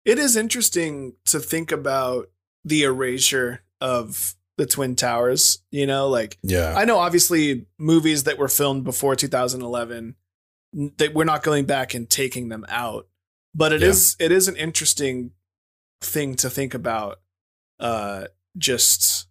it 0.06 0.18
is 0.18 0.34
interesting 0.34 1.14
to 1.26 1.38
think 1.38 1.70
about 1.72 2.30
the 2.64 2.84
erasure 2.84 3.62
of 3.82 4.34
the 4.56 4.64
Twin 4.64 4.96
Towers. 4.96 5.58
You 5.70 5.86
know, 5.86 6.08
like 6.08 6.38
Yeah. 6.42 6.74
I 6.76 6.84
know 6.84 6.98
obviously 6.98 7.66
movies 7.78 8.24
that 8.24 8.38
were 8.38 8.48
filmed 8.48 8.84
before 8.84 9.14
2011 9.16 10.14
that 10.98 11.12
we're 11.14 11.24
not 11.24 11.42
going 11.42 11.64
back 11.66 11.92
and 11.94 12.08
taking 12.08 12.48
them 12.48 12.64
out, 12.68 13.08
but 13.54 13.72
it 13.72 13.80
Yeah. 13.82 13.88
is 13.88 14.16
it 14.18 14.30
is 14.32 14.48
an 14.48 14.56
interesting 14.56 15.32
thing 16.00 16.34
to 16.36 16.50
think 16.50 16.74
about. 16.74 17.20
Uh, 17.78 18.24
just 18.58 19.26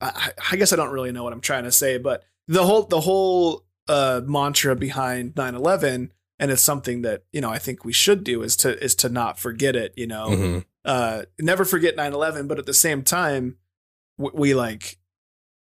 I, 0.00 0.30
I 0.52 0.56
guess 0.56 0.72
I 0.72 0.76
don't 0.76 0.90
really 0.92 1.10
know 1.12 1.24
what 1.24 1.32
I'm 1.32 1.40
trying 1.40 1.64
to 1.64 1.72
say, 1.72 1.98
but 1.98 2.22
the 2.46 2.64
whole 2.64 2.82
the 2.84 3.00
whole 3.00 3.64
uh 3.88 4.20
mantra 4.26 4.76
behind 4.76 5.34
9/11 5.34 6.10
and 6.38 6.50
it's 6.50 6.62
something 6.62 7.02
that 7.02 7.24
you 7.32 7.40
know 7.40 7.50
I 7.50 7.58
think 7.58 7.84
we 7.84 7.92
should 7.92 8.22
do 8.24 8.42
is 8.42 8.54
to 8.58 8.78
is 8.82 8.94
to 8.96 9.08
not 9.08 9.38
forget 9.38 9.74
it. 9.74 9.94
You 9.96 10.06
know, 10.06 10.28
Mhm. 10.28 10.64
uh, 10.84 11.22
never 11.40 11.64
forget 11.64 11.96
9-11 11.96 12.46
but 12.48 12.58
at 12.58 12.66
the 12.66 12.74
same 12.74 13.02
time 13.02 13.56
w- 14.18 14.38
we 14.38 14.54
like 14.54 14.98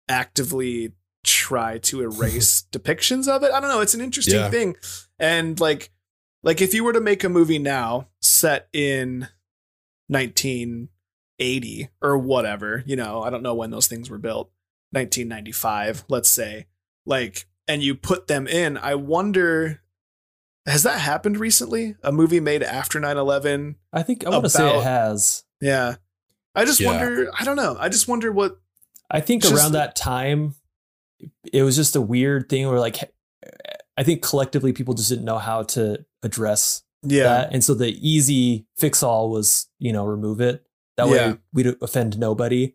actively 0.08 0.92
try 1.24 1.78
to 1.78 2.02
erase 2.02 2.64
depictions 2.72 3.26
of 3.28 3.42
it 3.42 3.50
i 3.52 3.60
don't 3.60 3.70
know 3.70 3.80
it's 3.80 3.94
an 3.94 4.00
interesting 4.02 4.34
Yeah. 4.40 4.50
thing 4.50 4.76
and 5.18 5.58
like 5.60 5.90
like 6.42 6.60
if 6.60 6.74
you 6.74 6.84
were 6.84 6.92
to 6.92 7.00
make 7.00 7.24
a 7.24 7.28
movie 7.30 7.58
now 7.58 8.08
set 8.20 8.68
in 8.74 9.28
1980 10.14 11.88
or 12.00 12.16
whatever 12.18 12.82
you 12.86 12.96
know 12.96 13.22
i 13.22 13.30
don't 13.30 13.42
know 13.42 13.54
when 13.54 13.70
those 13.70 13.86
things 13.86 14.08
were 14.08 14.18
built 14.18 14.50
1995 14.92 16.04
let's 16.08 16.28
say 16.30 16.66
like 17.06 17.46
and 17.68 17.82
you 17.82 17.94
put 17.94 18.26
them 18.28 18.46
in 18.46 18.76
i 18.78 18.94
wonder 18.94 19.82
has 20.66 20.82
that 20.84 21.00
happened 21.00 21.38
recently 21.38 21.94
a 22.02 22.10
movie 22.12 22.40
made 22.40 22.62
after 22.62 22.98
9-11 23.00 23.74
I 23.92 24.02
think 24.02 24.24
I 24.26 24.30
want 24.30 24.44
to 24.44 24.50
say 24.50 24.78
it 24.78 24.82
has. 24.82 25.44
yeah. 25.60 25.96
I 26.54 26.64
just 26.64 26.80
Yeah. 26.80 26.90
wonder, 26.92 27.30
I 27.38 27.44
don't 27.44 27.56
know. 27.56 27.76
I 27.78 27.88
just 27.88 28.08
wonder 28.08 28.32
what 28.32 28.58
I 29.10 29.20
think 29.20 29.42
It's 29.42 29.50
just- 29.50 29.60
around 29.62 29.72
that 29.72 29.94
time, 29.94 30.54
it 31.52 31.62
was 31.64 31.76
just 31.76 31.96
a 31.96 32.00
weird 32.00 32.48
thing 32.48 32.66
where, 32.68 32.78
like, 32.80 33.12
I 33.98 34.02
think 34.04 34.22
collectively 34.22 34.72
people 34.72 34.94
just 34.94 35.08
didn't 35.10 35.24
know 35.26 35.38
how 35.38 35.64
to 35.74 36.04
address 36.22 36.82
yeah. 37.04 37.22
that, 37.24 37.52
and 37.52 37.62
so 37.64 37.74
the 37.74 37.88
easy 38.06 38.66
fix 38.76 39.02
all 39.02 39.30
was, 39.30 39.68
you 39.78 39.92
know, 39.92 40.04
remove 40.04 40.40
it. 40.40 40.64
That 40.96 41.08
Yeah. 41.08 41.32
way 41.32 41.38
we'd 41.52 41.76
offend 41.82 42.18
nobody. 42.18 42.74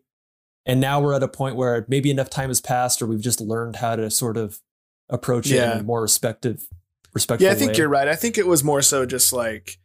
And 0.66 0.80
now 0.80 1.00
we're 1.00 1.14
at 1.14 1.22
a 1.22 1.28
point 1.28 1.56
where 1.56 1.84
maybe 1.88 2.10
enough 2.10 2.30
time 2.30 2.48
has 2.50 2.60
passed, 2.60 3.00
or 3.00 3.06
we've 3.06 3.20
just 3.20 3.40
learned 3.40 3.76
how 3.76 3.96
to 3.96 4.10
sort 4.10 4.36
of 4.36 4.60
approach 5.08 5.46
it 5.50 5.56
Yeah. 5.56 5.72
in 5.74 5.80
a 5.80 5.82
more 5.82 6.02
respective, 6.02 6.68
respectful. 7.14 7.46
Yeah, 7.46 7.52
I 7.52 7.56
think 7.56 7.72
way. 7.72 7.78
you're 7.78 7.88
right. 7.88 8.06
I 8.08 8.14
think 8.16 8.36
it 8.38 8.46
was 8.46 8.62
more 8.62 8.82
so 8.82 9.06
just 9.06 9.32
like 9.32 9.78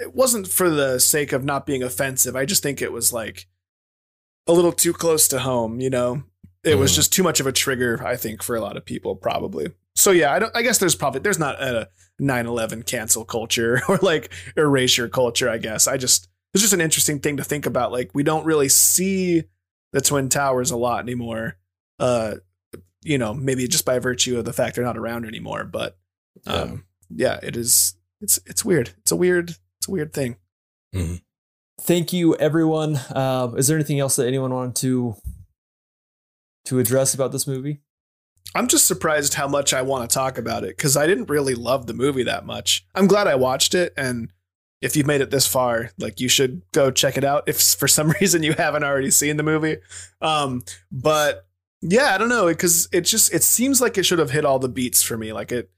it 0.00 0.14
wasn't 0.14 0.48
for 0.48 0.68
the 0.68 0.98
sake 0.98 1.32
of 1.32 1.44
not 1.44 1.64
being 1.66 1.82
offensive. 1.82 2.34
I 2.34 2.44
just 2.44 2.62
think 2.62 2.82
it 2.82 2.92
was 2.92 3.12
like 3.12 3.46
a 4.48 4.52
little 4.52 4.72
too 4.72 4.92
close 4.92 5.28
to 5.28 5.38
home, 5.40 5.80
you 5.80 5.90
know. 5.90 6.24
It 6.64 6.76
was 6.76 6.90
Mhm. 6.92 6.96
just 6.96 7.12
too 7.12 7.22
much 7.22 7.38
of 7.38 7.46
a 7.46 7.52
trigger, 7.52 8.04
I 8.04 8.16
think, 8.16 8.42
for 8.42 8.56
a 8.56 8.60
lot 8.60 8.76
of 8.76 8.84
people, 8.84 9.14
probably. 9.14 9.68
So 9.96 10.10
yeah, 10.10 10.32
I 10.32 10.38
don't 10.38 10.54
I 10.54 10.62
guess 10.62 10.78
there's 10.78 10.94
probably 10.94 11.20
there's 11.20 11.38
not 11.38 11.60
a 11.60 11.88
9/11 12.20 12.86
cancel 12.86 13.24
culture 13.24 13.80
or 13.88 13.98
like 13.98 14.32
erasure 14.56 15.08
culture, 15.08 15.48
I 15.48 15.58
guess. 15.58 15.86
I 15.88 15.96
just 15.96 16.28
it's 16.54 16.62
just 16.62 16.72
an 16.72 16.80
interesting 16.80 17.18
thing 17.18 17.38
to 17.38 17.44
think 17.44 17.66
about. 17.66 17.92
Like 17.92 18.10
we 18.14 18.22
don't 18.22 18.44
really 18.46 18.68
see 18.68 19.44
the 19.92 20.00
Twin 20.00 20.28
Towers 20.28 20.70
a 20.70 20.76
lot 20.76 21.00
anymore. 21.00 21.56
Uh 21.98 22.36
you 23.02 23.18
know, 23.18 23.32
maybe 23.34 23.66
just 23.68 23.84
by 23.84 23.98
virtue 23.98 24.38
of 24.38 24.44
the 24.44 24.52
fact 24.52 24.74
they're 24.76 24.84
not 24.84 24.98
around 24.98 25.24
anymore, 25.26 25.64
but 25.64 25.96
um 26.46 26.84
yeah, 27.08 27.38
it 27.42 27.56
is 27.56 27.96
it's 28.20 28.38
it's 28.46 28.64
weird. 28.64 28.90
It's 28.98 29.12
a 29.12 29.16
weird 29.16 29.50
it's 29.50 29.88
a 29.88 29.90
weird 29.90 30.12
thing. 30.12 30.36
Thank 31.80 32.12
you, 32.12 32.34
everyone. 32.36 32.98
Um, 33.14 33.56
is 33.58 33.66
there 33.68 33.76
anything 33.76 34.00
else 34.00 34.16
that 34.16 34.26
anyone 34.26 34.52
wanted 34.52 34.76
to 34.76 35.16
to 36.66 36.78
address 36.78 37.14
about 37.14 37.32
this 37.32 37.46
movie? 37.46 37.80
I'm 38.56 38.68
just 38.68 38.86
surprised 38.86 39.34
how 39.34 39.48
much 39.48 39.74
I 39.74 39.82
want 39.82 40.08
to 40.08 40.14
talk 40.14 40.38
about 40.38 40.64
it 40.64 40.76
because 40.76 40.96
I 40.96 41.06
didn't 41.06 41.30
really 41.30 41.54
love 41.54 41.86
the 41.86 41.94
movie 41.94 42.24
that 42.24 42.46
much. 42.46 42.86
I'm 42.94 43.06
glad 43.06 43.26
I 43.26 43.34
watched 43.34 43.74
it, 43.74 43.92
and 43.96 44.32
if 44.80 44.96
you've 44.96 45.06
made 45.06 45.20
it 45.20 45.30
this 45.30 45.46
far, 45.46 45.90
like 45.98 46.20
you 46.20 46.28
should 46.28 46.62
go 46.72 46.90
check 46.90 47.16
it 47.16 47.24
out. 47.24 47.44
If 47.48 47.60
for 47.60 47.88
some 47.88 48.10
reason 48.20 48.42
you 48.42 48.54
haven't 48.54 48.84
already 48.84 49.10
seen 49.10 49.36
the 49.36 49.42
movie, 49.42 49.76
um, 50.20 50.62
but 50.90 51.46
yeah, 51.82 52.14
I 52.14 52.18
don't 52.18 52.28
know 52.28 52.46
because 52.46 52.88
it 52.92 53.02
just 53.02 53.32
it 53.34 53.42
seems 53.42 53.80
like 53.80 53.98
it 53.98 54.04
should 54.04 54.18
have 54.18 54.30
hit 54.30 54.44
all 54.44 54.58
the 54.58 54.68
beats 54.68 55.02
for 55.02 55.16
me. 55.16 55.32
Like 55.32 55.52
it, 55.52 55.70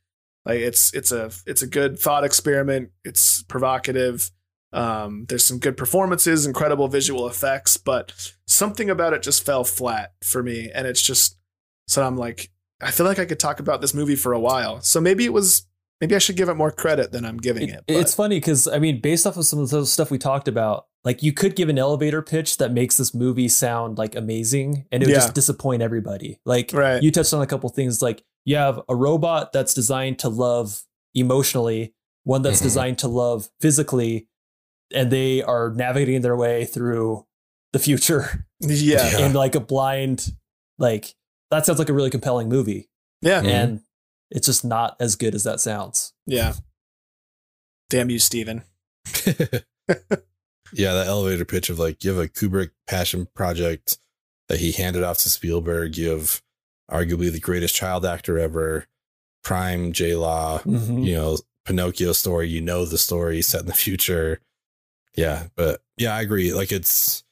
like 0.45 0.61
it's 0.61 0.95
it's 0.95 1.13
a 1.13 1.31
it's 1.47 1.63
a 1.63 1.67
good 1.67 1.99
thought 1.99 2.25
experiment. 2.25 2.91
It's 3.05 3.43
provocative. 3.43 4.31
Um, 4.73 5.25
there's 5.29 5.45
some 5.45 5.59
good 5.59 5.77
performances, 5.77 6.45
incredible 6.45 6.89
visual 6.89 7.27
effects, 7.27 7.79
but 7.79 8.13
something 8.47 8.91
about 8.91 9.15
it 9.15 9.23
just 9.23 9.45
fell 9.45 9.65
flat 9.65 10.13
for 10.23 10.43
me, 10.43 10.71
and 10.73 10.87
it's 10.87 11.03
just 11.03 11.39
so 11.87 12.07
I'm 12.07 12.17
like 12.17 12.51
I 12.81 12.91
feel 12.91 13.07
like 13.07 13.19
I 13.19 13.25
could 13.25 13.41
talk 13.41 13.61
about 13.61 13.81
this 13.81 13.93
movie 13.95 14.17
for 14.17 14.33
a 14.33 14.39
while. 14.41 14.81
So 14.81 15.01
maybe 15.01 15.25
it 15.25 15.33
was 15.33 15.67
maybe 16.01 16.15
I 16.15 16.19
should 16.19 16.37
give 16.37 16.49
it 16.49 16.55
more 16.55 16.71
credit 16.71 17.11
than 17.11 17.25
I'm 17.25 17.39
giving 17.39 17.69
it. 17.69 17.83
It- 17.89 17.97
it's 17.97 18.15
funny 18.15 18.37
because 18.37 18.69
I 18.69 18.79
mean, 18.79 19.01
based 19.01 19.27
off 19.27 19.37
of 19.37 19.47
some 19.47 19.59
of 19.59 19.71
the 19.71 19.85
stuff 19.87 20.11
we 20.13 20.19
talked 20.19 20.47
about, 20.47 20.87
like 21.05 21.23
you 21.23 21.33
could 21.33 21.57
give 21.57 21.69
an 21.69 21.79
elevator 21.79 22.23
pitch 22.23 22.59
that 22.59 22.73
makes 22.73 22.97
this 22.97 23.13
movie 23.15 23.49
sound 23.49 23.99
like 23.99 24.15
amazing, 24.15 24.87
and 24.93 25.03
it 25.03 25.07
would 25.07 25.13
Yeah. 25.13 25.19
just 25.21 25.35
disappoint 25.35 25.83
everybody. 25.83 26.39
Like 26.45 26.73
Right. 26.73 27.03
you 27.03 27.11
touched 27.11 27.35
on 27.35 27.43
a 27.43 27.47
couple 27.47 27.69
things, 27.71 28.01
like 28.03 28.23
you 28.45 28.57
have 28.57 28.81
a 28.89 28.95
robot 28.95 29.53
that's 29.53 29.75
designed 29.75 30.19
to 30.21 30.29
love 30.29 30.83
emotionally, 31.15 31.95
one 32.25 32.43
that's 32.43 32.61
Mhm. 32.61 32.65
designed 32.65 32.99
to 32.99 33.09
love 33.09 33.49
physically, 33.61 34.29
and 34.95 35.11
they 35.11 35.43
are 35.43 35.71
navigating 35.75 36.21
their 36.23 36.37
way 36.37 36.65
through 36.65 37.27
the 37.73 37.79
future 37.79 38.47
yeah, 38.61 38.71
Yeah. 39.19 39.27
in 39.27 39.33
like 39.35 39.55
a 39.55 39.61
blind, 39.61 40.33
like 40.79 41.15
that 41.51 41.65
sounds 41.67 41.79
like 41.79 41.89
a 41.89 41.93
really 41.95 42.11
compelling 42.11 42.49
movie, 42.49 42.89
yeah, 43.23 43.43
Mhm. 43.43 43.47
and 43.49 43.81
it's 44.31 44.47
just 44.47 44.65
not 44.65 44.97
as 45.01 45.17
good 45.17 45.35
as 45.35 45.45
that 45.45 45.61
sounds. 45.61 46.13
yeah. 46.27 46.55
Damn 47.91 48.11
you, 48.11 48.19
Steven. 48.19 48.65
yeah, 50.73 50.93
that 50.93 51.07
elevator 51.07 51.45
pitch 51.47 51.71
of 51.71 51.79
like 51.79 52.05
you 52.05 52.11
have 52.11 52.23
a 52.23 52.29
Kubrick 52.29 52.71
passion 52.87 53.27
project 53.35 53.99
that 54.49 54.61
he 54.61 54.73
handed 54.73 55.03
off 55.03 55.19
to 55.19 55.31
Spielberg. 55.31 55.97
You 55.97 56.11
have 56.11 56.43
arguably 56.91 57.33
the 57.33 57.41
greatest 57.41 57.75
child 57.75 58.05
actor 58.05 58.39
ever, 58.39 58.87
prime 59.43 59.93
Jude 59.93 60.19
Law, 60.19 60.59
Mhm. 60.61 61.07
you 61.07 61.15
know, 61.15 61.39
Pinocchio 61.65 62.13
story, 62.13 62.49
you 62.49 62.61
know 62.61 62.85
the 62.85 62.99
story 62.99 63.41
set 63.43 63.61
in 63.63 63.67
the 63.67 63.75
future. 63.75 64.41
Yeah, 65.17 65.49
but 65.57 65.83
yeah, 65.97 66.15
I 66.15 66.21
agree. 66.21 66.53
Like 66.53 66.73
it's 66.73 67.25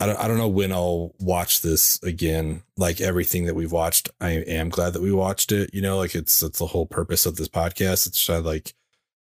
I 0.00 0.06
don't 0.06 0.18
I 0.18 0.26
don't 0.28 0.38
know 0.38 0.48
when 0.48 0.72
I'll 0.72 1.14
watch 1.20 1.60
this 1.60 2.02
again. 2.02 2.62
Like 2.76 3.00
everything 3.00 3.44
that 3.46 3.54
we've 3.54 3.70
watched, 3.72 4.08
I 4.20 4.30
am 4.30 4.70
glad 4.70 4.94
that 4.94 5.02
we 5.02 5.12
watched 5.12 5.52
it. 5.52 5.70
You 5.74 5.82
know, 5.82 5.98
like 5.98 6.14
it's 6.14 6.40
that's 6.40 6.58
the 6.58 6.66
whole 6.66 6.86
purpose 6.86 7.26
of 7.26 7.36
this 7.36 7.48
podcast. 7.48 8.06
It's 8.06 8.24
just 8.24 8.44
like 8.44 8.74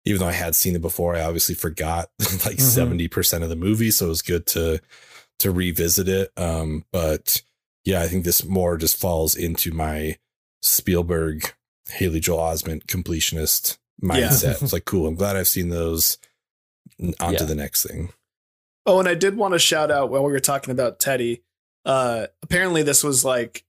even 0.04 0.20
though 0.20 0.28
I 0.28 0.34
had 0.34 0.54
seen 0.56 0.76
it 0.76 0.82
before, 0.82 1.16
I 1.16 1.22
obviously 1.22 1.56
forgot 1.56 2.10
like 2.20 2.58
Mhm. 2.58 2.62
70 2.62 3.08
percent 3.08 3.44
of 3.44 3.50
the 3.50 3.56
movie. 3.56 3.90
So 3.92 4.08
it 4.08 4.10
was 4.10 4.22
good 4.22 4.46
to 4.48 4.80
to 5.40 5.52
revisit 5.52 6.08
it. 6.10 6.32
Um, 6.38 6.86
but 6.92 7.42
yeah, 7.86 8.02
I 8.02 8.08
think 8.08 8.26
this 8.26 8.44
more 8.46 8.78
just 8.78 8.98
falls 8.98 9.36
into 9.36 9.72
my 9.72 10.18
Spielberg, 10.62 11.54
Haley 11.90 12.20
Joel 12.20 12.40
Osment 12.40 12.86
completionist 12.86 13.78
mindset. 14.04 14.62
it's 14.62 14.74
like 14.74 14.86
cool. 14.86 15.08
I'm 15.08 15.16
glad 15.16 15.36
I've 15.38 15.48
seen 15.48 15.70
those. 15.70 16.18
On 17.20 17.34
to 17.36 17.46
the 17.46 17.56
next 17.56 17.86
thing. 17.86 18.10
Oh, 18.86 19.00
and 19.00 19.08
I 19.10 19.16
did 19.16 19.36
want 19.36 19.54
to 19.54 19.60
shout 19.60 19.90
out 19.92 20.10
while 20.10 20.24
we 20.24 20.32
were 20.32 20.40
talking 20.40 20.72
about 20.72 21.00
Teddy. 21.00 21.44
Uh, 21.86 22.28
apparently, 22.44 22.84
this 22.84 23.04
was 23.04 23.24
like 23.26 23.64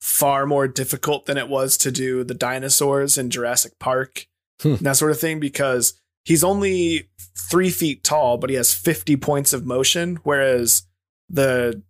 far 0.00 0.46
more 0.46 0.68
difficult 0.68 1.26
than 1.26 1.36
it 1.38 1.48
was 1.48 1.76
to 1.78 1.90
do 1.90 2.22
the 2.24 2.34
dinosaurs 2.34 3.18
in 3.18 3.30
Jurassic 3.30 3.78
Park 3.78 4.26
Hmm. 4.62 4.68
and 4.74 4.78
that 4.80 4.96
sort 4.96 5.10
of 5.12 5.20
thing 5.20 5.38
because 5.38 6.00
he's 6.24 6.42
only 6.42 7.08
three 7.36 7.70
feet 7.70 8.02
tall, 8.02 8.36
but 8.38 8.50
he 8.50 8.56
has 8.56 8.74
50 8.74 9.16
points 9.16 9.52
of 9.52 9.64
motion, 9.64 10.18
whereas 10.24 10.82
the 11.28 11.82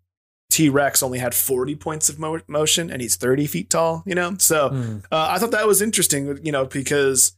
T 0.51 0.68
Rex 0.68 1.03
only 1.03 1.18
had 1.18 1.35
40 1.35 1.76
points 1.76 2.09
of 2.11 2.18
mo- 2.18 2.41
motion 2.47 2.91
and 2.91 3.01
he's 3.03 3.16
30 3.16 3.47
feet 3.47 3.70
tall, 3.70 4.03
you 4.07 4.14
know? 4.14 4.37
So 4.39 4.68
Mm. 4.70 5.05
uh, 5.11 5.29
I 5.31 5.39
thought 5.39 5.51
that 5.53 5.66
was 5.66 5.81
interesting, 5.83 6.39
you 6.45 6.53
know, 6.53 6.66
because 6.66 7.33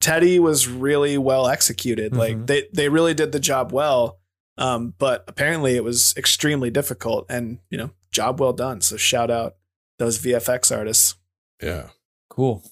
Teddy 0.00 0.38
was 0.38 0.66
really 0.68 1.18
well 1.18 1.48
executed. 1.48 2.14
Like 2.16 2.36
Mhm. 2.36 2.46
they 2.46 2.68
they 2.72 2.88
really 2.88 3.14
did 3.14 3.32
the 3.32 3.40
job 3.40 3.72
well. 3.72 4.19
Um, 4.60 4.94
but 4.98 5.24
apparently 5.26 5.74
it 5.76 5.82
was 5.84 6.14
extremely 6.16 6.70
difficult 6.70 7.26
and 7.28 7.58
you 7.70 7.78
know, 7.78 7.90
job 8.12 8.40
well 8.40 8.52
done. 8.52 8.80
So 8.82 8.96
shout 8.96 9.30
out 9.30 9.56
those 9.98 10.18
VFX 10.18 10.76
artists. 10.76 11.16
Yeah. 11.62 11.88
Cool. 12.28 12.62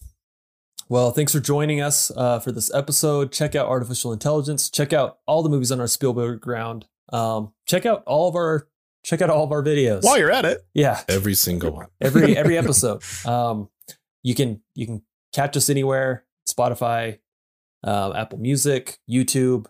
Well, 0.90 1.10
thanks 1.10 1.32
for 1.32 1.40
joining 1.40 1.80
us 1.80 2.10
uh, 2.16 2.38
for 2.40 2.52
this 2.52 2.72
episode. 2.72 3.32
Check 3.32 3.54
out 3.54 3.68
Artificial 3.68 4.12
Intelligence. 4.12 4.70
Check 4.70 4.92
out 4.92 5.18
all 5.26 5.42
the 5.42 5.50
movies 5.50 5.70
on 5.70 5.80
our 5.80 5.86
Spielberg 5.86 6.40
ground. 6.40 6.86
Um, 7.12 7.52
check 7.66 7.84
out 7.84 8.02
all 8.06 8.28
of 8.28 8.34
our 8.34 8.68
check 9.04 9.20
out 9.22 9.30
all 9.30 9.44
of 9.44 9.52
our 9.52 9.62
videos. 9.62 10.02
While 10.04 10.18
you're 10.18 10.30
at 10.30 10.44
it, 10.44 10.66
yeah, 10.74 11.02
Every 11.08 11.34
single 11.34 11.72
one. 11.72 11.86
every 12.00 12.36
every 12.36 12.56
episode. 12.58 13.02
Um, 13.26 13.68
you 14.22 14.34
can 14.34 14.62
you 14.74 14.86
can 14.86 15.02
catch 15.34 15.56
us 15.56 15.68
anywhere: 15.68 16.24
Spotify, 16.48 17.18
um, 17.84 18.14
Apple 18.16 18.38
Music, 18.38 18.98
YouTube, 19.10 19.66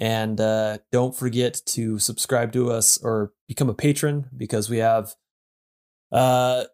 And 0.00 0.40
uh, 0.40 0.78
don't 0.92 1.14
forget 1.14 1.60
to 1.66 1.98
subscribe 1.98 2.52
to 2.52 2.70
us 2.70 2.98
or 3.02 3.32
become 3.48 3.68
a 3.68 3.74
patron 3.74 4.26
because 4.36 4.70
we 4.70 4.78
have 4.78 5.14
uh, 6.12 6.64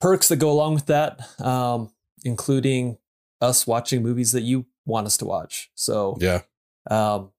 perks 0.00 0.28
that 0.28 0.36
go 0.36 0.50
along 0.50 0.74
with 0.74 0.86
that, 0.86 1.20
um, 1.40 1.92
including 2.24 2.98
us 3.40 3.66
watching 3.66 4.02
movies 4.02 4.32
that 4.32 4.42
you 4.42 4.66
want 4.86 5.06
us 5.06 5.16
to 5.18 5.24
watch. 5.24 5.70
So, 5.74 6.16
Yeah. 6.20 6.42
um, 6.90 7.32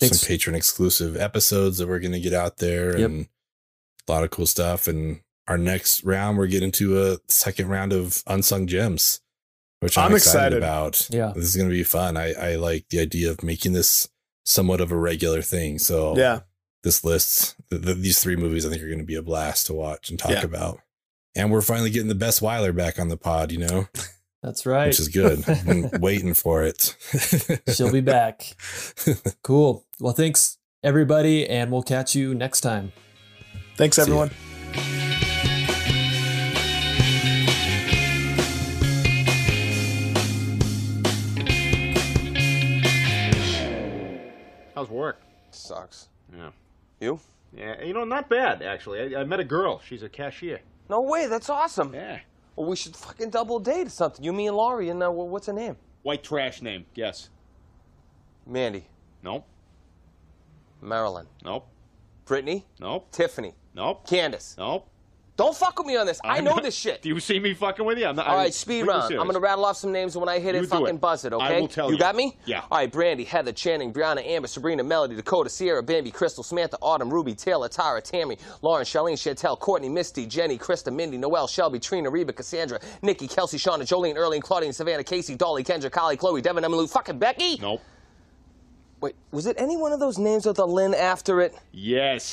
Thanks. 0.00 0.20
Some 0.20 0.26
patron 0.28 0.56
exclusive 0.56 1.16
episodes 1.16 1.78
that 1.78 1.86
we're 1.88 2.00
going 2.00 2.12
to 2.12 2.20
get 2.20 2.32
out 2.34 2.56
there 2.56 2.98
Yep. 2.98 3.10
and 3.10 3.28
a 4.08 4.12
lot 4.12 4.24
of 4.24 4.30
cool 4.30 4.46
stuff. 4.46 4.88
And 4.88 5.20
our 5.46 5.56
next 5.56 6.02
round, 6.04 6.36
we're 6.36 6.48
getting 6.48 6.72
to 6.72 7.00
a 7.12 7.18
second 7.28 7.68
round 7.68 7.92
of 7.92 8.22
unsung 8.26 8.66
gems, 8.66 9.20
which 9.80 9.96
I'm, 9.96 10.06
I'm 10.10 10.16
excited, 10.16 10.58
excited. 10.58 10.58
about. 10.58 11.08
Yeah. 11.10 11.32
This 11.34 11.44
is 11.44 11.56
going 11.56 11.68
to 11.68 11.74
be 11.74 11.84
fun. 11.84 12.16
I, 12.16 12.32
I 12.32 12.56
like 12.56 12.88
the 12.88 12.98
idea 13.00 13.30
of 13.30 13.42
making 13.44 13.72
this 13.72 14.08
somewhat 14.44 14.80
of 14.80 14.92
a 14.92 14.96
regular 14.96 15.42
thing. 15.42 15.78
So 15.78 16.16
Yeah. 16.16 16.40
this 16.82 17.02
list, 17.04 17.56
th 17.70 17.82
th 17.82 17.96
these 17.98 18.20
three 18.20 18.36
movies, 18.36 18.64
I 18.66 18.70
think 18.70 18.82
are 18.82 18.86
going 18.88 18.98
to 18.98 19.04
be 19.04 19.14
a 19.16 19.22
blast 19.22 19.66
to 19.66 19.74
watch 19.74 20.10
and 20.10 20.18
talk 20.18 20.30
Yeah. 20.32 20.44
about. 20.44 20.80
And 21.36 21.50
we're 21.50 21.62
finally 21.62 21.90
getting 21.90 22.08
the 22.08 22.14
best 22.14 22.40
Weiler 22.42 22.72
back 22.72 22.98
on 22.98 23.08
the 23.08 23.16
pod, 23.16 23.50
you 23.50 23.58
know, 23.58 23.88
that's 24.42 24.66
right. 24.66 24.86
which 24.88 25.00
is 25.00 25.08
good. 25.08 25.42
I've 25.48 25.64
been 25.66 25.90
waiting 26.00 26.34
for 26.34 26.62
it. 26.62 26.94
She'll 27.74 27.90
be 27.92 28.00
back. 28.02 28.54
Cool. 29.42 29.84
Well, 29.98 30.12
thanks 30.12 30.58
everybody, 30.82 31.48
and 31.48 31.72
we'll 31.72 31.82
catch 31.82 32.14
you 32.14 32.34
next 32.34 32.60
time. 32.60 32.92
Thanks, 33.76 33.96
See 33.96 34.02
ya. 34.02 34.04
everyone. 34.06 35.13
Sucks. 45.64 46.08
Yeah. 46.36 46.50
You? 47.00 47.20
Yeah, 47.56 47.82
you 47.82 47.94
know, 47.94 48.04
not 48.04 48.28
bad 48.28 48.62
actually. 48.62 49.16
I, 49.16 49.20
I 49.20 49.24
met 49.24 49.40
a 49.40 49.44
girl. 49.44 49.80
She's 49.86 50.02
a 50.02 50.08
cashier. 50.08 50.60
No 50.90 51.00
way, 51.00 51.26
that's 51.26 51.48
awesome. 51.48 51.94
Yeah. 51.94 52.18
Well, 52.54 52.68
we 52.68 52.76
should 52.76 52.94
fucking 52.94 53.30
double 53.30 53.58
date 53.58 53.86
or 53.86 53.90
something. 53.90 54.24
You, 54.24 54.32
me, 54.32 54.46
and 54.46 54.56
Laurie, 54.56 54.90
and 54.90 55.02
uh, 55.02 55.10
what's 55.10 55.46
her 55.46 55.52
name? 55.52 55.76
White 56.02 56.22
trash 56.22 56.60
name. 56.60 56.84
Guess. 56.94 57.30
Mandy. 58.46 58.84
Nope. 59.22 59.46
Marilyn. 60.82 61.26
Nope. 61.44 61.66
Brittany. 62.26 62.66
Nope. 62.78 63.10
Tiffany. 63.10 63.54
Nope. 63.74 64.06
Candace. 64.06 64.54
Nope. 64.58 64.86
Don't 65.36 65.56
fuck 65.56 65.76
with 65.78 65.88
me 65.88 65.96
on 65.96 66.06
this. 66.06 66.20
I 66.22 66.38
I'm 66.38 66.44
know 66.44 66.52
not- 66.54 66.62
this 66.62 66.76
shit. 66.76 67.02
Do 67.02 67.08
you 67.08 67.18
see 67.18 67.40
me 67.40 67.54
fucking 67.54 67.84
with 67.84 67.98
you? 67.98 68.06
I'm 68.06 68.14
not. 68.14 68.28
All 68.28 68.38
I- 68.38 68.50
speed 68.50 68.84
round. 68.86 69.12
I'm 69.14 69.26
gonna 69.26 69.40
rattle 69.40 69.64
off 69.64 69.76
some 69.76 69.90
names, 69.90 70.14
and 70.14 70.20
when 70.24 70.28
I 70.28 70.38
hit 70.38 70.54
You 70.54 70.60
it, 70.62 70.68
fucking 70.68 70.86
it. 70.86 71.00
buzz 71.00 71.24
it, 71.24 71.32
I 71.32 71.36
okay? 71.36 71.60
will 71.60 71.66
tell 71.66 71.86
you 71.88 71.94
you. 71.94 71.98
got 71.98 72.14
me? 72.14 72.36
Yeah. 72.44 72.60
All 72.70 72.78
right, 72.78 72.90
Brandy, 72.90 73.24
Heather, 73.24 73.50
Channing, 73.50 73.92
Brianna, 73.92 74.24
Amber, 74.24 74.46
Sabrina, 74.46 74.84
Melody, 74.84 75.16
Dakota, 75.16 75.50
Sierra, 75.50 75.82
Bambi, 75.82 76.12
Crystal, 76.12 76.44
Samantha, 76.44 76.78
Autumn, 76.80 77.10
Ruby, 77.12 77.34
Taylor, 77.34 77.68
Tara, 77.68 78.00
Tammy, 78.00 78.38
Lauren, 78.62 78.84
Charlene, 78.84 79.14
Chantel, 79.14 79.58
Courtney, 79.58 79.88
Misty, 79.88 80.24
Jenny, 80.24 80.56
Krista, 80.56 80.92
Mindy, 80.92 81.18
Noelle, 81.18 81.48
Shelby, 81.48 81.80
Trina, 81.80 82.10
Reba, 82.10 82.32
Cassandra, 82.32 82.78
Nikki, 83.02 83.26
Kelsey, 83.26 83.58
Shauna, 83.58 83.80
Jolene, 83.82 84.14
Erling, 84.16 84.40
Claudine, 84.40 84.72
Savannah, 84.72 85.02
Casey, 85.02 85.34
Dolly, 85.34 85.64
Kendra, 85.64 85.90
Kylie, 85.90 86.16
Chloe, 86.16 86.42
Devin, 86.42 86.64
Emily, 86.64 86.86
fucking 86.86 87.18
Becky. 87.18 87.56
Nope. 87.60 87.80
Wait, 89.00 89.16
was 89.32 89.46
it 89.46 89.56
any 89.58 89.76
one 89.76 89.92
of 89.92 90.00
those 90.00 90.16
names 90.16 90.46
with 90.46 90.58
a 90.60 90.64
Lynn 90.64 90.94
after 90.94 91.42
it? 91.42 91.54
Yes. 91.72 92.32